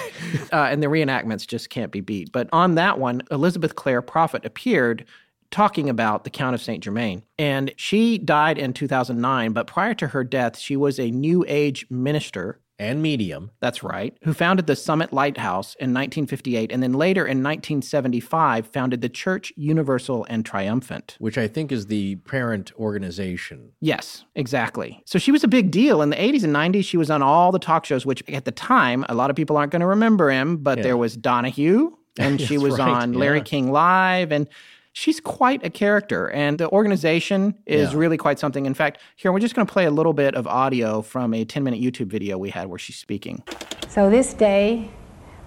[0.52, 2.32] uh, and the reenactments just can't be beat.
[2.32, 5.06] But on that one, Elizabeth Clare Prophet appeared
[5.52, 6.84] talking about the Count of St.
[6.84, 7.24] Germain.
[7.38, 11.86] And she died in 2009, but prior to her death, she was a New Age
[11.90, 12.60] minister.
[12.78, 13.52] And medium.
[13.62, 14.18] That's right.
[14.24, 19.54] Who founded the Summit Lighthouse in 1958 and then later in 1975 founded the Church
[19.56, 21.16] Universal and Triumphant.
[21.20, 23.72] Which I think is the parent organization.
[23.80, 25.02] Yes, exactly.
[25.06, 26.02] So she was a big deal.
[26.02, 28.52] In the 80s and 90s, she was on all the talk shows, which at the
[28.52, 30.84] time, a lot of people aren't going to remember him, but yeah.
[30.84, 32.90] there was Donahue, and she was right.
[32.90, 33.44] on Larry yeah.
[33.44, 34.48] King Live, and
[34.96, 36.30] she's quite a character.
[36.32, 38.00] And the organization is Yeah.
[38.00, 38.66] really quite something.
[38.66, 41.44] In fact, here we're just going to play a little bit of audio from a
[41.44, 43.44] 10 minute YouTube video we had where she's speaking.
[43.90, 44.90] So this day,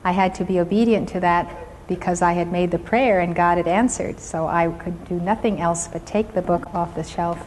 [0.04, 1.50] I had to be obedient to that
[1.88, 4.20] because I had made the prayer and God had answered.
[4.20, 7.38] So I could do nothing else but take the book off the shelf,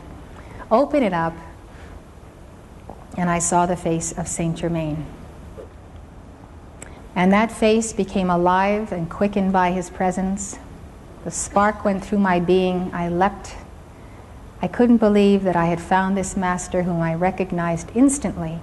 [0.71, 1.33] open it up,
[3.15, 5.05] and I saw the face of Saint Germain.
[7.15, 10.57] And that face became alive and quickened by his presence.
[11.24, 12.89] The spark went through my being.
[12.93, 13.55] I leapt.
[14.59, 18.59] I couldn't believe that I had found this master whom I recognized instantly.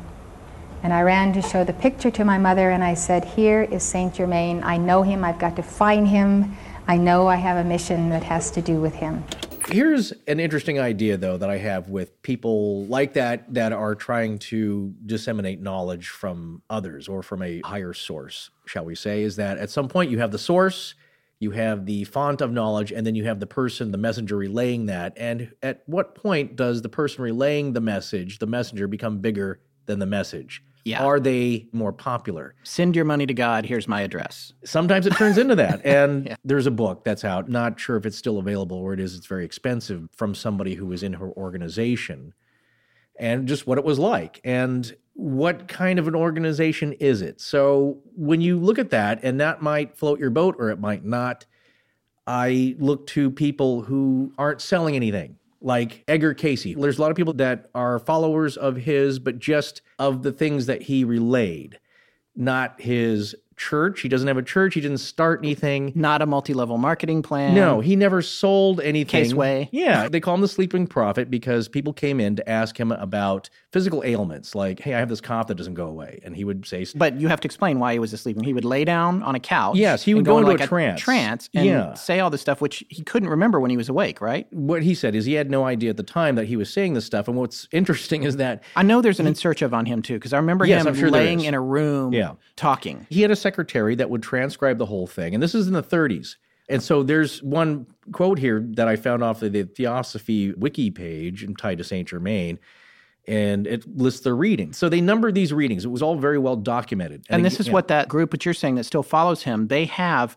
[0.82, 3.84] And I ran to show the picture to my mother, and I said, Here is
[3.84, 4.62] Saint Germain.
[4.64, 5.22] I know him.
[5.22, 6.56] I've got to find him.
[6.88, 9.22] I know I have a mission that has to do with him.
[9.68, 14.38] Here's an interesting idea, though, that I have with people like that that are trying
[14.50, 19.58] to disseminate knowledge from others or from a higher source, shall we say, is that
[19.58, 20.94] at some point you have the source,
[21.40, 24.86] you have the font of knowledge, and then you have the person, the messenger relaying
[24.86, 25.12] that.
[25.16, 29.98] And at what point does the person relaying the message, the messenger, become bigger than
[29.98, 30.62] the message?
[30.84, 31.04] Yeah.
[31.04, 32.54] Are they more popular?
[32.62, 33.66] Send your money to God.
[33.66, 34.54] Here's my address.
[34.64, 35.82] Sometimes it turns into that.
[35.84, 39.14] And there's a book that's out, not sure if it's still available or it is,
[39.14, 42.32] it's very expensive, from somebody who was in her organization
[43.18, 44.40] and just what it was like.
[44.44, 47.40] And what kind of an organization is it?
[47.40, 51.04] So when you look at that, and that might float your boat or it might
[51.04, 51.44] not,
[52.24, 55.36] I look to people who aren't selling anything.
[55.60, 56.62] Like Edgar Cayce.
[56.62, 60.66] There's a lot of people that are followers of his, but just of the things
[60.66, 61.80] that he relayed,
[62.36, 64.00] not his church.
[64.00, 64.74] He doesn't have a church.
[64.74, 65.92] He didn't start anything.
[65.94, 67.54] Not a multi level marketing plan.
[67.54, 69.24] No, he never sold anything.
[69.24, 69.68] Caseway.
[69.72, 73.50] Yeah, they call him the sleeping prophet because people came in to ask him about
[73.70, 76.66] physical ailments, like, "Hey, I have this cough that doesn't go away," and he would
[76.66, 78.36] say, But you have to explain why he was asleep.
[78.36, 79.76] And he would lay down on a couch.
[79.76, 81.00] Yes, he would go into like a trance.
[81.00, 81.94] trance and Yeah.
[81.94, 84.46] say all this stuff, which he couldn't remember when he was awake, right?
[84.50, 86.94] what he said is he had no idea at the time that he was saying
[86.94, 87.28] this stuff.
[87.28, 90.14] And what's interesting is that I know there's an in search of on him too,
[90.14, 92.32] because I remember Yes, him I'm sure laying in a room Yeah.
[92.56, 93.06] talking.
[93.10, 95.34] he had a secretary that would transcribe the whole thing.
[95.34, 96.36] And this is in the 30s.
[96.70, 101.46] And so there's one quote here that I found off of the Theosophy wiki page
[101.58, 102.58] tied to Saint Germain.
[103.28, 104.78] And it lists the readings.
[104.78, 105.84] So they numbered these readings.
[105.84, 107.24] It was all very well documented.
[107.28, 109.84] And this ag- is what that group, which you're saying that still follows him, they
[109.84, 110.36] have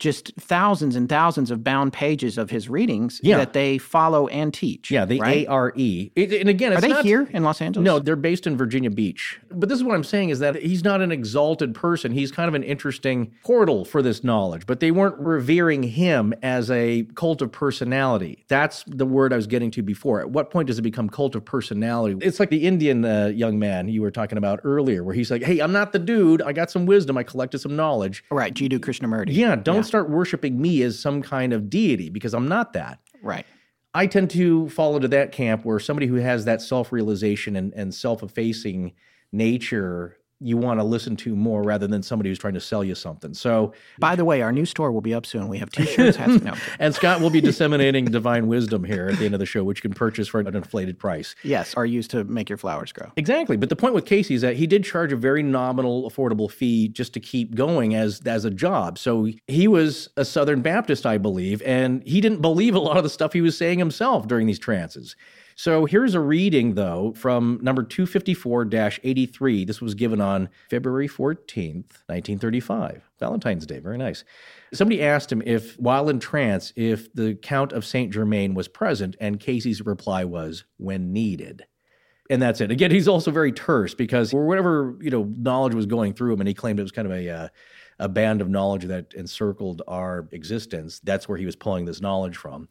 [0.00, 3.36] just thousands and thousands of bound pages of his readings Yeah.
[3.36, 4.90] that they follow and teach.
[4.90, 5.46] Yeah, the right?
[5.48, 5.72] ARE.
[5.76, 7.84] It- and again, Are they not, here in Los Angeles?
[7.84, 9.38] No, they're based in Virginia Beach.
[9.52, 12.12] But this is what I'm saying is that he's not an exalted person.
[12.12, 16.70] He's kind of an interesting portal for this knowledge, but they weren't revering him as
[16.70, 18.44] a cult of personality.
[18.48, 20.20] That's the word I was getting to before.
[20.20, 22.16] At what point does it become cult of personality?
[22.22, 25.42] It's like the Indian uh, young man you were talking about earlier, where he's like,
[25.42, 26.40] hey, I'm not the dude.
[26.40, 27.18] I got some wisdom.
[27.18, 28.24] I collected some knowledge.
[28.30, 29.28] Right, Jiddu Krishnamurti.
[29.34, 33.00] Yeah, don't start worshiping me as some kind of deity because I'm not that.
[33.22, 33.44] Right.
[33.92, 37.74] I tend to fall into that camp where somebody who has that self realization and,
[37.74, 38.92] and self effacing
[39.32, 42.94] nature you want to listen to more rather than somebody who's trying to sell you
[42.94, 43.34] something.
[43.34, 45.48] So, By the way, our new store will be up soon.
[45.48, 46.42] We have t-shirts, hats.
[46.42, 46.54] No.
[46.78, 49.78] and Scott will be disseminating divine wisdom here at the end of the show, which
[49.78, 51.34] you can purchase for an inflated price.
[51.42, 53.12] Yes, are used to make your flowers grow.
[53.16, 53.56] Exactly.
[53.58, 56.88] But the point with Cayce is that he did charge a very nominal, affordable fee
[56.88, 58.98] just to keep going as as a job.
[58.98, 63.02] So he was a Southern Baptist, I believe, and he didn't believe a lot of
[63.02, 65.16] the stuff he was saying himself during these trances.
[65.60, 69.64] So here's a reading, though, from number 254 83.
[69.66, 73.10] This was given on February 14th, 1935.
[73.18, 73.78] Valentine's Day.
[73.78, 74.24] Very nice.
[74.72, 79.16] Somebody asked him if, while in trance, if the Count of Saint Germain was present,
[79.20, 81.66] and Cayce's reply was, when needed
[82.30, 82.70] and that's it.
[82.70, 86.40] Again, he's also very terse because or whatever you know knowledge was going through him,
[86.40, 87.48] and he claimed it was kind of a uh,
[87.98, 91.00] a band of knowledge that encircled our existence.
[91.00, 92.68] That's where he was pulling this knowledge from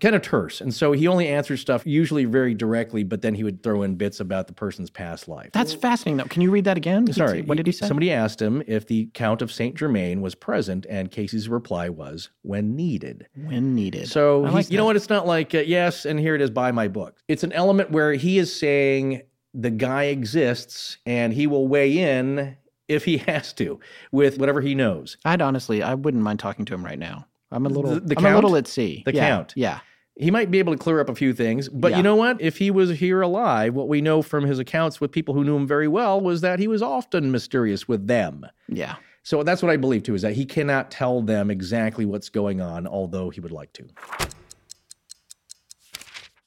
[0.00, 0.60] kind of terse.
[0.60, 3.94] And so he only answers stuff usually very directly, but then he would throw in
[3.96, 5.50] bits about the person's past life.
[5.52, 6.24] That's fascinating, though.
[6.24, 7.12] Can you read that again?
[7.12, 7.42] Sorry.
[7.42, 7.86] What did he say?
[7.86, 12.30] Somebody asked him if the Count of Saint Germain was present, and Cayce's reply was,
[12.42, 13.26] when needed.
[13.34, 14.08] When needed.
[14.08, 14.96] So, like you know what?
[14.96, 17.18] It's not like, uh, yes, and here it is, buy my book.
[17.28, 19.22] It's an element where he is saying
[19.54, 22.56] the guy exists and he will weigh in
[22.88, 23.80] if he has to
[24.12, 25.16] with whatever he knows.
[25.24, 27.26] I'd honestly, I wouldn't mind talking to him right now.
[27.52, 29.02] I'm a little, The- the I'm a little at sea.
[29.04, 29.52] The yeah, Count.
[29.56, 29.80] Yeah.
[30.20, 31.96] He might be able to clear up a few things, but Yeah.
[31.96, 32.40] you know what?
[32.42, 35.56] If he was here alive, what we know from his accounts with people who knew
[35.56, 38.44] him very well was that he was often mysterious with them.
[38.68, 38.96] Yeah.
[39.22, 42.60] So that's what I believe too, is that he cannot tell them exactly what's going
[42.60, 43.84] on, although he would like to.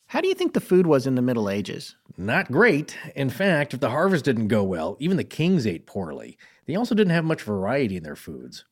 [0.08, 1.96] How do you think the food was in the Middle Ages?
[2.16, 2.96] Not great.
[3.16, 6.38] In fact, if the harvest didn't go well, even the kings ate poorly.
[6.68, 8.66] They also didn't have much variety in their foods.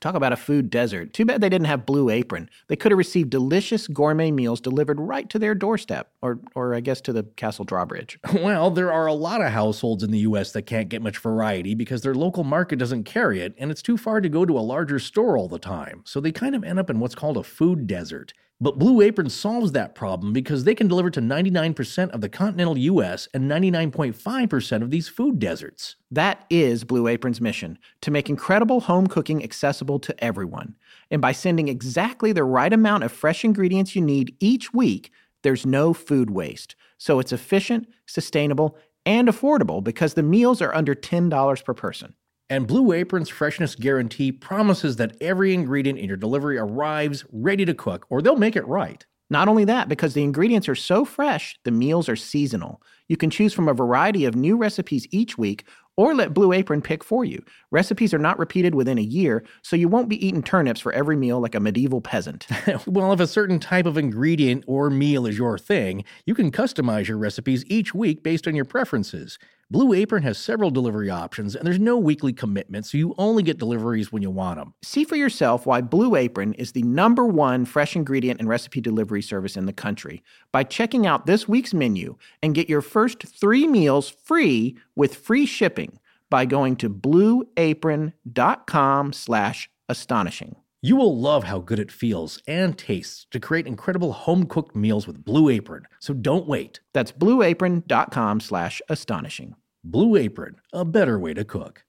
[0.00, 1.14] Talk about a food desert.
[1.14, 2.50] Too bad they didn't have Blue Apron.
[2.68, 6.80] They could have received delicious gourmet meals delivered right to their doorstep, or, or I
[6.80, 8.18] guess to the castle drawbridge.
[8.48, 11.74] Well, there are a lot of households in the US that can't get much variety
[11.74, 14.60] because their local market doesn't carry it and it's too far to go to a
[14.60, 16.02] larger store all the time.
[16.04, 18.32] So they kind of end up in what's called a food desert.
[18.60, 22.76] But Blue Apron solves that problem because they can deliver to 99% of the continental
[22.76, 25.94] US and 99.5% of these food deserts.
[26.10, 30.74] That is Blue Apron's mission to make incredible home cooking accessible to everyone.
[31.08, 35.64] And by sending exactly the right amount of fresh ingredients you need each week, there's
[35.64, 36.74] no food waste.
[36.98, 42.14] So it's efficient, sustainable, and affordable because the meals are under $10 per person.
[42.50, 47.74] And Blue Apron's freshness guarantee promises that every ingredient in your delivery arrives ready to
[47.74, 49.04] cook, or they'll make it right.
[49.30, 52.82] Not only that, because the ingredients are so fresh, the meals are seasonal.
[53.08, 55.64] You can choose from a variety of new recipes each week
[55.98, 57.44] or let Blue Apron pick for you.
[57.70, 61.16] Recipes are not repeated within a year, so you won't be eating turnips for every
[61.16, 62.46] meal like a medieval peasant.
[62.86, 67.08] well, if a certain type of ingredient or meal is your thing, you can customize
[67.08, 69.38] your recipes each week based on your preferences.
[69.70, 73.58] Blue Apron has several delivery options, and there's no weekly commitment, so you only get
[73.58, 74.72] deliveries when you want them.
[74.82, 79.20] See for yourself why Blue Apron is the number one fresh ingredient and recipe delivery
[79.20, 83.66] service in the country by checking out this week's menu and get your first three
[83.66, 85.98] meals free with free shipping
[86.30, 90.56] by going to blueapron.com slash astonishing.
[90.80, 95.24] You will love how good it feels and tastes to create incredible home-cooked meals with
[95.24, 96.78] Blue Apron, so don't wait.
[96.94, 99.56] That's blueapron.com slash astonishing.
[99.82, 101.84] Blue Apron, a better way to cook.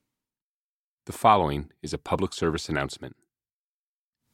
[1.06, 3.16] The following is a public service announcement.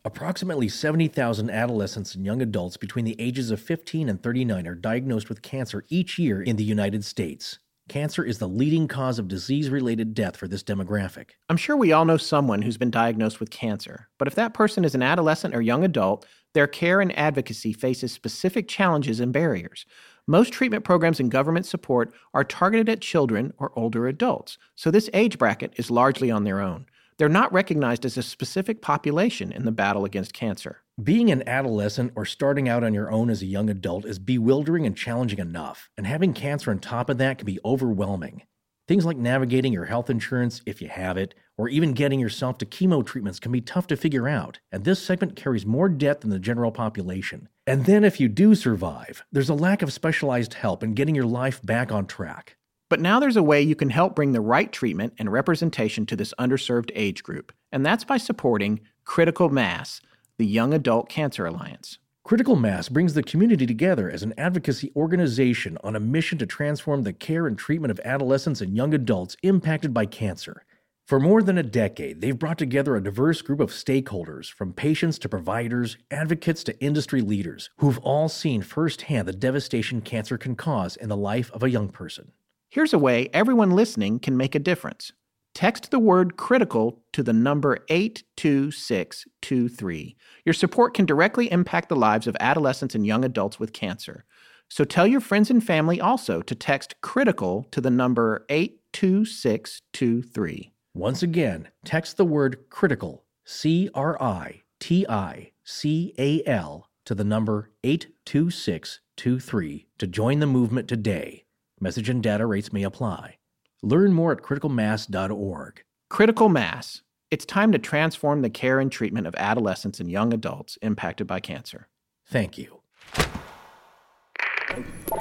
[0.05, 5.27] Approximately 70,000 adolescents and young adults between the ages of 15 and 39 are diagnosed
[5.27, 7.59] with cancer each year in the United States.
[7.87, 11.31] Cancer is the leading cause of disease related death for this demographic.
[11.49, 14.83] I'm sure we all know someone who's been diagnosed with cancer, but if that person
[14.83, 19.85] is an adolescent or young adult, their care and advocacy faces specific challenges and barriers.
[20.25, 25.09] Most treatment programs and government support are targeted at children or older adults, so this
[25.13, 26.87] age bracket is largely on their own.
[27.17, 30.81] They're not recognized as a specific population in the battle against cancer.
[31.03, 34.85] Being an adolescent or starting out on your own as a young adult is bewildering
[34.85, 38.43] and challenging enough, and having cancer on top of that can be overwhelming.
[38.87, 42.65] Things like navigating your health insurance, if you have it, or even getting yourself to
[42.65, 46.29] chemo treatments can be tough to figure out, and this segment carries more debt than
[46.29, 47.49] the general population.
[47.67, 51.25] And then, if you do survive, there's a lack of specialized help in getting your
[51.25, 52.55] life back on track.
[52.89, 56.15] But now there's a way you can help bring the right treatment and representation to
[56.15, 59.99] this underserved age group, and that's by supporting Critical Mass,
[60.37, 61.97] the Young Adult Cancer Alliance.
[62.25, 67.03] Critical Mass brings the community together as an advocacy organization on a mission to transform
[67.03, 70.65] the care and treatment of adolescents and young adults impacted by cancer.
[71.05, 75.19] For more than a decade, they've brought together a diverse group of stakeholders, from patients
[75.19, 80.97] to providers, advocates to industry leaders, who've all seen firsthand the devastation cancer can cause
[80.97, 82.31] in the life of a young person.
[82.69, 85.13] Here's a way everyone listening can make a difference.
[85.55, 90.17] Text the word critical to the number 82623.
[90.43, 94.25] Your support can directly impact the lives of adolescents and young adults with cancer.
[94.69, 100.73] So tell your friends and family also to text critical to the number 82623.
[100.93, 107.15] Once again, text the word critical, C R I T I C A L, to
[107.15, 111.45] the number 82623 to join the movement today.
[111.79, 113.37] Message and data rates may apply.
[113.85, 115.83] Learn more at criticalmass.org.
[116.09, 117.03] Critical Mass.
[117.29, 121.39] It's time to transform the care and treatment of adolescents and young adults impacted by
[121.39, 121.87] cancer.
[122.25, 122.81] Thank you.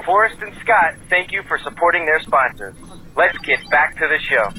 [0.03, 2.73] Forrest and Scott, thank you for supporting their sponsors.
[3.15, 4.49] Let's get back to the show.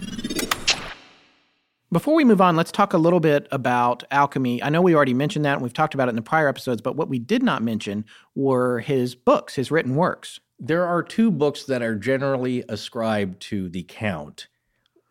[1.91, 4.62] Before we move on, let's talk a little bit about alchemy.
[4.62, 6.81] I know we already mentioned that and we've talked about it in the prior episodes,
[6.81, 8.05] but what we did not mention
[8.37, 10.39] were his books, his written works.
[10.59, 14.49] There are two books that are generally ascribed to the Count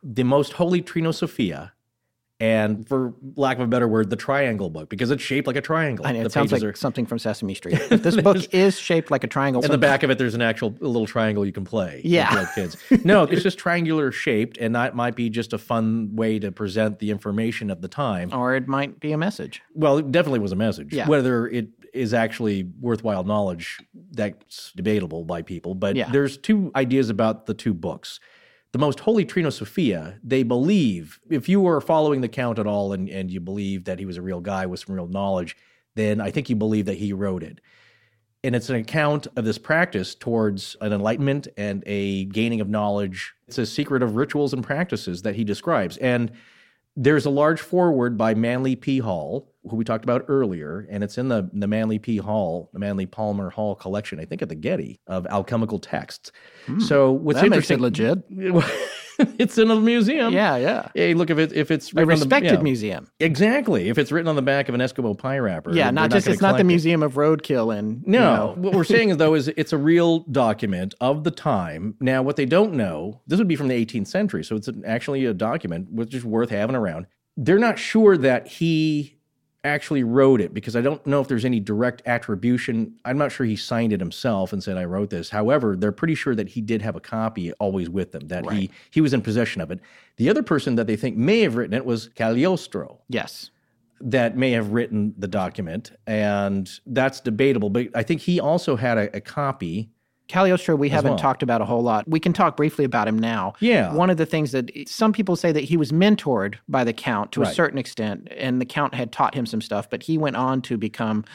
[0.04, 1.72] The Most Holy Trinosophia,
[2.40, 5.62] and for lack of a better word, the Triangle book, because it's shaped like a
[5.62, 6.06] triangle.
[6.06, 7.80] I know, the it sounds like are- something from Sesame Street.
[7.90, 9.64] This book is shaped like a triangle.
[9.64, 12.02] in the back of it, there's an actual little triangle you can play.
[12.04, 12.46] Yeah.
[12.56, 12.76] kids.
[13.06, 17.00] No, it's just triangular shaped, and that might be just a fun way to present
[17.00, 18.34] the information at the time.
[18.34, 19.62] Or it might be a message.
[19.74, 20.92] Well, it definitely was a message.
[20.92, 21.08] Yeah.
[21.08, 23.80] Whether it is actually worthwhile knowledge,
[24.12, 25.74] that's debatable by people.
[25.76, 26.10] But Yeah.
[26.12, 28.20] there's two ideas about the two books.
[28.72, 33.10] The most holy Trinosophia, they believe, if you were following the Count at all and,
[33.10, 35.56] and you believe that he was a real guy with some real knowledge,
[35.96, 37.62] then I think you believe that he wrote it.
[38.44, 43.34] And it's an account of this practice towards an enlightenment and a gaining of knowledge.
[43.48, 45.98] It's a secret of rituals and practices that he describes.
[45.98, 46.32] And
[46.96, 49.00] there's a large foreword by Manly P.
[49.00, 52.18] Hall, who we talked about earlier, and it's in the, the Manly P.
[52.18, 56.32] Hall, the Manly Palmer Hall collection, I think at the Getty, of alchemical texts.
[56.66, 56.80] Hmm.
[56.80, 58.24] so what's that makes it legit.
[59.40, 60.34] it's in a museum.
[60.34, 60.90] Yeah, yeah.
[60.94, 62.60] Hey, look if it if it's A on the- respected yeah.
[62.62, 63.08] museum.
[63.20, 63.90] Exactly.
[63.90, 65.74] If it's written on the back of an Eskimo pie wrapper.
[65.74, 66.66] Yeah, not just gonna it's not the it.
[66.66, 69.78] Museum of Roadkill and you No, know, what we're saying is though is it's a
[69.78, 71.96] real document of the time.
[72.00, 75.26] Now, what they don't know, this would be from the 18th century, so it's actually
[75.26, 77.08] a document which is worth having around.
[77.38, 79.15] They're not sure that he
[79.66, 82.96] actually wrote it because I don't know if there's any direct attribution.
[83.04, 85.30] I'm not sure he signed it himself and said I wrote this.
[85.30, 88.70] However, they're pretty sure that he did have a copy always with him, that he
[88.92, 89.80] he was in possession of it.
[90.18, 93.50] The other person that they think may have written it was Cagliostro yes.
[94.00, 97.70] that may have written the document, and that's debatable.
[97.70, 99.90] But I think he also had a, a copy.
[100.28, 101.20] Cagliostro, we haven't well.
[101.20, 102.08] talked about a whole lot.
[102.08, 103.54] We can talk briefly about him now.
[103.60, 103.94] Yeah.
[103.94, 107.32] One of the things that some people say that he was mentored by the Count
[107.34, 110.36] to a certain extent, and the Count had taught him some stuff, but he went
[110.36, 111.26] on to become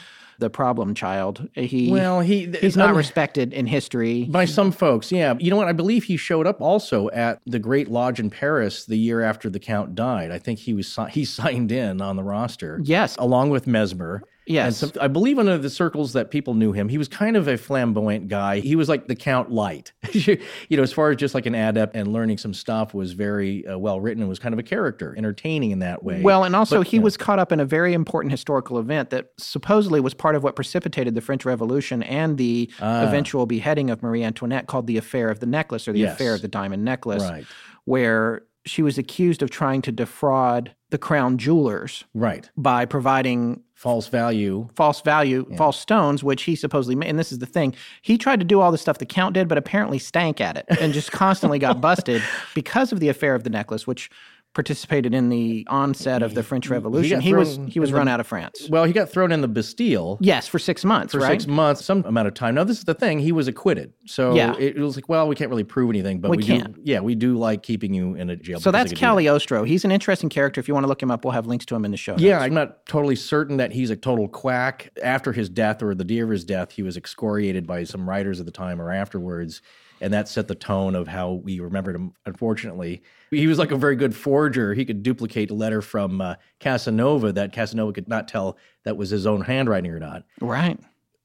[0.41, 1.47] the problem child.
[1.53, 4.25] He Well, he he's not respected in history.
[4.25, 5.11] by some folks.
[5.11, 5.67] Yeah, you know what?
[5.67, 9.49] I believe he showed up also at the Great Lodge in Paris the year after
[9.49, 10.31] the Count died.
[10.31, 12.81] I think he was he signed in on the roster.
[12.83, 13.15] Yes.
[13.17, 14.23] along with Mesmer.
[14.47, 14.81] Yes.
[14.81, 17.47] And some, I believe under the circles that people knew him, he was kind of
[17.47, 18.59] a flamboyant guy.
[18.59, 19.91] He was like the Count Light.
[20.13, 20.37] you
[20.71, 23.77] know, as far as just like an adept and learning some stuff, was very uh,
[23.77, 26.21] well written and was kind of a character, entertaining in that way.
[26.21, 27.03] Well, and also But, he yeah.
[27.03, 30.55] was caught up in a very important historical event that supposedly was part of what
[30.55, 35.39] precipitated the French Revolution and the eventual beheading of Marie Antoinette, called the Affair of
[35.39, 36.15] the Necklace or the Yes.
[36.15, 37.45] Affair of the Diamond Necklace, Right.
[37.85, 42.49] where she was accused of trying to defraud the crown jewelers right.
[42.57, 44.69] by providing False value.
[44.75, 47.09] false value, false stones, which he supposedly made.
[47.09, 49.47] And this is the thing: he tried to do all the stuff the count did,
[49.47, 52.21] but apparently stank at it and just constantly got busted
[52.53, 54.11] because of the affair of the necklace, which
[54.53, 57.17] participated in the onset of the French Revolution.
[57.19, 58.67] got He, was he was in run the- out of France.
[58.69, 60.17] Well, he got thrown in the Bastille.
[60.19, 61.29] Yes, for six months, for right?
[61.41, 62.55] six months, some amount of time.
[62.55, 64.55] Now, this is the thing; he was acquitted, so Yeah.
[64.59, 66.75] it, was like, well, we can't really prove anything, but We we, can't.
[66.75, 66.81] do.
[66.83, 68.59] Yeah, we do like keeping you in a jail.
[68.59, 68.99] So that's do that.
[69.63, 70.59] He's an interesting character.
[70.59, 72.15] If you want to look him up, we'll have links to him in the show.
[72.17, 72.43] Yeah, notes.
[72.45, 74.89] I'm not totally certain that he's a total quack.
[75.01, 78.39] After his death or the day of his death, he was excoriated by some writers
[78.39, 79.61] at the time or afterwards.
[80.01, 83.03] And that set the tone of how we remembered him, unfortunately.
[83.29, 84.73] He was like a very good forger.
[84.73, 89.11] He could duplicate a letter from uh, Casanova that Casanova could not tell that was
[89.11, 90.23] his own handwriting or not.
[90.41, 90.79] right.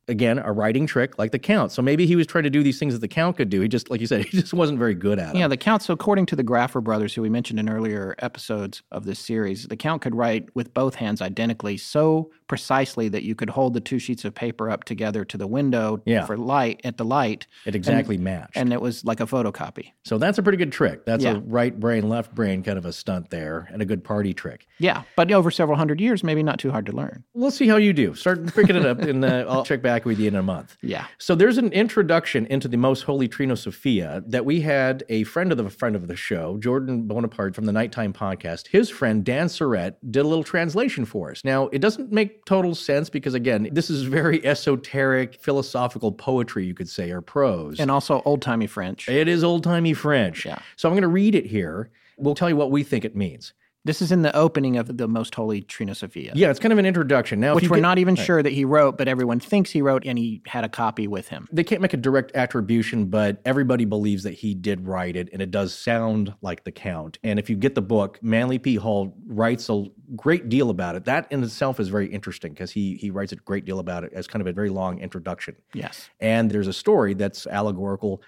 [0.09, 1.73] Again, a writing trick like the Count.
[1.73, 3.61] So maybe he was trying to do these things that the Count could do.
[3.61, 5.39] He just, like you said, he just wasn't very good at it.
[5.39, 5.83] Yeah, the Count.
[5.83, 9.67] So, according to the Graffer brothers, who we mentioned in earlier episodes of this series,
[9.67, 13.81] the Count could write with both hands identically, so precisely that you could hold the
[13.81, 16.25] two sheets of paper up together to the window Yeah.
[16.25, 18.57] for light at the light, It exactly matched.
[18.57, 19.93] and it was like a photocopy.
[20.05, 21.05] so that's a pretty good trick.
[21.05, 21.37] That's Yeah.
[21.37, 24.67] a right brain, left brain kind of a stunt there and a good party trick.
[24.79, 27.25] Yeah, but over several hundred years, maybe not too hard to learn.
[27.35, 28.15] We'll see how you do.
[28.15, 30.77] Start picking it up, and uh, I'll check back with you in a month.
[30.83, 31.07] Yeah.
[31.19, 35.59] So there's an introduction into the most holy Trinosophia that we had a friend of
[35.59, 38.69] the friend of the show, Jordan Bonaparte from the Nighttime Podcast.
[38.69, 41.43] His friend Dan Surratt did a little translation for us.
[41.45, 46.73] Now it doesn't make total sense because again, this is very esoteric, philosophical poetry, you
[46.73, 47.79] could say, or prose.
[47.79, 49.09] And also old timey French.
[49.09, 50.47] it is old timey French.
[50.47, 50.61] Yeah.
[50.77, 51.91] So I'm going to read it here.
[52.17, 53.53] We'll tell you what we think it means.
[53.87, 56.87] This is in the opening of the Most Holy Trinosophia, Yeah, it's kind of an
[56.87, 57.39] introduction.
[57.39, 60.05] Now, which we're get- not even sure that he wrote, but everyone thinks he wrote,
[60.05, 61.49] and he had a copy with him.
[61.53, 65.41] they can't make a direct attribution, but everybody believes that he did write it, and
[65.41, 67.21] it does sound like the Count.
[67.23, 68.75] And if you get the book, Manly P.
[68.75, 69.85] Hall writes a
[70.17, 71.05] great deal about it.
[71.05, 74.13] That in itself is very interesting because he he writes a great deal about it
[74.13, 75.55] as kind of a very long introduction.
[75.75, 76.11] Yes.
[76.21, 78.21] And there's a story that's allegorical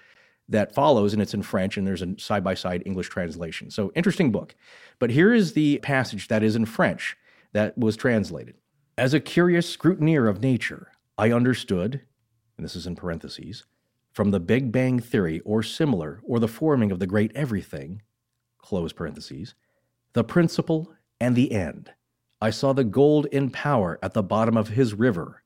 [0.49, 3.69] that follows, and it's in French, and there's a side by side English translation.
[3.71, 4.55] So, interesting book.
[4.97, 7.15] But here is the passage that is in French
[7.53, 8.55] that was translated.
[8.97, 12.01] As a curious scrutineer of nature, I understood,
[12.57, 13.65] and this is in parentheses,
[14.11, 18.01] from the Big Bang Theory or similar, or the forming of the great everything,
[18.57, 19.55] close parentheses,
[20.13, 21.91] the principle and the end.
[22.41, 25.43] I saw the gold in power at the bottom of his river.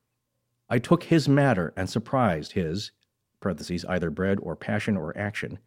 [0.68, 2.92] I took his matter and surprised his,
[3.44, 5.58] parentheses, either bread or passion or action.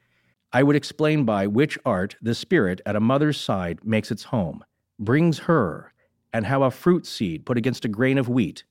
[0.51, 4.65] I would explain by which art the spirit at a mother's side makes its home,
[4.97, 5.93] brings her,
[6.33, 8.63] and how a fruit seed put against a grain of wheat,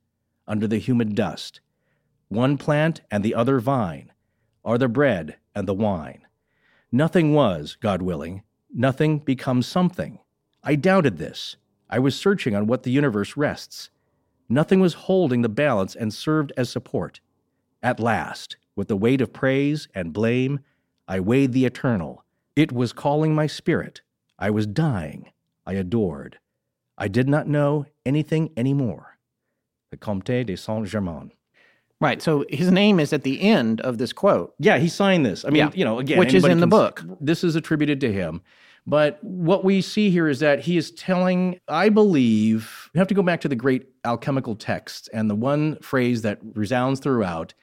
[0.48, 1.60] under the humid dust,
[2.28, 4.10] one plant and the other vine,
[4.64, 6.26] are the bread and the wine.
[6.90, 8.42] Nothing was, God willing,
[8.74, 10.18] nothing becomes something.
[10.64, 11.56] I doubted this.
[11.88, 13.90] I was searching on what the universe rests.
[14.48, 17.20] Nothing was holding the balance and served as support.
[17.82, 20.60] At last, with the weight of praise and blame,
[21.08, 22.24] I weighed the eternal.
[22.54, 24.02] It was calling my spirit.
[24.38, 25.30] I was dying.
[25.66, 26.38] I adored.
[26.98, 29.18] I did not know anything anymore.
[29.90, 31.32] The Comte de Saint Germain.
[32.00, 32.20] Right.
[32.20, 34.54] So his name is at the end of this quote.
[34.58, 35.44] Yeah, he signed this.
[35.44, 35.70] I mean, Yeah.
[35.74, 37.02] you know, again, Which is in the book.
[37.20, 38.42] This is attributed to him.
[38.86, 43.14] But what we see here is that he is telling, I believe, we have to
[43.14, 47.54] go back to the great alchemical texts and the one phrase that resounds throughout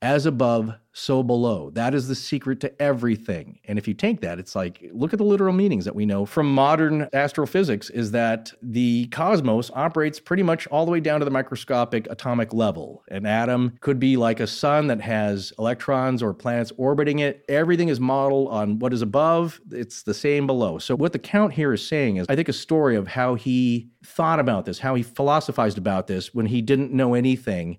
[0.00, 1.70] as above, so below.
[1.70, 3.58] That is the secret to everything.
[3.64, 6.24] And if you take that, it's like, look at the literal meanings that we know
[6.24, 11.24] from modern astrophysics is that the cosmos operates pretty much all the way down to
[11.24, 13.02] the microscopic atomic level.
[13.08, 17.44] An atom could be like a sun that has electrons or planets orbiting it.
[17.48, 20.78] Everything is modeled on what is above, it's the same below.
[20.78, 23.90] So, what the Count here is saying is, I think, a story of how he
[24.04, 27.78] thought about this, how he philosophized about this when he didn't know anything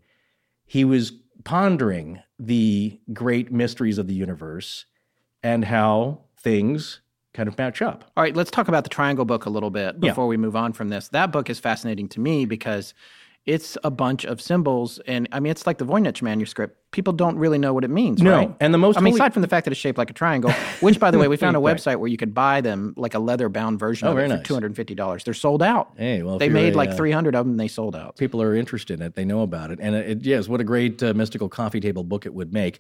[0.69, 1.11] he was
[1.53, 4.85] pondering the great mysteries of the universe
[5.41, 7.01] and how things
[7.33, 8.03] kind of match up.
[8.15, 10.11] All right, let's talk about the Triangle book a little bit Yeah.
[10.11, 11.07] before we move on from this.
[11.07, 12.93] That book is fascinating to me because
[13.49, 16.75] it's a bunch of symbols, and I mean, it's like the Voynich manuscript.
[16.91, 18.55] People don't really know what it means, No, right?
[18.59, 20.13] and the most I mean, holy- aside from the fact that it's shaped like a
[20.13, 20.49] triangle,
[20.81, 21.75] which, by the way, we found a Right.
[21.77, 24.53] website where you could buy them, like a leather-bound version Oh, of it for two
[24.55, 25.23] hundred and fifty dollars.
[25.23, 25.89] They're sold out.
[25.97, 27.57] Hey, well, they made a, like uh, three hundred of them.
[27.57, 28.17] They sold out.
[28.17, 29.13] People are interested in it.
[29.15, 29.79] They know about it.
[29.81, 32.79] And it, yes, what a great uh, mystical coffee table book it would make.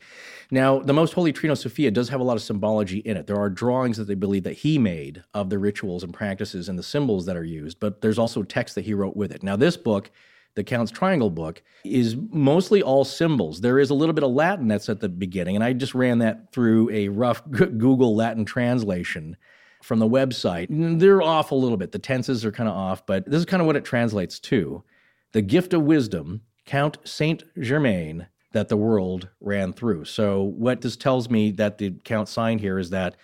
[0.51, 3.27] Now, the Most Holy Trinosophia does have a lot of symbology in it.
[3.27, 6.77] There are drawings that they believe that he made of the rituals and practices and
[6.79, 9.43] the symbols that are used, but there's also text that he wrote with it.
[9.43, 10.09] Now, this book,
[10.55, 13.61] the Count's Triangle book, is mostly all symbols.
[13.61, 16.19] There is a little bit of Latin that's at the beginning, and I just ran
[16.19, 19.37] that through a rough Google Latin translation
[19.81, 20.67] from the website.
[20.99, 21.91] They're off a little bit.
[21.91, 24.83] The tenses are kind of off, but this is kind of what it translates to.
[25.31, 30.05] The gift of wisdom, Count Saint Germain, that the world ran through.
[30.05, 33.15] So, what this tells me that the Count signed here is that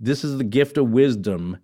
[0.00, 1.58] this is the gift of wisdom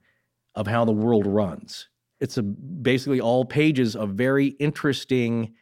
[0.54, 1.88] of how the world runs.
[2.20, 5.54] It's a, basically all pages of very interesting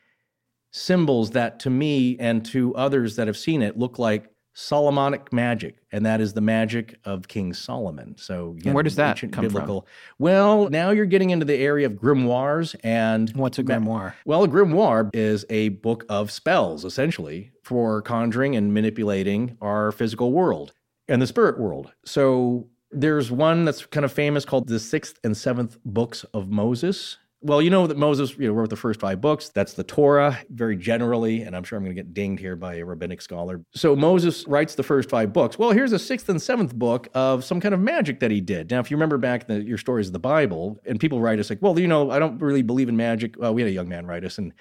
[0.73, 5.77] symbols that to me and to others that have seen it look like Solomonic magic,
[5.93, 8.15] and that is the magic of King Solomon.
[8.17, 9.83] So, again, where does that ancient come from?
[10.19, 14.15] Well, now you're getting into the area of grimoires and What's a grimoire?
[14.25, 20.33] well, a grimoire is a book of spells, essentially, for conjuring and manipulating our physical
[20.33, 20.73] world
[21.07, 21.93] and the spirit world.
[22.07, 27.19] So there's one that's kind of famous called the Sixth and Seventh Books of Moses.
[27.43, 29.51] Well, you know that Moses you know, wrote the first five books.
[29.51, 32.77] That's the Torah, very generally, and I'm sure I'm going to get dinged here by
[32.77, 33.61] a rabbinic scholar.
[33.75, 35.59] So Moses writes the first five books.
[35.59, 38.71] Well, here's a sixth and seventh book of some kind of magic that he did.
[38.71, 41.51] Now, if you remember back the, your stories of the Bible, and people write us
[41.51, 43.39] like, well, you know, I don't really believe in magic.
[43.39, 44.55] Well, we had a young man write us, and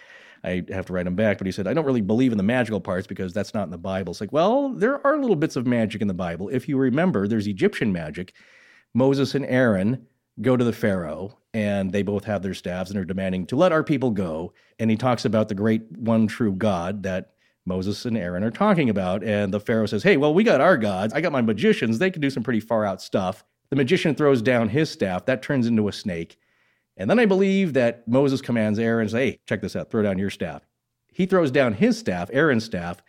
[0.45, 2.43] I have to write him back, but he said, I don't really believe in the
[2.43, 4.11] magical parts because that's not in the Bible.
[4.11, 6.49] It's like, well, there are little bits of magic in the Bible.
[6.49, 8.33] If you remember, there's Egyptian magic.
[8.93, 10.05] Moses and Aaron
[10.41, 13.71] go to the Pharaoh, and they both have their staffs and are demanding to let
[13.71, 14.53] our people go.
[14.79, 17.31] And he talks about the great one true God that
[17.65, 19.23] Moses and Aaron are talking about.
[19.23, 21.13] And the Pharaoh says, Hey, well, we got our gods.
[21.13, 21.97] I got my magicians.
[21.97, 23.43] They can do some pretty far out stuff.
[23.69, 26.37] The magician throws down his staff, that turns into a snake.
[26.97, 30.17] And then I believe that Moses commands Aaron, say, Hey, check this out, throw down
[30.17, 30.61] your staff.
[31.11, 33.01] He throws down his staff, Aaron's staff,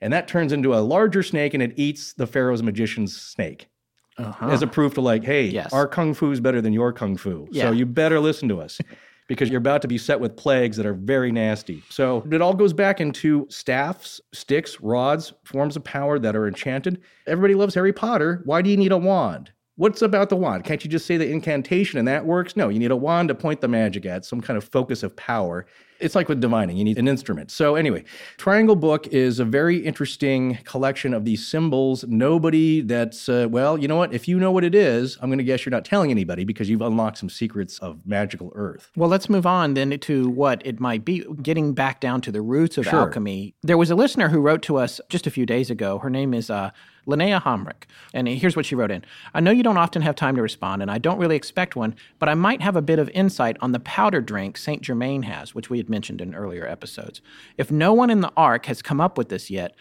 [0.00, 3.68] and that turns into a larger snake and it eats the Pharaoh's magician's snake
[4.16, 4.48] Uh-huh.
[4.48, 5.72] as a proof to like, hey, Yes.
[5.72, 7.48] our kung fu is better than your kung fu.
[7.50, 7.64] Yeah.
[7.64, 8.80] So you better listen to us
[9.28, 11.82] because you're about to be set with plagues that are very nasty.
[11.90, 17.02] So it all goes back into staffs, sticks, rods, forms of power that are enchanted.
[17.26, 18.40] Everybody loves Harry Potter.
[18.44, 19.52] Why do you need a wand?
[19.78, 20.64] What's about the wand?
[20.64, 22.56] Can't you just say the incantation and that works?
[22.56, 25.14] No, you need a wand to point the magic at, some kind of focus of
[25.14, 25.66] power.
[26.00, 27.50] It's like with divining, you need an instrument.
[27.50, 28.04] So, anyway,
[28.36, 32.04] Triangle Book is a very interesting collection of these symbols.
[32.06, 34.12] Nobody that's, uh, well, you know what?
[34.14, 36.70] If you know what it is, I'm going to guess you're not telling anybody because
[36.70, 38.90] you've unlocked some secrets of magical earth.
[38.96, 41.24] Well, let's move on then to what it might be.
[41.42, 43.00] Getting back down to the roots of Sure.
[43.00, 45.98] alchemy, there was a listener who wrote to us just a few days ago.
[45.98, 46.70] Her name is uh,
[47.08, 47.86] Linnea Homrick.
[48.12, 49.04] And here's what she wrote in
[49.34, 51.96] I know you don't often have time to respond, and I don't really expect one,
[52.18, 54.82] but I might have a bit of insight on the powder drink St.
[54.82, 57.20] Germain has, which we had mentioned in earlier episodes.
[57.56, 59.74] If no one in the ARC has come up with this yet,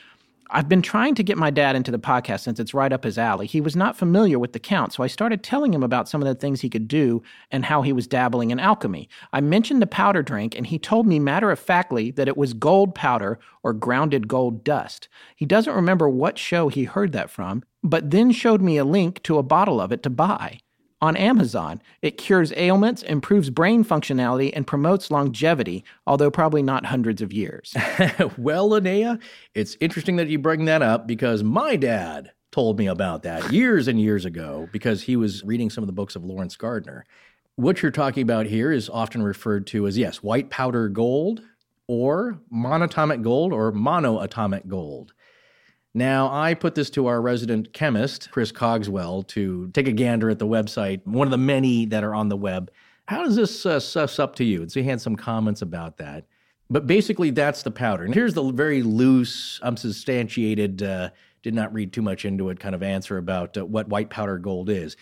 [0.49, 3.17] I've been trying to get my dad into the podcast since it's right up his
[3.17, 3.47] alley.
[3.47, 6.27] He was not familiar with the count, so I started telling him about some of
[6.27, 7.21] the things he could do
[7.51, 9.09] and how he was dabbling in alchemy.
[9.33, 12.53] I mentioned the powder drink, and he told me matter of factly that it was
[12.53, 15.09] gold powder or grounded gold dust.
[15.35, 19.21] He doesn't remember what show he heard that from, but then showed me a link
[19.23, 20.61] to a bottle of it to buy.
[20.99, 27.21] On Amazon, it cures ailments, improves brain functionality, and promotes longevity, although probably not hundreds
[27.21, 27.75] of years.
[28.37, 29.21] well, Linnea,
[29.53, 33.87] it's interesting that you bring that up because my dad told me about that years
[33.87, 37.05] and years ago because he was reading some of the books of Laurence Gardner.
[37.57, 41.41] What you're talking about here is often referred to as, yes, white powder gold
[41.87, 45.13] or monatomic gold or monoatomic gold.
[45.93, 50.37] Now, I put this to our resident chemist, Chris Cogswell, to take a gander at
[50.37, 52.69] the website, one of the many that are on the web.
[53.07, 54.61] How does this uh, suss up to you?
[54.61, 56.25] And so he had some comments about that.
[56.69, 58.03] But basically, that's the powder.
[58.03, 61.09] And here's the very loose, unsubstantiated, uh,
[61.41, 64.37] did not read too much into it kind of answer about uh, what white powder
[64.37, 64.97] gold is.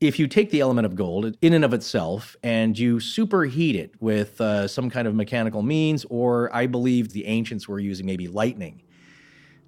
[0.00, 3.92] If you take the element of gold in and of itself and you superheat it
[3.98, 8.28] with uh, some kind of mechanical means, or I believe the ancients were using maybe
[8.28, 8.82] lightning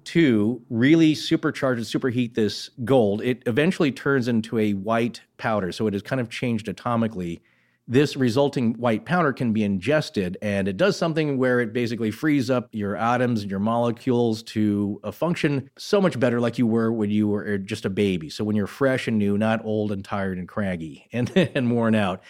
[0.05, 5.71] to really supercharge and superheat this gold, it eventually turns into a white powder.
[5.71, 7.41] So it is kind of changed atomically.
[7.87, 12.49] This resulting white powder can be ingested, and it does something where it basically frees
[12.49, 16.91] up your atoms and your molecules to uh, function so much better like you were
[16.91, 18.29] when you were just a baby.
[18.29, 21.95] So when you're fresh and new, not old and tired and craggy and, and worn
[21.95, 22.21] out.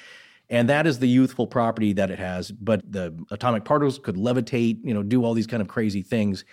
[0.50, 2.52] And that is the youthful property that it has.
[2.52, 6.44] But the atomic particles could levitate, you know, do all these kind of crazy things.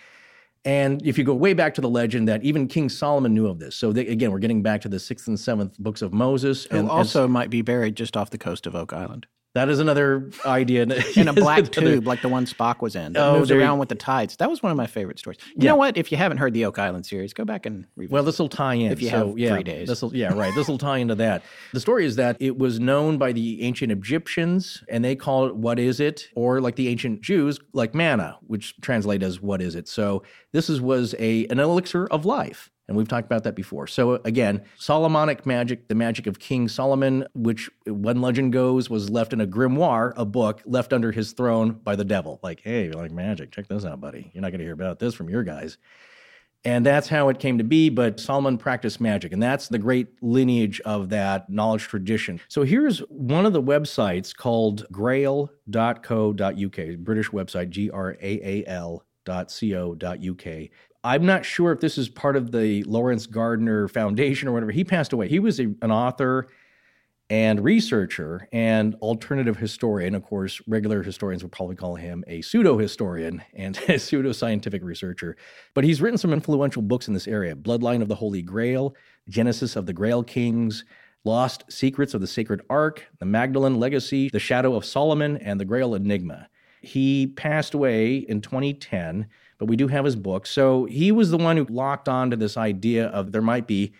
[0.65, 3.59] And if you go way back to the legend that even King Solomon knew of
[3.59, 3.75] this.
[3.75, 6.65] So they, again, we're getting back to the sixth and seventh books of Moses.
[6.65, 9.25] Who And also might be buried just off the coast of Oak Island.
[9.59, 10.83] That is another idea.
[11.15, 13.63] In a black tube, like the one Spock was in, that Oh, moves there you-
[13.63, 14.35] around with the tides.
[14.37, 15.37] That was one of my favorite stories.
[15.49, 15.71] You Yeah.
[15.71, 15.97] know what?
[15.97, 18.13] If you haven't heard the Oak Island series, go back and revisit.
[18.13, 18.91] Well, this will tie in.
[18.91, 19.87] If you so, have yeah, three days.
[19.89, 20.53] This'll, yeah, right.
[20.55, 21.43] This will tie into that.
[21.73, 25.55] The story is that it was known by the ancient Egyptians, and they call it
[25.55, 29.75] "What is it?" or like the ancient Jews, like manna, which translate as "What is
[29.75, 30.23] it?" So
[30.53, 32.69] this is, was a an elixir of life.
[32.89, 33.85] And we've talked about that before.
[33.85, 39.31] So again, Solomonic magic, the magic of King Solomon, which one legend goes was left
[39.31, 42.39] in a grimoire, a book left under his throne by the devil.
[42.41, 43.51] Like, hey, you like magic?
[43.51, 44.31] Check this out, buddy.
[44.33, 45.77] You're not going to hear about this from your guys.
[46.65, 47.89] And that's how it came to be.
[47.89, 52.41] But Solomon practiced magic, and that's the great lineage of that knowledge tradition.
[52.47, 55.47] So here's one of the websites called grail.co.uk,
[56.97, 60.45] British website, G R A A L dot co dot uk.
[61.03, 64.71] I'm not sure if this is part of the Laurence Gardner Foundation or whatever.
[64.71, 65.29] He passed away.
[65.29, 66.47] He was a, an author
[67.29, 70.15] and researcher and alternative historian.
[70.15, 74.83] Of course, regular historians would probably call him a pseudo historian and a pseudo scientific
[74.83, 75.37] researcher.
[75.73, 78.95] But he's written some influential books in this area Bloodline of the Holy Grail,
[79.29, 80.83] Genesis of the Grail Kings,
[81.23, 85.65] Lost Secrets of the Sacred Ark, The Magdalene Legacy, The Shadow of Solomon, and The
[85.65, 86.49] Grail Enigma.
[86.81, 89.27] He passed away in 2010,
[89.59, 90.47] but we do have his book.
[90.47, 93.93] So he was the one who locked on to this idea of there might be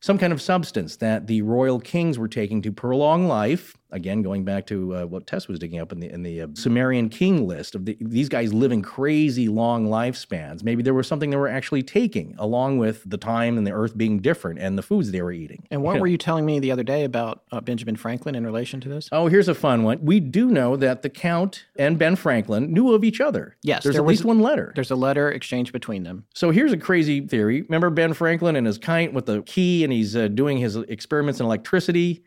[0.00, 3.76] some kind of substance that the royal kings were taking to prolong life.
[3.90, 6.46] Again, going back to uh, what Tess was digging up in the in the uh,
[6.52, 10.62] Sumerian king list of the, these guys living crazy long lifespans.
[10.62, 13.96] Maybe there was something they were actually taking, along with the time and the earth
[13.96, 15.66] being different and the foods they were eating.
[15.70, 16.00] and what Yeah.
[16.02, 19.08] were you telling me the other day about uh, Benjamin Franklin in relation to this?
[19.10, 20.00] Oh, here's a fun one.
[20.02, 23.56] We do know that the Count and Ben Franklin knew of each other.
[23.62, 24.70] Yes, there's there at was- least one letter.
[24.74, 26.26] There's a letter exchanged between them.
[26.34, 27.62] So here's a crazy theory.
[27.62, 31.40] Remember Ben Franklin and his kite with the key, and he's uh, doing his experiments
[31.40, 32.22] in electricity?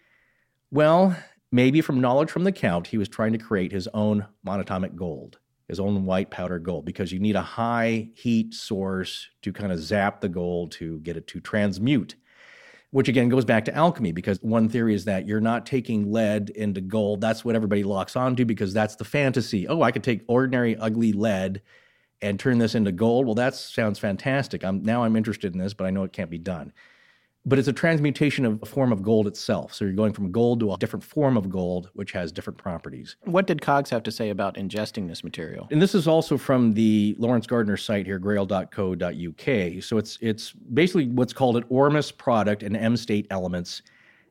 [0.72, 1.16] Well,
[1.52, 5.40] maybe from knowledge from the Count, he was trying to create his own monatomic gold,
[5.68, 9.80] his own white powder gold, because you need a high heat source to kind of
[9.80, 12.16] zap the gold to get it to transmute.
[12.92, 16.50] Which again goes back to alchemy, because one theory is that you're not taking lead
[16.50, 17.22] into gold.
[17.22, 19.66] That's what everybody locks onto because that's the fantasy.
[19.66, 21.62] Oh, I could take ordinary, ugly lead
[22.22, 23.26] and turn this into gold.
[23.26, 24.66] Well, that sounds fantastic.
[24.66, 26.74] I'm now I'm interested in this, but I know it can't be done.
[27.44, 29.74] But it's a transmutation of a form of gold itself.
[29.74, 33.16] So you're going from gold to a different form of gold, which has different properties.
[33.24, 35.68] What did Cogs have to say about ingesting this material?
[35.72, 39.84] And this is also from the Laurence Gardner site here, grail.co.uk.
[39.84, 43.82] So it's it's basically what's called an Ormus product and M state elements.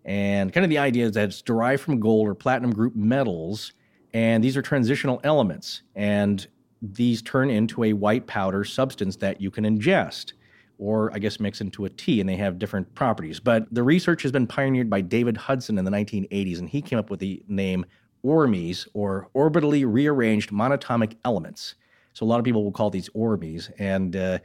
[0.04, 3.72] And kind of the idea is that it's derived from gold or platinum group metals,
[4.14, 5.82] and these are transitional elements.
[5.94, 6.46] And
[6.82, 10.32] these turn into a white powder substance that you can ingest
[10.80, 13.38] or I guess mix into a tea, and they have different properties.
[13.38, 16.98] But the research has been pioneered by David Hudson in the 1980s, and he came
[16.98, 17.84] up with the name
[18.22, 21.74] ORMEs, or orbitally rearranged monatomic elements.
[22.14, 24.38] So a lot of people will call these ORMEs, and uh,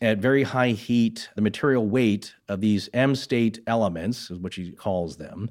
[0.00, 4.72] at very high heat, the material weight of these M state elements, is what he
[4.72, 5.50] calls them,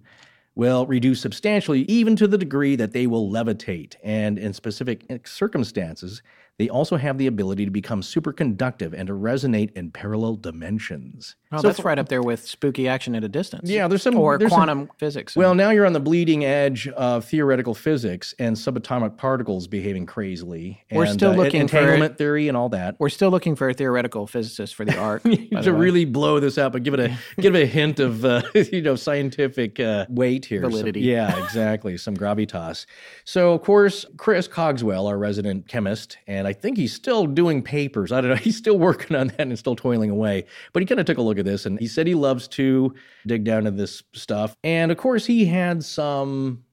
[0.55, 3.95] will reduce substantially, even to the degree that they will levitate.
[4.03, 6.23] And in specific circumstances,
[6.59, 11.35] they also have the ability to become superconductive and to resonate in parallel dimensions.
[11.51, 13.69] Oh, So that's for- right up there with spooky action at a distance.
[13.69, 15.35] Yeah, there's some- or there's some- quantum physics.
[15.35, 20.83] Well, now you're on the bleeding edge of theoretical physics and subatomic particles behaving crazily.
[20.91, 22.95] We're and, still uh, looking for- entanglement theory and all that.
[22.99, 25.23] we're still looking for a theoretical physicist for the art.
[25.23, 27.99] by the to really blow this up but give it a give it a hint
[27.99, 31.01] of uh, you know scientific uh, weight here, Some- Validity.
[31.01, 32.85] yeah, exactly, some gravitas.
[33.25, 38.11] So of course, Chris Cogswell, our resident chemist, and I think he's still doing papers.
[38.11, 40.45] I don't know, he's still working on that and still toiling away.
[40.73, 42.95] But he kind of took a look at this, and he said he loves to
[43.25, 44.55] dig down into this stuff.
[44.63, 46.63] And of course, he had some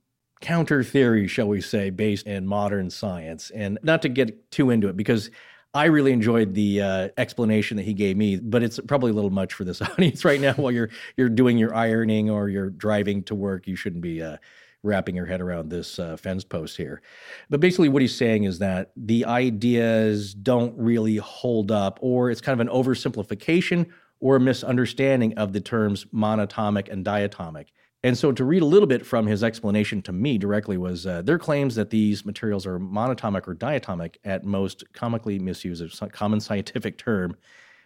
[0.41, 3.51] counter theory, shall we say, based in modern science.
[3.55, 5.31] And not to get too into it, because
[5.75, 9.31] I really enjoyed the uh, explanation that he gave me, but it's probably a little
[9.31, 10.53] much for this audience right now.
[10.55, 14.37] While you're you're doing your ironing or you're driving to work, you shouldn't be uh,
[14.85, 17.03] wrapping your head around this uh, fence post here.
[17.51, 22.41] But basically, what he's saying is that the ideas don't really hold up, or it's
[22.41, 23.89] kind of an oversimplification
[24.21, 27.67] or a misunderstanding of the terms monatomic and diatomic.
[28.05, 31.23] And so, to read a little bit from his explanation to me directly was uh,
[31.23, 36.39] their claims that these materials are monatomic or diatomic, at most comically misused, a common
[36.41, 37.35] scientific term.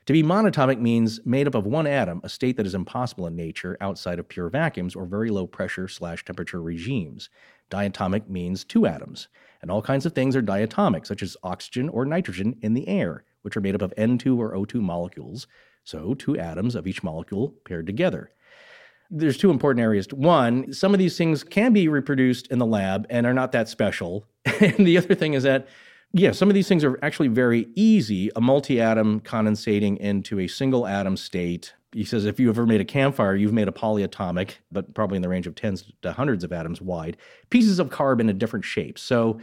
[0.09, 3.37] To be monatomic means made up of one atom, a state that is impossible in
[3.37, 7.29] nature outside of pure vacuums or very low pressure slash temperature regimes.
[7.71, 9.29] Diatomic means two atoms,
[9.61, 13.25] and all kinds of things are diatomic, such as oxygen or nitrogen in the air,
[13.43, 15.47] which are made up of N2 or O2 molecules,
[15.85, 18.31] so two atoms of each molecule paired together
[19.11, 20.07] there's two important areas.
[20.13, 23.69] One, some of these things can be reproduced in the lab and are not that
[23.69, 24.27] special.
[24.61, 25.69] and the other thing is that,
[26.13, 28.31] yeah, some of these things are actually very easy.
[28.35, 31.75] A multi atom condensating into a single atom state.
[31.93, 35.17] He says if you have ever made a campfire, you've made a polyatomic, but probably
[35.17, 37.17] in the range of tens to hundreds of atoms wide,
[37.51, 39.03] pieces of carbon in different shapes.
[39.03, 39.41] So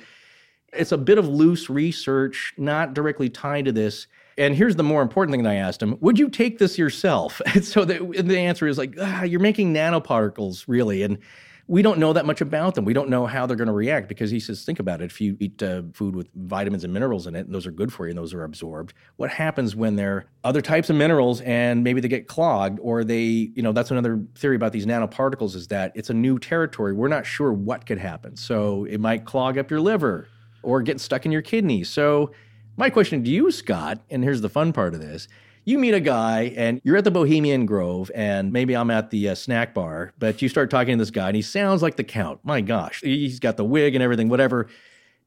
[0.73, 4.07] it's a bit of loose research, not directly tied to this.
[4.37, 7.41] And here's the more important thing that I asked him: Would you take this yourself?
[7.53, 11.19] And so the, the answer is like, ah, you're making nanoparticles, really, and
[11.67, 12.85] we don't know that much about them.
[12.85, 15.05] We don't know how they're going to react because he says, think about it.
[15.05, 17.91] If you eat uh, food with vitamins and minerals in it, and those are good
[17.91, 21.41] for you, and those are absorbed, what happens when there are other types of minerals
[21.41, 23.23] and maybe they get clogged, or they,
[23.55, 26.93] you know, that's another theory about these nanoparticles is that it's a new territory.
[26.93, 30.27] We're not sure what could happen, so it might clog up your liver
[30.61, 31.83] or get stuck in your kidney.
[31.83, 32.31] So
[32.77, 35.27] my question to you, Scott, and here's the fun part of this.
[35.67, 39.29] You meet a guy and you're at the Bohemian Grove, and maybe I'm at the
[39.29, 42.03] uh, snack bar, but you start talking to this guy and he sounds like the
[42.03, 42.39] Count.
[42.43, 44.67] My gosh, he's got the wig and everything, whatever.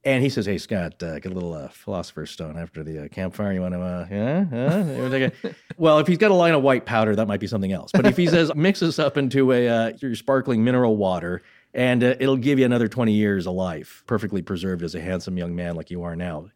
[0.05, 3.09] And he says, Hey, Scott, uh, get a little uh, philosopher's stone after the uh,
[3.09, 3.53] campfire.
[3.53, 4.45] You want to, uh, yeah?
[4.53, 7.27] Uh, you wanna take a-" well, if he's got a line of white powder, that
[7.27, 7.91] might be something else.
[7.93, 11.43] But if he says, mix this up into a uh, your sparkling mineral water,
[11.75, 15.37] and uh, it'll give you another 20 years of life, perfectly preserved as a handsome
[15.37, 16.49] young man like you are now.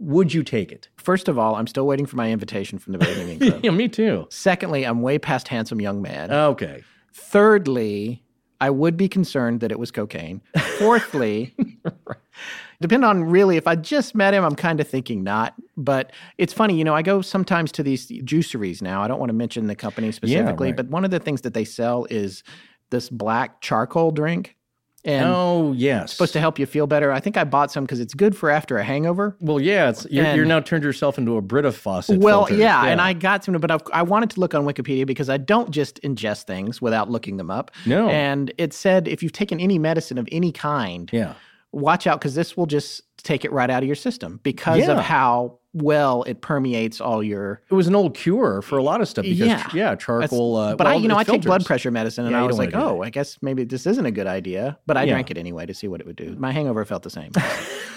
[0.00, 0.88] Would you take it?
[0.96, 3.60] First of all, I'm still waiting for my invitation from the Bohemian Grove.
[3.62, 4.26] yeah, me too.
[4.30, 6.32] Secondly, I'm way past handsome young man.
[6.32, 6.82] Okay.
[7.12, 8.24] Thirdly,
[8.62, 10.40] I would be concerned that it was cocaine.
[10.78, 11.54] Fourthly,
[12.80, 15.54] depend on really if I just met him, I'm kind of thinking not.
[15.76, 19.02] But it's funny, you know, I go sometimes to these juiceries now.
[19.02, 20.76] I don't want to mention the company specifically, right.
[20.76, 22.42] but one of the things that they sell is
[22.90, 24.56] this black charcoal drink.
[25.04, 26.04] And oh, yes.
[26.04, 27.10] it's supposed to help you feel better.
[27.10, 29.34] I think I bought some because it's good for after a hangover.
[29.40, 32.20] Well, yeah, it's you're, And- you're now turned yourself into a Brita faucet.
[32.20, 32.60] Well, filter.
[32.60, 35.38] yeah, and I got some, but I've, I wanted to look on Wikipedia because I
[35.38, 37.70] don't just ingest things without looking them up.
[37.86, 38.08] No.
[38.08, 41.34] And it said if you've taken any medicine of any kind, yeah.
[41.72, 44.92] watch out because this will just take it right out of your system because Yeah.
[44.92, 47.60] of how well it permeates all your.
[47.70, 49.66] It was an old cure for a lot of stuff because Yeah.
[49.72, 50.56] yeah, charcoal.
[50.56, 52.70] Uh, but I, you know, I take blood pressure medicine, and Yeah, I was like,
[52.74, 53.06] oh, that.
[53.06, 54.78] I guess maybe this isn't a good idea.
[54.86, 55.12] But I Yeah.
[55.12, 56.34] drank it anyway to see what it would do.
[56.38, 57.30] My hangover felt the same.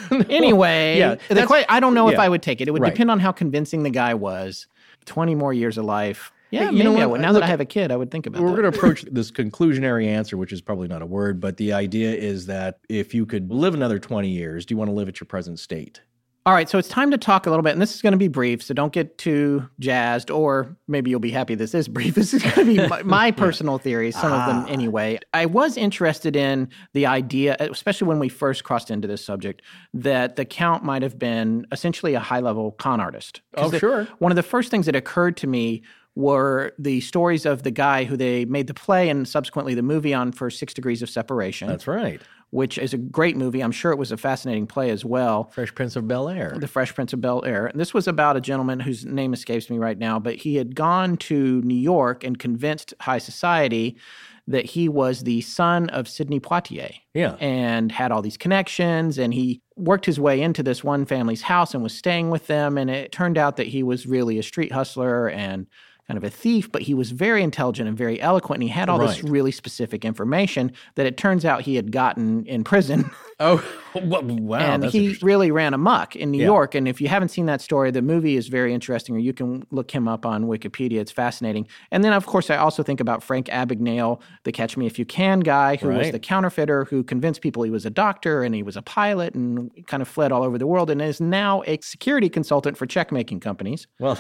[0.29, 2.19] anyway, yeah, the I don't know if.
[2.19, 2.67] I would take it.
[2.67, 2.93] It would Right.
[2.93, 4.67] depend on how convincing the guy was.
[5.05, 6.31] Twenty more years of life.
[6.53, 7.19] Yeah, Hey, maybe know I would.
[7.19, 8.43] Now that I have a kid, I would think about that.
[8.43, 11.73] We're going to approach this conclusionary answer, which is probably not a word, but the
[11.73, 15.07] idea is that if you could live another 20 years, do you want to live
[15.07, 16.01] at your present state?
[16.45, 18.17] All right, so it's time to talk a little bit, and this is going to
[18.17, 22.15] be brief, so don't get too jazzed, or maybe you'll be happy this is brief.
[22.23, 24.71] This is going to be my, my personal theories, some of them ah.
[24.71, 25.19] anyway.
[25.33, 29.61] I was interested in the idea, especially when we first crossed into this subject,
[29.93, 33.41] that the Count might have been essentially a high level con artist.
[33.55, 34.03] Oh, the- sure.
[34.19, 35.81] One of the first things that occurred to me
[36.15, 40.13] were the stories of the guy who they made the play and subsequently the movie
[40.13, 42.21] on for Six Degrees of Separation, That's right.
[42.51, 43.61] which is a great movie.
[43.61, 45.45] I'm sure it was a fascinating play as well.
[45.45, 46.55] Fresh Prince of Bel Air.
[46.55, 47.65] The Fresh Prince of Bel Air.
[47.65, 50.75] And this was about a gentleman whose name escapes me right now, but he had
[50.75, 53.97] gone to New York and convinced high society
[54.45, 56.93] that he was the son of Sidney Poitier.
[57.13, 57.37] Yeah.
[57.39, 61.73] And had all these connections, and he worked his way into this one family's house
[61.73, 62.77] and was staying with them.
[62.77, 65.65] And it turned out that he was really a street hustler and
[66.07, 68.57] kind of a thief, but he was very intelligent and very eloquent.
[68.57, 72.45] And he had all this really specific information that it turns out he had gotten
[72.45, 73.09] in prison.
[73.39, 73.61] Oh,
[73.95, 74.59] wow.
[74.59, 76.45] and he really ran amok in New Yeah.
[76.45, 76.75] York.
[76.75, 79.65] And if you haven't seen that story, the movie is very interesting, or you can
[79.71, 80.99] look him up on Wikipedia.
[80.99, 81.67] It's fascinating.
[81.91, 85.03] And then, of course, I also think about Frank Abagnale, the Catch Me If You
[85.05, 88.63] Can guy, who was the counterfeiter who convinced people he was a doctor and he
[88.63, 91.79] was a pilot and kind of fled all over the world and is now a
[91.81, 93.87] security consultant for check making companies.
[93.99, 94.17] Well,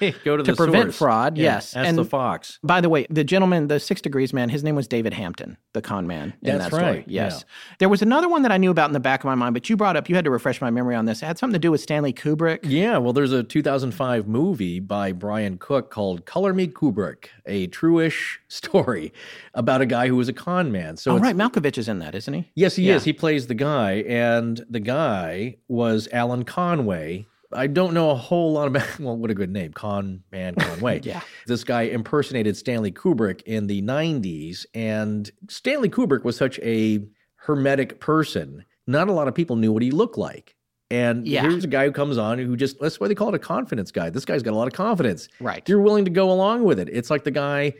[0.24, 0.96] go to, To the prevent source.
[0.98, 1.74] fraud, yes.
[1.76, 2.58] Ask And- the fox.
[2.62, 5.82] By the way, the gentleman, the Six Degrees man, his name was David Hampton, the
[5.82, 6.82] con man in That's that story.
[6.82, 7.44] right, Yes.
[7.46, 7.76] yeah.
[7.78, 9.68] There was another one that I knew about in the back of my mind, but
[9.70, 11.22] you brought up, you had to refresh my memory on this.
[11.22, 12.60] It had something to do with Stanley Kubrick.
[12.62, 18.40] Yeah, well, there's a 2005 movie by Brian Cook called Color Me Kubrick, a true-ish
[18.48, 19.12] story
[19.54, 20.96] about a guy who was a con man.
[20.96, 21.36] So oh, right.
[21.36, 22.50] Malkovich is in that, isn't he?
[22.54, 22.96] Yes, he Yeah.
[22.96, 23.04] is.
[23.04, 27.26] He plays the guy, and the guy was Alan Conway.
[27.52, 28.86] I don't know a whole lot about.
[29.00, 31.00] Well, what a good name, Con Man Conway.
[31.04, 31.20] Yeah.
[31.46, 37.00] this guy impersonated Stanley Kubrick in the '90s, and Stanley Kubrick was such a
[37.36, 38.64] hermetic person.
[38.86, 40.54] Not a lot of people knew what he looked like.
[40.90, 41.42] And Yeah.
[41.42, 43.90] here's a guy who comes on who just that's why they call it a confidence
[43.90, 44.10] guy.
[44.10, 45.28] This guy's got a lot of confidence.
[45.40, 45.68] Right.
[45.68, 46.88] You're willing to go along with it.
[46.92, 47.74] It's like the guy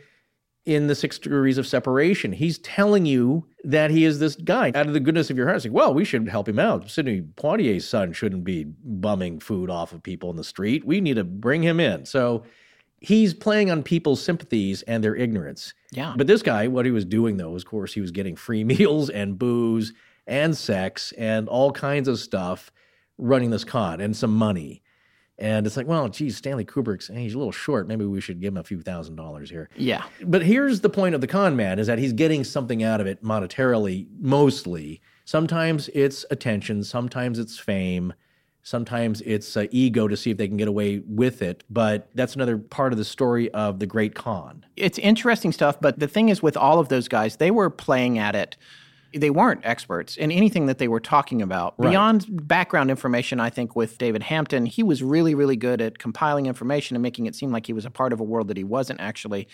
[0.67, 2.33] in the six degrees of separation.
[2.33, 5.63] He's telling you that he is this guy out of the goodness of your heart.
[5.63, 6.89] Like, well, we should help him out.
[6.89, 10.85] Sidney Poitier's son shouldn't be bumming food off of people in the street.
[10.85, 12.05] We need to bring him in.
[12.05, 12.43] So
[12.99, 15.73] he's playing on people's sympathies and their ignorance.
[15.91, 16.13] Yeah.
[16.17, 18.63] But this guy, what he was doing though, is, of course, he was getting free
[18.65, 19.93] meals and booze
[20.27, 22.73] and sex and all kinds of stuff
[23.17, 24.83] running this con and some money.
[25.39, 27.87] And it's like, well, geez, Stanley Kubrick's, hey, he's a little short.
[27.87, 29.69] Maybe we should give him a few thousand dollars here.
[29.75, 30.03] Yeah.
[30.23, 33.07] But here's the point of the con man is that he's getting something out of
[33.07, 35.01] it monetarily, mostly.
[35.25, 38.13] Sometimes it's attention, sometimes it's fame,
[38.63, 41.63] sometimes it's uh, ego to see if they can get away with it.
[41.69, 44.65] But that's another part of the story of the great con.
[44.75, 48.17] It's interesting stuff, but the thing is with all of those guys, they were playing
[48.17, 48.57] at it.
[49.17, 51.73] They weren't experts in anything that they were talking about.
[51.77, 51.89] Right.
[51.91, 56.45] Beyond background information, I think with David Hampton, he was really, really good at compiling
[56.45, 58.63] information and making it seem like he was a part of a world that he
[58.63, 59.47] wasn't actually.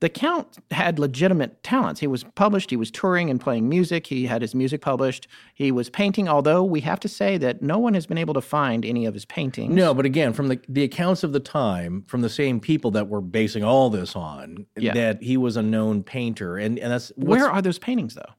[0.00, 2.00] The Count had legitimate talents.
[2.00, 5.72] He was published, he was touring and playing music, he had his music published, he
[5.72, 8.84] was painting, although we have to say that no one has been able to find
[8.84, 9.74] any of his paintings.
[9.74, 13.08] No, but again, from the, the accounts of the time, from the same people that
[13.08, 14.92] were basing all this on, Yeah.
[14.92, 16.58] that he was a known painter.
[16.58, 18.32] And, and that's Where are those paintings, though?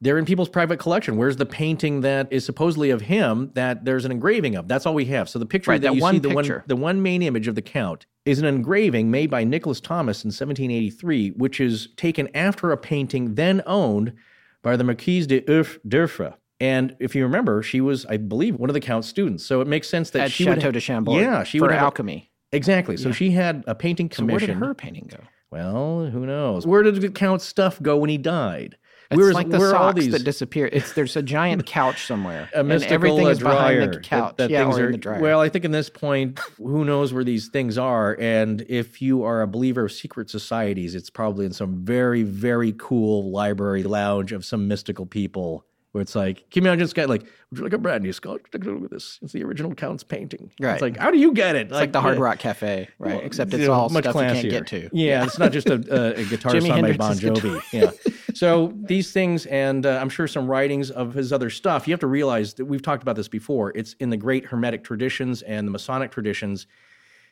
[0.00, 1.16] They're in people's private collection.
[1.16, 4.68] Where's the painting that is supposedly of him that there's an engraving of?
[4.68, 5.28] That's all we have.
[5.28, 6.58] So the picture Right, that, that you one see, the picture.
[6.58, 10.22] one the one main image of the count is an engraving made by Nicholas Thomas
[10.22, 14.12] in 1783, which is taken after a painting then owned
[14.62, 16.34] by the Marquise de Urf- d'Urfé.
[16.60, 19.44] And if you remember, she was, I believe, one of the count's students.
[19.44, 21.20] So it makes sense that At she would Chateau ha- de Chambord.
[21.20, 22.30] Yeah, she for would have a- alchemy.
[22.52, 22.96] exactly.
[22.96, 24.38] So she had a painting commission.
[24.40, 25.18] So where did her painting go?
[25.50, 26.66] well, who knows?
[26.66, 28.76] Where did the count's stuff go when he died?
[29.10, 30.68] It's Where's- like the where are all socks these- that disappear.
[30.70, 34.36] It's there's a giant couch somewhere, a and everything is dryer behind the couch.
[34.36, 35.20] That, that yeah, things or are, in the dryer.
[35.20, 38.16] Well, I think in this point, who knows where these things are?
[38.20, 42.74] And if you are a believer of secret societies, it's probably in some very, very
[42.76, 45.64] cool library lounge of some mystical people.
[45.98, 48.12] Where it's like, can you imagine this guy like, would you like a brand new
[48.12, 48.38] skull?
[48.52, 49.18] Take a look at this.
[49.20, 50.52] It's the original Count's painting.
[50.60, 50.74] Right.
[50.74, 51.62] It's like, how do you get it?
[51.62, 52.22] it's like the Hard yeah.
[52.22, 53.16] Rock Cafe, right?
[53.16, 54.44] Well, Except you it's know, all much stuff classier.
[54.44, 54.90] you can't get to.
[54.92, 57.60] Yeah, it's not just a, a, a guitar sung by Bon Jovi.
[57.72, 57.90] yeah.
[58.34, 61.88] So these things, and uh, I'm sure some writings of his other stuff.
[61.88, 63.72] You have to realize that we've talked about this before.
[63.74, 66.68] It's in the great Hermetic traditions and the Masonic traditions.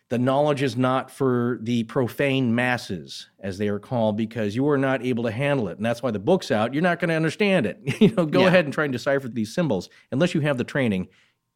[0.09, 4.79] The knowledge is not for the profane masses, as they are called, because you are
[4.79, 6.73] not able to handle it, and that's why the book's out.
[6.73, 7.81] You're not going to understand it.
[8.01, 8.47] you know, go Yeah.
[8.49, 11.09] ahead and try and decipher these symbols unless you have the training.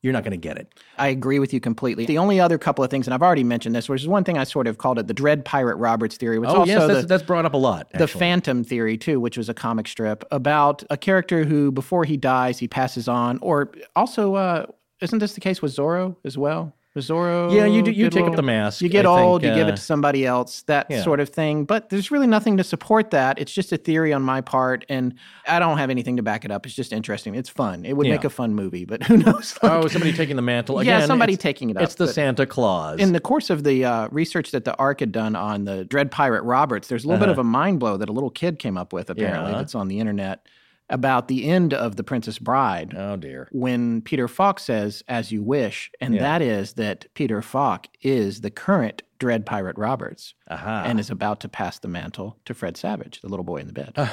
[0.02, 0.72] you're not going to get it.
[0.96, 2.06] I agree with you completely.
[2.06, 4.38] The only other couple of things, and I've already mentioned this, which is one thing
[4.38, 7.00] I sort of called it the Dread Pirate Roberts theory, which oh, also yes, that's,
[7.02, 7.90] the, that's brought up a lot.
[7.92, 8.08] the.
[8.08, 12.58] Phantom theory too, which was a comic strip about a character who, before he dies,
[12.58, 13.38] he passes on.
[13.42, 14.66] Or also, uh,
[15.02, 16.72] isn't this the case with Zorro as well?
[16.96, 19.68] Yeah, you do- you take up the mask, You get I think, old, you give
[19.68, 21.02] uh, it to somebody else, that yeah.
[21.02, 21.64] sort of thing.
[21.64, 23.38] But there's really nothing to support that.
[23.38, 25.14] It's just a theory on my part, and
[25.46, 26.66] I don't have anything to back it up.
[26.66, 27.36] It's just interesting.
[27.36, 27.84] It's fun.
[27.84, 28.14] It would Yeah.
[28.14, 29.56] make a fun movie, but who knows?
[29.62, 32.98] Like, Oh, somebody taking the mantle Yeah, somebody taking it up, It's the Santa Claus.
[32.98, 36.10] in the course of the uh, research that the ARC had done on the Dread
[36.10, 37.32] Pirate Roberts, there's a little bit Uh-huh.
[37.32, 39.58] of a mind blow that a little kid came up with, apparently, Yeah.
[39.58, 40.44] that's on the internet
[40.90, 43.48] about the end of The Princess Bride oh dear.
[43.52, 45.90] when Peter Falk says, as you wish.
[46.00, 46.20] And Yeah.
[46.20, 50.82] that is that Peter Falk is the current Dread Pirate Roberts Aha.
[50.86, 53.72] and is about to pass the mantle to Fred Savage, the little boy in the
[53.72, 53.94] bed.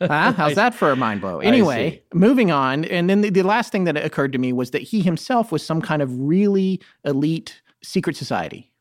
[0.00, 0.32] Huh?
[0.32, 1.38] How's that for a mind blow?
[1.38, 2.84] Anyway, moving on.
[2.86, 5.64] And then the, the last thing that occurred to me was that he himself was
[5.64, 8.72] some kind of really elite secret society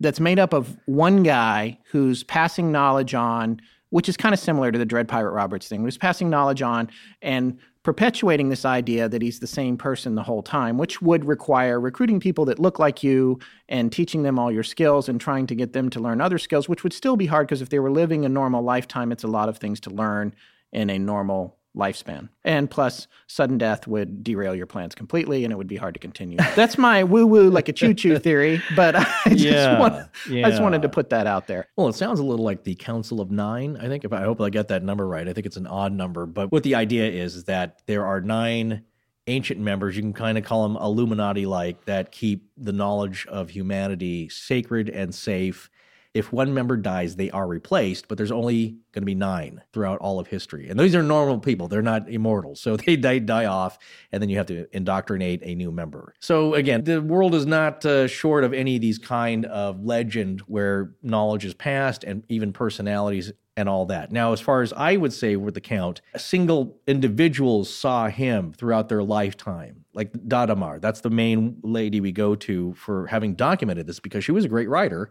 [0.00, 3.60] that's made up of one guy who's passing knowledge on,
[3.94, 6.90] which is kind of similar to the Dread Pirate Roberts thing, who's passing knowledge on
[7.22, 11.78] and perpetuating this idea that he's the same person the whole time, which would require
[11.78, 13.38] recruiting people that look like you
[13.68, 16.68] and teaching them all your skills and trying to get them to learn other skills,
[16.68, 19.28] which would still be hard because if they were living a normal lifetime, it's a
[19.28, 20.34] lot of things to learn
[20.72, 22.28] in a normal lifespan.
[22.44, 26.00] And plus, sudden death would derail your plans completely and it would be hard to
[26.00, 26.38] continue.
[26.54, 30.50] That's my woo woo like a choo choo theory, but I just, Yeah, want, I
[30.50, 31.68] just wanted to put that out there.
[31.76, 33.76] Well, it sounds a little like the Council of Nine.
[33.80, 35.28] I think if I hope I get that number right.
[35.28, 38.20] I think it's an odd number, but what the idea is is that there are
[38.20, 38.84] nine
[39.26, 39.96] ancient members.
[39.96, 44.88] You can kind of call them Illuminati like that keep the knowledge of humanity sacred
[44.88, 45.70] and safe.
[46.14, 49.98] If one member dies, they are replaced, but there's only going to be nine throughout
[49.98, 50.68] all of history.
[50.68, 51.66] And these are normal people.
[51.66, 52.54] They're not immortal.
[52.54, 53.78] So they die, die off,
[54.12, 56.14] and then you have to indoctrinate a new member.
[56.20, 60.40] So again, the world is not uh, short of any of these kind of legend
[60.42, 64.12] where knowledge is passed and even personalities and all that.
[64.12, 68.88] Now, as far as I would say with the count, single individuals saw him throughout
[68.88, 69.84] their lifetime.
[69.94, 74.32] Like d'Adhémar, that's the main lady we go to for having documented this because she
[74.32, 75.10] was a great writer,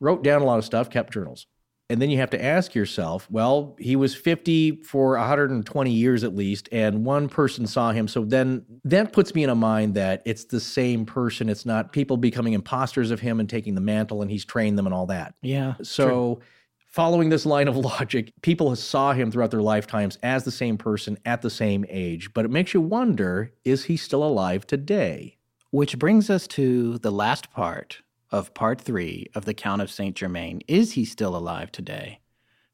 [0.00, 1.46] wrote down a lot of stuff, kept journals.
[1.90, 6.34] And then you have to ask yourself, well, he was 50 for 120 years at
[6.34, 8.08] least, and one person saw him.
[8.08, 11.50] So then that puts me in a mind that it's the same person.
[11.50, 14.86] It's not people becoming imposters of him and taking the mantle and he's trained them
[14.86, 15.34] and all that.
[15.42, 15.74] Yeah.
[15.82, 16.40] So,
[16.86, 21.18] following this line of logic, people saw him throughout their lifetimes as the same person
[21.26, 22.32] at the same age.
[22.32, 25.36] But it makes you wonder is he still alive today?
[25.70, 28.00] Which brings us to the last part
[28.34, 30.16] of part three of The Count of St.
[30.16, 30.60] Germain.
[30.66, 32.18] Is he still alive today?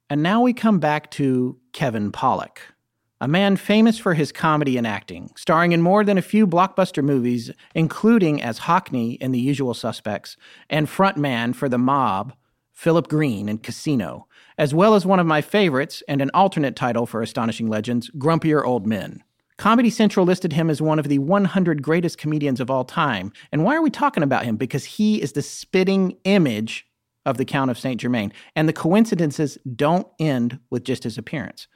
[0.09, 2.59] And now we come back to Kevin Pollak,
[3.21, 7.05] a man famous for his comedy and acting, starring in more than a few blockbuster
[7.05, 10.39] movies, including as Hockney in The Usual Suspects
[10.71, 12.33] and frontman for The Mob,
[12.73, 14.27] Philip Green in Casino,
[14.57, 18.65] as well as one of my favorites and an alternate title for Astonishing Legends, Grumpier
[18.65, 19.23] Old Men.
[19.61, 23.31] Comedy Central listed him as one of the 100 greatest comedians of all time.
[23.53, 24.57] And why are we talking about him?
[24.57, 26.87] Because he is the spitting image
[27.27, 28.01] of the Count of St.
[28.01, 28.33] Germain.
[28.57, 31.69] And the coincidences don't end with just his appearance.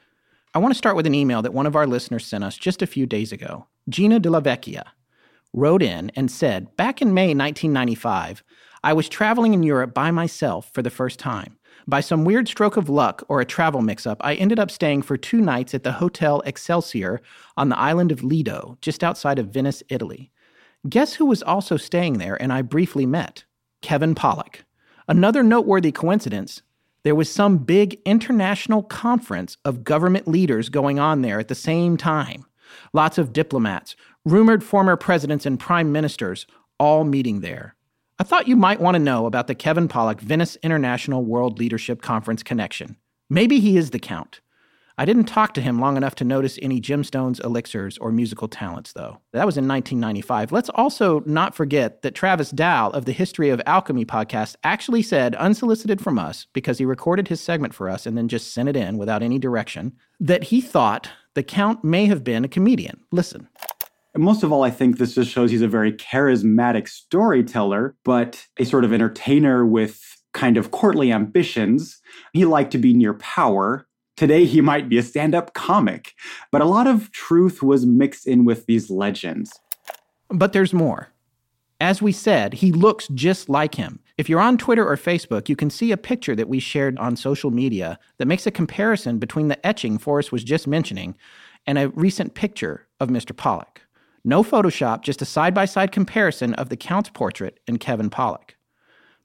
[0.55, 2.81] I want to start with an email that one of our listeners sent us just
[2.81, 3.67] a few days ago.
[3.91, 4.85] Gina de la Vecchia
[5.53, 8.43] wrote in and said, Back in May 1995,
[8.83, 11.59] I was traveling in Europe by myself for the first time.
[11.87, 15.03] By some weird stroke of luck or a travel mix up, I ended up staying
[15.03, 17.21] for two nights at the Hotel Excelsior
[17.59, 20.31] on the island of Lido, just outside of Venice, Italy.
[20.89, 23.45] Guess who was also staying there and I briefly met?
[23.83, 24.65] Kevin Pollak.
[25.09, 26.63] Another noteworthy coincidence
[27.05, 31.99] there was some big international conference of government leaders going on there at the same
[31.99, 32.47] time.
[32.95, 33.95] Lots of diplomats,
[34.25, 36.47] rumored former presidents and prime ministers,
[36.81, 37.74] all meeting there.
[38.17, 42.01] I thought you might want to know about the Kevin Pollak Venice International World Leadership
[42.01, 42.97] Conference connection.
[43.29, 44.41] Maybe he is the Count.
[44.97, 48.93] I didn't talk to him long enough to notice any gemstones, elixirs, or musical talents,
[48.93, 49.19] though.
[49.33, 50.53] That was in 1995.
[50.53, 55.35] Let's also not forget that Travis Dow of the History of Alchemy podcast actually said,
[55.35, 58.77] unsolicited from us, because he recorded his segment for us and then just sent it
[58.77, 63.01] in without any direction, that he thought the Count may have been a comedian.
[63.11, 63.49] Listen.
[64.15, 68.47] And most of all, I think this just shows he's a very charismatic storyteller, but
[68.59, 70.01] a sort of entertainer with
[70.33, 72.01] kind of courtly ambitions.
[72.33, 73.87] He liked to be near power.
[74.17, 76.13] Today, he might be a stand up comic,
[76.53, 79.59] but a lot of truth was mixed in with these legends.
[80.29, 81.09] But there's more.
[81.81, 83.99] As we said, he looks just like him.
[84.17, 87.17] If you're on Twitter or Facebook, you can see a picture that we shared on
[87.17, 91.17] social media that makes a comparison between the etching Forrest was just mentioning
[91.67, 93.33] and a recent picture of Mr.
[93.33, 93.84] Pollak.
[94.27, 98.55] No Photoshop, just a side by side comparison of the Count's portrait and Kevin Pollak.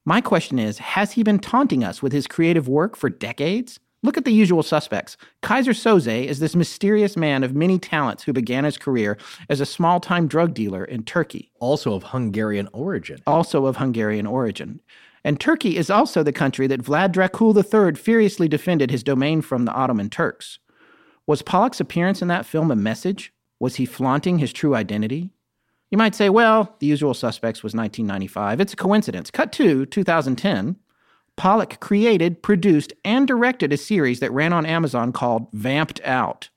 [0.04, 3.80] My question is Has he been taunting us with his creative work for decades?
[4.02, 5.18] Look at the usual suspects.
[5.42, 9.18] Keyser Söze is this mysterious man of many talents who began his career
[9.50, 11.52] as a small time drug dealer in Turkey.
[11.60, 13.20] Also of Hungarian origin.
[13.28, 14.82] Also of Hungarian origin.
[15.24, 19.66] And Turkey is also the country that Vlad Dracul III furiously defended his domain from
[19.66, 20.60] the Ottoman Turks.
[21.28, 23.34] Was Pollak's appearance in that film a message?
[23.60, 25.32] Was he flaunting his true identity?
[25.92, 28.62] You might say, well, The Usual Suspects was 1995.
[28.62, 29.32] It's a coincidence.
[29.32, 30.76] Cut to 2010.
[31.36, 36.50] Pollak created, produced, and directed a series that ran on Amazon called Vamped Out.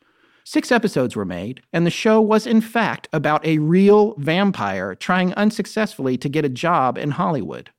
[0.44, 5.32] Six episodes were made, and the show was in fact about a real vampire trying
[5.34, 7.70] unsuccessfully to get a job in Hollywood.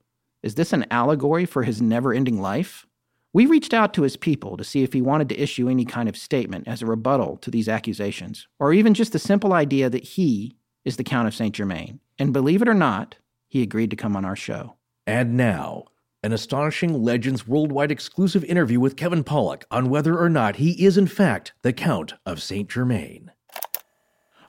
[0.42, 2.88] Is this an allegory for his never ending life?
[3.34, 6.08] We reached out to his people to see if he wanted to issue any kind
[6.08, 10.04] of statement as a rebuttal to these accusations, or even just the simple idea that
[10.04, 10.56] he
[10.86, 11.56] is the Count of St.
[11.56, 12.00] Germain.
[12.20, 13.16] And believe it or not,
[13.48, 14.76] he agreed to come on our show.
[15.08, 15.86] And now,
[16.22, 20.96] an astonishing Legends worldwide exclusive interview with Kevin Pollak on whether or not he is,
[20.96, 22.70] in fact, the Count of St.
[22.70, 23.32] Germain.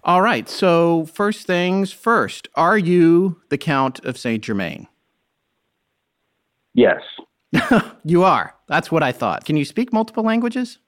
[0.04, 4.44] All right, so first things first, are you the Count of St.
[4.44, 4.88] Germain?
[6.74, 7.00] Yes.
[8.04, 8.54] you are.
[8.66, 9.44] That's what I thought.
[9.44, 10.78] Can you speak multiple languages?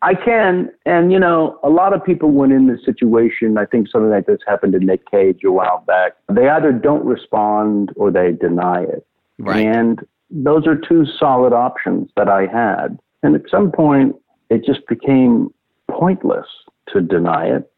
[0.00, 0.70] I can.
[0.86, 3.58] And, you know, a lot of people went in this situation.
[3.58, 6.12] I think something like this happened to Nick Cage a while back.
[6.32, 9.06] They either don't respond or they deny it.
[9.38, 9.66] Right.
[9.66, 12.98] And those are two solid options that I had.
[13.22, 14.14] And at some point,
[14.50, 15.52] it just became
[15.90, 16.46] pointless
[16.92, 17.70] to deny it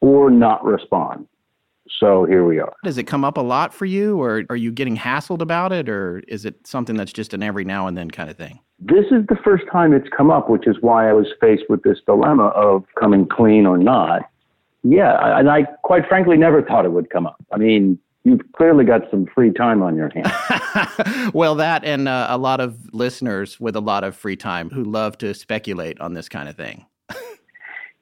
[0.00, 1.26] or not respond.
[1.98, 2.74] So here we are.
[2.84, 5.88] Does it come up a lot for you, or are you getting hassled about it,
[5.88, 8.60] or is it something that's just an every now and then kind of thing?
[8.78, 11.82] This is the first time it's come up, which is why I was faced with
[11.82, 14.22] this dilemma of coming clean or not.
[14.84, 17.44] Yeah, and I quite frankly never thought it would come up.
[17.52, 21.32] I mean, you've clearly got some free time on your hands.
[21.34, 24.84] well, that and uh, a lot of listeners with a lot of free time who
[24.84, 26.86] love to speculate on this kind of thing.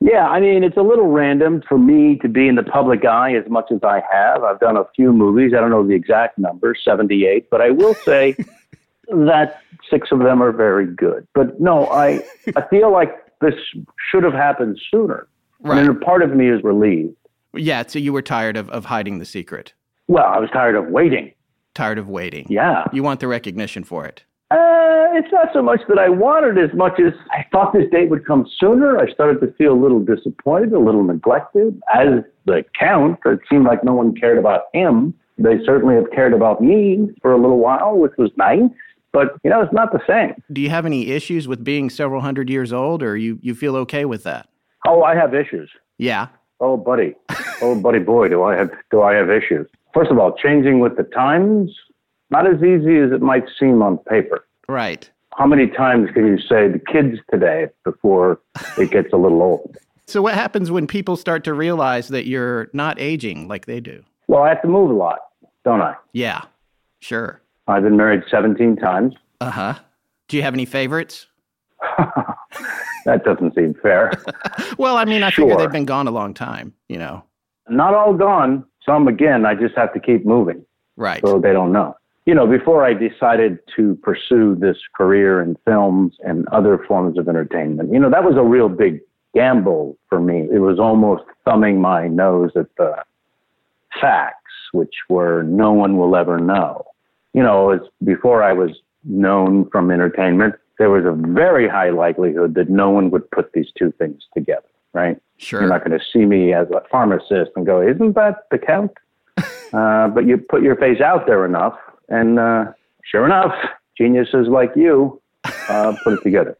[0.07, 3.35] yeah, I mean, it's a little random for me to be in the public eye
[3.35, 4.45] as much as I have.
[4.45, 5.53] I've done a few movies.
[5.53, 8.37] I don't know the exact number, 78, but I will say
[9.09, 9.61] that
[9.91, 11.27] six of them are very good.
[11.35, 12.23] But no, I,
[12.55, 13.11] I feel like
[13.41, 13.55] this
[14.09, 15.27] should have happened sooner.
[15.59, 15.78] Right.
[15.78, 17.16] And a part of me is relieved.
[17.53, 19.73] Yeah, so you were tired of, of hiding the secret.
[20.07, 21.33] Well, I was tired of waiting.
[21.74, 22.47] Tired of waiting.
[22.49, 22.85] Yeah.
[22.93, 24.23] You want the recognition for it.
[24.48, 28.10] Uh, it's not so much that I wanted as much as I thought this date
[28.10, 28.97] would come sooner.
[28.97, 31.81] I started to feel a little disappointed, a little neglected.
[31.93, 35.14] As the count, it seemed like no one cared about him.
[35.36, 38.70] They certainly have cared about me for a little while, which was nice.
[39.12, 40.40] But, you know, it's not the same.
[40.52, 43.74] Do you have any issues with being several hundred years old, or you, you feel
[43.77, 44.48] okay with that?
[44.86, 45.70] Oh, I have issues.
[45.98, 46.28] Yeah.
[46.60, 47.14] Oh, buddy.
[47.62, 49.66] Oh, buddy boy, do I have do I have issues.
[49.93, 51.70] First of all, changing with the times,
[52.31, 54.47] not as easy as it might seem on paper.
[54.69, 55.09] Right.
[55.36, 58.40] How many times can you say the kids today before
[58.78, 59.77] it gets a little old?
[60.09, 64.05] So, what happens when people start to realize that you're not aging like they do?
[64.28, 65.19] Well, I have to move a lot,
[65.65, 65.97] don't I?
[66.12, 66.43] Yeah,
[67.01, 67.40] sure.
[67.66, 69.15] I've been married 17 times.
[69.40, 69.74] Uh huh.
[70.28, 71.27] Do you have any favorites?
[73.05, 74.12] that doesn't seem fair.
[74.78, 75.44] well, I mean, I Sure.
[75.48, 77.24] figure they've been gone a long time, you know.
[77.69, 78.65] Not all gone.
[78.85, 80.65] Some, again, I just have to keep moving
[80.97, 81.20] Right.
[81.27, 81.97] so they don't know.
[82.27, 87.28] You know, before I decided to pursue this career in films and other forms of
[87.28, 89.01] entertainment, you know, that was a real big
[89.32, 90.48] gamble for me.
[90.53, 92.97] It was almost thumbing my nose at the
[94.01, 96.85] facts, which were no one will ever know.
[97.32, 98.70] You know, it's before I was
[99.05, 103.69] known from entertainment, there was a very high likelihood that no one would put these
[103.78, 105.20] two things together, right?
[105.36, 105.61] Sure.
[105.61, 108.93] You're not going to see me as a pharmacist and go, isn't that the count?
[109.73, 111.78] uh, but you put your face out there enough,
[112.09, 112.73] and uh,
[113.05, 113.55] sure enough,
[113.97, 115.20] geniuses like you
[115.69, 116.57] uh, put it together.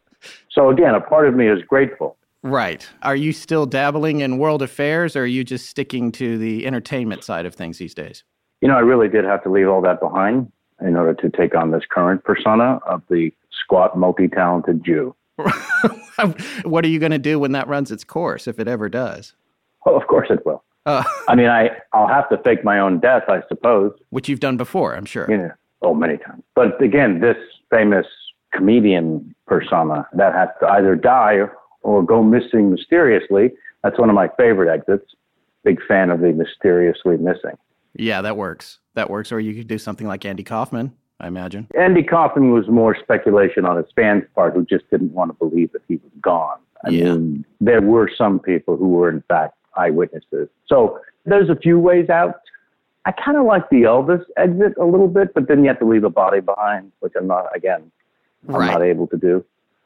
[0.51, 2.17] So again, a part of me is grateful.
[2.43, 2.87] Right.
[3.01, 7.23] Are you still dabbling in world affairs, or are you just sticking to the entertainment
[7.23, 8.23] side of things these days?
[8.61, 10.51] You know, I really did have to leave all that behind
[10.81, 15.15] in order to take on this current persona of the squat, multi-talented Jew.
[16.63, 19.33] what are you going to do when that runs its course, if it ever does?
[19.85, 20.63] Well, of course it will.
[20.87, 23.91] Uh, I mean, I I'll have to fake my own death, I suppose.
[24.09, 25.29] which you've done before, I'm sure.
[25.29, 25.51] You know,
[25.81, 26.43] oh, many times.
[26.55, 27.35] But again, this
[27.69, 28.07] famous
[28.53, 31.41] comedian persona that has to either die
[31.81, 33.51] or go missing mysteriously.
[33.83, 35.13] That's one of my favorite exits.
[35.65, 37.57] Big fan of the mysteriously missing.
[37.93, 38.79] Yeah, that works.
[38.93, 39.31] That works.
[39.33, 41.67] Or you could do something like Andy Kaufman, I imagine.
[41.77, 45.73] Andy Kaufman was more speculation on his fans' part who just didn't want to believe
[45.73, 46.59] that he was gone.
[46.85, 47.13] I Yeah.
[47.15, 50.49] mean, there were some people who were in fact eyewitnesses.
[50.67, 52.35] So there's a few ways out.
[53.05, 55.85] I kind of like the Elvis exit a little bit, but then you have to
[55.85, 57.89] leave a body behind, which I'm not, again,
[58.49, 58.71] I'm Right.
[58.71, 59.43] not able to do.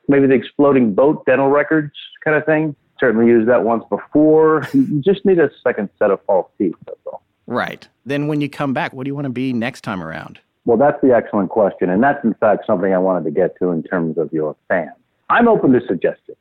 [0.07, 1.93] Maybe the exploding boat dental records
[2.23, 2.75] kind of thing.
[2.99, 4.67] Certainly used that once before.
[4.73, 7.21] You just need a second set of false teeth, that's all.
[7.47, 7.87] Right.
[8.05, 10.39] Then when you come back, what do you want to be next time around?
[10.65, 11.89] Well, that's the excellent question.
[11.89, 14.91] And that's, in fact, something I wanted to get to in terms of your fans.
[15.29, 16.37] I'm open to suggestions.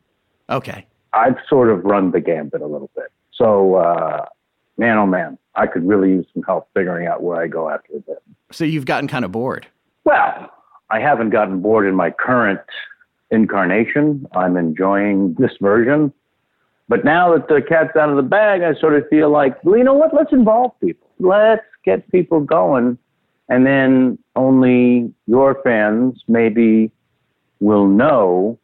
[0.50, 0.86] Okay.
[1.12, 3.06] I've sort of run the gambit a little bit.
[3.40, 4.26] So, uh,
[4.76, 7.94] man, oh man, I could really use some help figuring out where I go after
[8.06, 8.18] this.
[8.52, 9.66] So you've gotten kind of bored.
[10.04, 10.50] Well,
[10.90, 12.60] I haven't gotten bored in my current
[13.30, 14.26] incarnation.
[14.34, 16.12] I'm enjoying this version.
[16.88, 19.78] But now that the cat's out of the bag, I sort of feel like, well,
[19.78, 20.12] you know what?
[20.12, 21.08] Let's involve people.
[21.20, 22.98] Let's get people going.
[23.48, 26.90] And then only your fans maybe
[27.60, 28.58] will know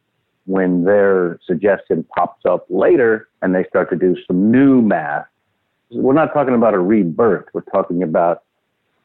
[0.45, 5.25] when their suggestion pops up later and they start to do some new math.
[5.91, 7.45] We're not talking about a rebirth.
[7.53, 8.43] We're talking about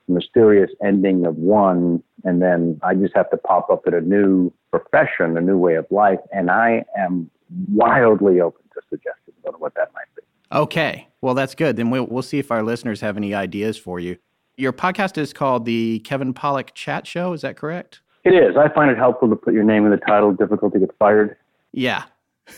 [0.09, 4.53] mysterious ending of one, and then I just have to pop up at a new
[4.71, 7.31] profession, a new way of life, and I am
[7.71, 10.23] wildly open to suggestions on what that might be.
[10.53, 11.09] Okay.
[11.21, 11.77] Well, that's good.
[11.77, 14.19] Then we'll, we'll see if our listeners have any ideas for you.
[14.57, 17.33] Your podcast is called the Kevin Pollak Chat Show.
[17.33, 18.01] Is that correct?
[18.25, 18.57] It is.
[18.57, 20.33] I find it helpful to put your name in the title.
[20.33, 21.37] Difficult to get fired.
[21.73, 22.05] Yeah.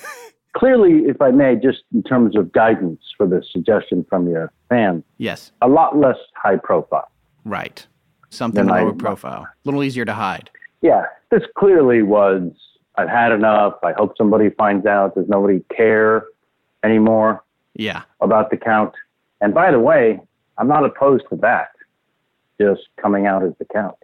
[0.57, 5.03] Clearly, if I may, just in terms of guidance for the suggestion from your fans,
[5.19, 5.53] Yes.
[5.61, 7.11] a lot less high profile.
[7.45, 7.87] Right.
[8.31, 9.43] Something Then I- lower profile.
[9.43, 10.51] A little easier to hide.
[10.81, 12.51] Yeah, this clearly was.
[12.97, 13.75] I've had enough.
[13.83, 15.17] I hope somebody finds out.
[15.17, 16.25] Does nobody care
[16.85, 17.43] anymore
[17.75, 18.03] Yeah.
[18.21, 18.95] about the count?
[19.41, 20.21] And by the way,
[20.59, 21.71] I'm not opposed to that.
[22.61, 23.97] Just coming out as the count.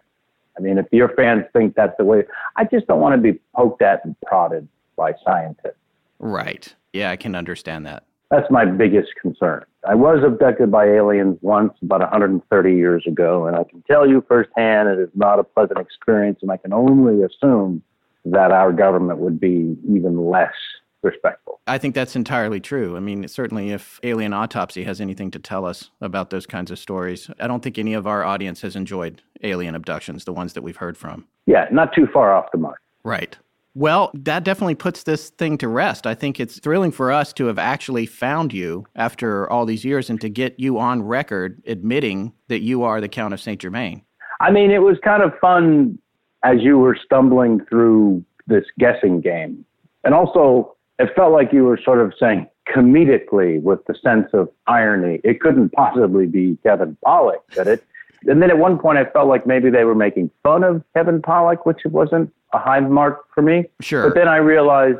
[0.57, 2.25] I mean, if your fans think that's the way,
[2.57, 4.67] I just don't want to be poked at and prodded
[4.97, 5.77] by scientists.
[6.21, 6.73] Right.
[6.93, 8.03] Yeah, I can understand that.
[8.29, 9.65] That's my biggest concern.
[9.87, 14.23] I was abducted by aliens once about 130 years ago, and I can tell you
[14.27, 17.81] firsthand it is not a pleasant experience, and I can only assume
[18.23, 20.53] that our government would be even less
[21.01, 21.59] respectful.
[21.65, 22.95] I think that's entirely true.
[22.95, 26.77] I mean, certainly if Alien Autopsy has anything to tell us about those kinds of
[26.77, 30.61] stories, I don't think any of our audience has enjoyed alien abductions, the ones that
[30.61, 31.27] we've heard from.
[31.47, 32.79] Yeah, not too far off the mark.
[33.03, 33.35] Right.
[33.73, 36.05] Well, that definitely puts this thing to rest.
[36.05, 40.09] I think it's thrilling for us to have actually found you after all these years
[40.09, 43.61] and to get you on record admitting that you are the Count of St.
[43.61, 44.03] Germain.
[44.41, 45.97] I mean, it was kind of fun
[46.43, 49.63] as you were stumbling through this guessing game.
[50.03, 54.49] And also, it felt like you were sort of saying comedically with the sense of
[54.67, 55.21] irony.
[55.23, 57.83] It couldn't possibly be Kevin Pollak, could it?
[58.27, 61.21] And then at one point, I felt like maybe they were making fun of Kevin
[61.21, 63.65] Pollak, which wasn't a high mark for me.
[63.81, 64.07] Sure.
[64.07, 64.99] But then I realized,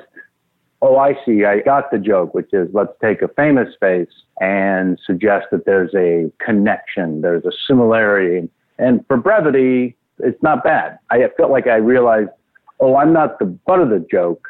[0.81, 1.45] oh, I see.
[1.45, 5.93] I got the joke, which is let's take a famous face and suggest that there's
[5.93, 8.49] a connection, there's a similarity.
[8.79, 10.97] And for brevity, it's not bad.
[11.11, 12.29] I felt like I realized,
[12.79, 14.47] oh, I'm not the butt of the joke.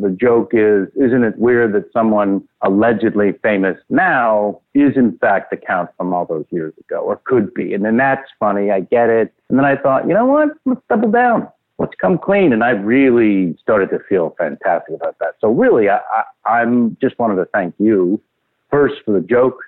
[0.00, 5.56] The joke is, isn't it weird that someone allegedly famous now is in fact the
[5.56, 7.74] count from all those years ago, or could be?
[7.74, 8.70] And then that's funny.
[8.70, 9.32] I get it.
[9.48, 10.50] And then I thought, you know what?
[10.64, 11.48] Let's double down.
[11.78, 12.52] Let's come clean.
[12.52, 15.34] And I really started to feel fantastic about that.
[15.40, 15.98] So really, I,
[16.44, 18.20] I, I'm just wanted to thank you
[18.70, 19.58] first for the joke,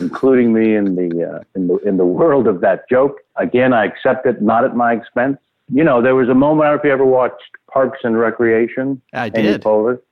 [0.00, 3.18] including me in the uh, in the in the world of that joke.
[3.36, 5.38] Again, I accept it, not at my expense.
[5.70, 6.66] You know, there was a moment.
[6.66, 7.42] I don't know if you ever watched
[7.72, 9.00] Parks and Recreation.
[9.12, 9.64] I did.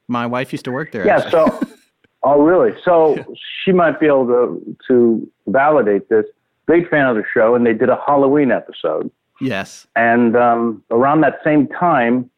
[0.08, 1.06] My wife used to work there.
[1.06, 1.16] Yeah.
[1.16, 1.30] actually.
[1.30, 1.60] So,
[2.22, 2.72] oh really?
[2.84, 3.24] So
[3.64, 6.24] she might be able to to validate this.
[6.66, 9.10] Big fan of the show, and they did a Halloween episode.
[9.40, 9.86] yes.
[9.94, 12.28] And um, around that same time,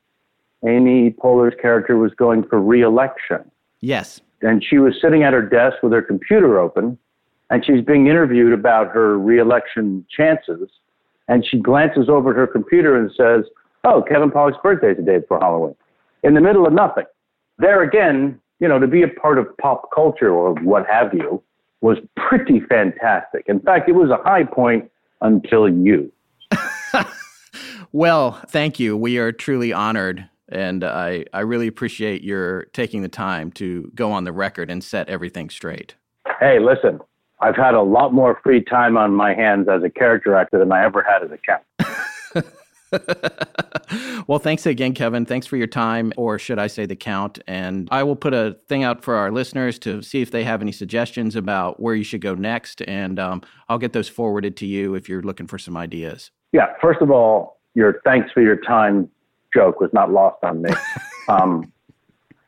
[0.66, 3.50] Amy Poehler's character was going for re-election
[3.80, 4.20] Yes.
[4.42, 6.98] and she was sitting at her desk with her computer open
[7.48, 10.68] and she's being interviewed about her reelection chances
[11.28, 13.44] and she glances over at her computer and says
[13.84, 15.74] oh kevin pollak's birthday is the day halloween
[16.22, 17.04] in the middle of nothing
[17.58, 21.42] there again you know to be a part of pop culture or what have you
[21.80, 24.90] was pretty fantastic in fact it was a high point
[25.20, 26.10] until you
[27.92, 28.96] Well, thank you.
[28.96, 30.28] We are truly honored.
[30.50, 34.82] And I, I really appreciate your taking the time to go on the record and
[34.82, 35.94] set everything straight.
[36.40, 37.00] hey listen
[37.40, 40.72] i've had a lot more free time on my hands as a character actor than
[40.72, 41.62] i ever had as a count
[44.26, 45.26] well, thanks again, Kevin.
[45.26, 47.38] Thanks for your time, or should I say the count.
[47.46, 50.62] And I will put a thing out for our listeners to see if they have
[50.62, 52.82] any suggestions about where you should go next.
[52.82, 56.30] And um, I'll get those forwarded to you if you're looking for some ideas.
[56.52, 59.08] Yeah, first of all, your thanks for your time
[59.54, 60.70] joke was not lost on me.
[61.28, 61.72] um,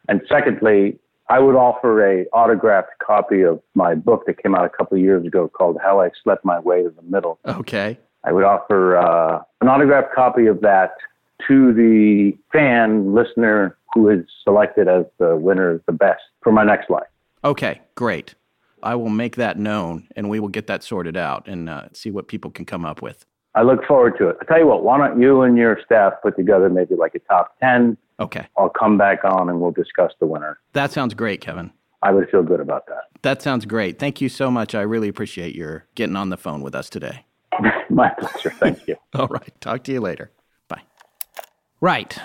[0.09, 0.99] and secondly,
[1.31, 5.03] I would offer a autographed copy of my book that came out a couple of
[5.03, 7.39] years ago called How I Slept My Way to the Middle.
[7.47, 7.97] Okay.
[8.25, 10.97] I would offer uh, an autographed copy of that
[11.47, 16.91] to the fan listener who is selected as the winner, the best for my next
[16.91, 17.07] life.
[17.45, 18.35] Okay, great.
[18.83, 22.11] I will make that known and we will get that sorted out and uh, see
[22.11, 23.25] what people can come up with.
[23.55, 24.37] I look forward to it.
[24.41, 27.21] I tell you what, why don't you and your staff put together maybe like a
[27.21, 27.97] top 10?
[28.21, 28.47] Okay.
[28.57, 30.59] I'll come back on and we'll discuss the winner.
[30.75, 31.73] That sounds great, Kevin.
[32.03, 33.05] I would feel good about that.
[33.23, 33.99] That sounds great.
[33.99, 34.75] Thank you so much.
[34.75, 37.25] I really appreciate your getting on the phone with us today.
[37.91, 38.51] My pleasure.
[38.51, 38.97] Thank you.
[39.15, 39.61] All right.
[39.61, 40.31] Talk to you later.
[40.69, 40.83] Bye.
[41.81, 42.17] Right.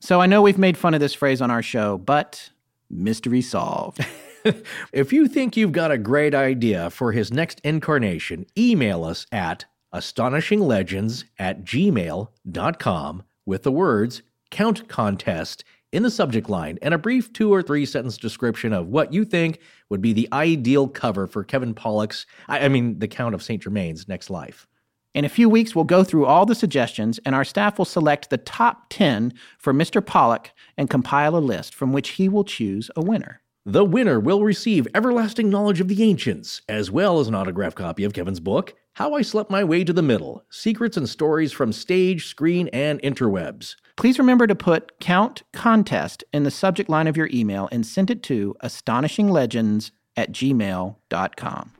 [0.00, 2.50] So I know we've made fun of this phrase on our show, but
[2.90, 4.04] mystery solved.
[4.92, 9.64] if you think you've got a great idea for his next incarnation, email us at
[9.92, 14.22] astonishinglegends at gmail.com with the words
[14.54, 18.86] count contest in the subject line and a brief two or three sentence description of
[18.86, 19.58] what you think
[19.90, 23.60] would be the ideal cover for Kevin Pollak's, I, mean, the Count of St.
[23.60, 24.68] Germain's next life.
[25.12, 28.30] In a few weeks, we'll go through all the suggestions, and our staff will select
[28.30, 30.00] the top 10 for Mr.
[30.00, 33.40] Pollak and compile a list from which he will choose a winner.
[33.66, 38.04] The winner will receive everlasting knowledge of the ancients, as well as an autographed copy
[38.04, 41.72] of Kevin's book, How I Slept My Way to the Middle Secrets and Stories from
[41.72, 43.74] Stage, Screen, and Interwebs.
[43.96, 48.10] Please remember to put Count Contest in the subject line of your email and send
[48.10, 51.72] it to astonishinglegends at gmail.com.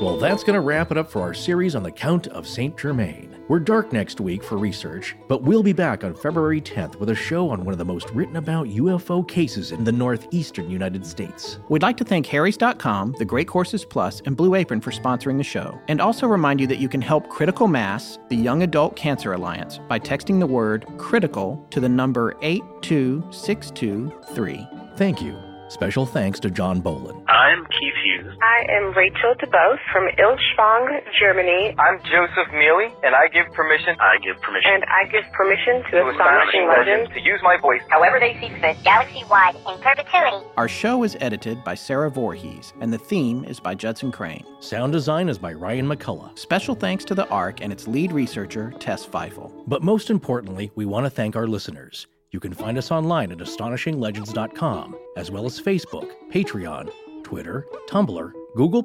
[0.00, 2.76] Well, that's going to wrap it up for our series on the Count of St.
[2.78, 3.39] Germain.
[3.50, 7.16] We're dark next week for research, but we'll be back on February 10th with a
[7.16, 11.58] show on one of the most written about UFO cases in the northeastern United States.
[11.68, 15.42] We'd like to thank Harry's.com, The Great Courses Plus, and Blue Apron for sponsoring the
[15.42, 19.32] show, and also remind you that you can help Critical Mass, the Young Adult Cancer
[19.32, 24.68] Alliance, by texting the word critical to the number 82623.
[24.94, 25.49] Thank you.
[25.70, 27.22] Special thanks to John Bolin.
[27.28, 28.34] I'm Keith Hughes.
[28.42, 31.76] I am Rachel DeBose from Illschwang, Germany.
[31.78, 33.94] I'm Joseph Mealy, and I give permission.
[34.00, 34.72] I give permission.
[34.74, 38.52] And I give permission to, to Astonishing Legends to use my voice however they see
[38.60, 40.44] fit, galaxy wide, in perpetuity.
[40.56, 44.44] Our show is edited by Sarah Voorhees, and the theme is by Judson Crane.
[44.58, 46.36] Sound design is by Ryan McCullough.
[46.36, 49.52] Special thanks to the ARC and its lead researcher, Tess Feifel.
[49.68, 52.08] But most importantly, we want to thank our listeners.
[52.30, 56.90] You can find us online at astonishinglegends.com, as well as Facebook, Patreon,
[57.24, 58.82] Twitter, Tumblr, Google,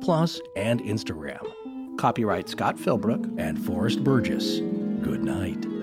[0.56, 1.98] and Instagram.
[1.98, 4.60] Copyright Scott Philbrook and Forrest Burgess.
[5.02, 5.75] Good night.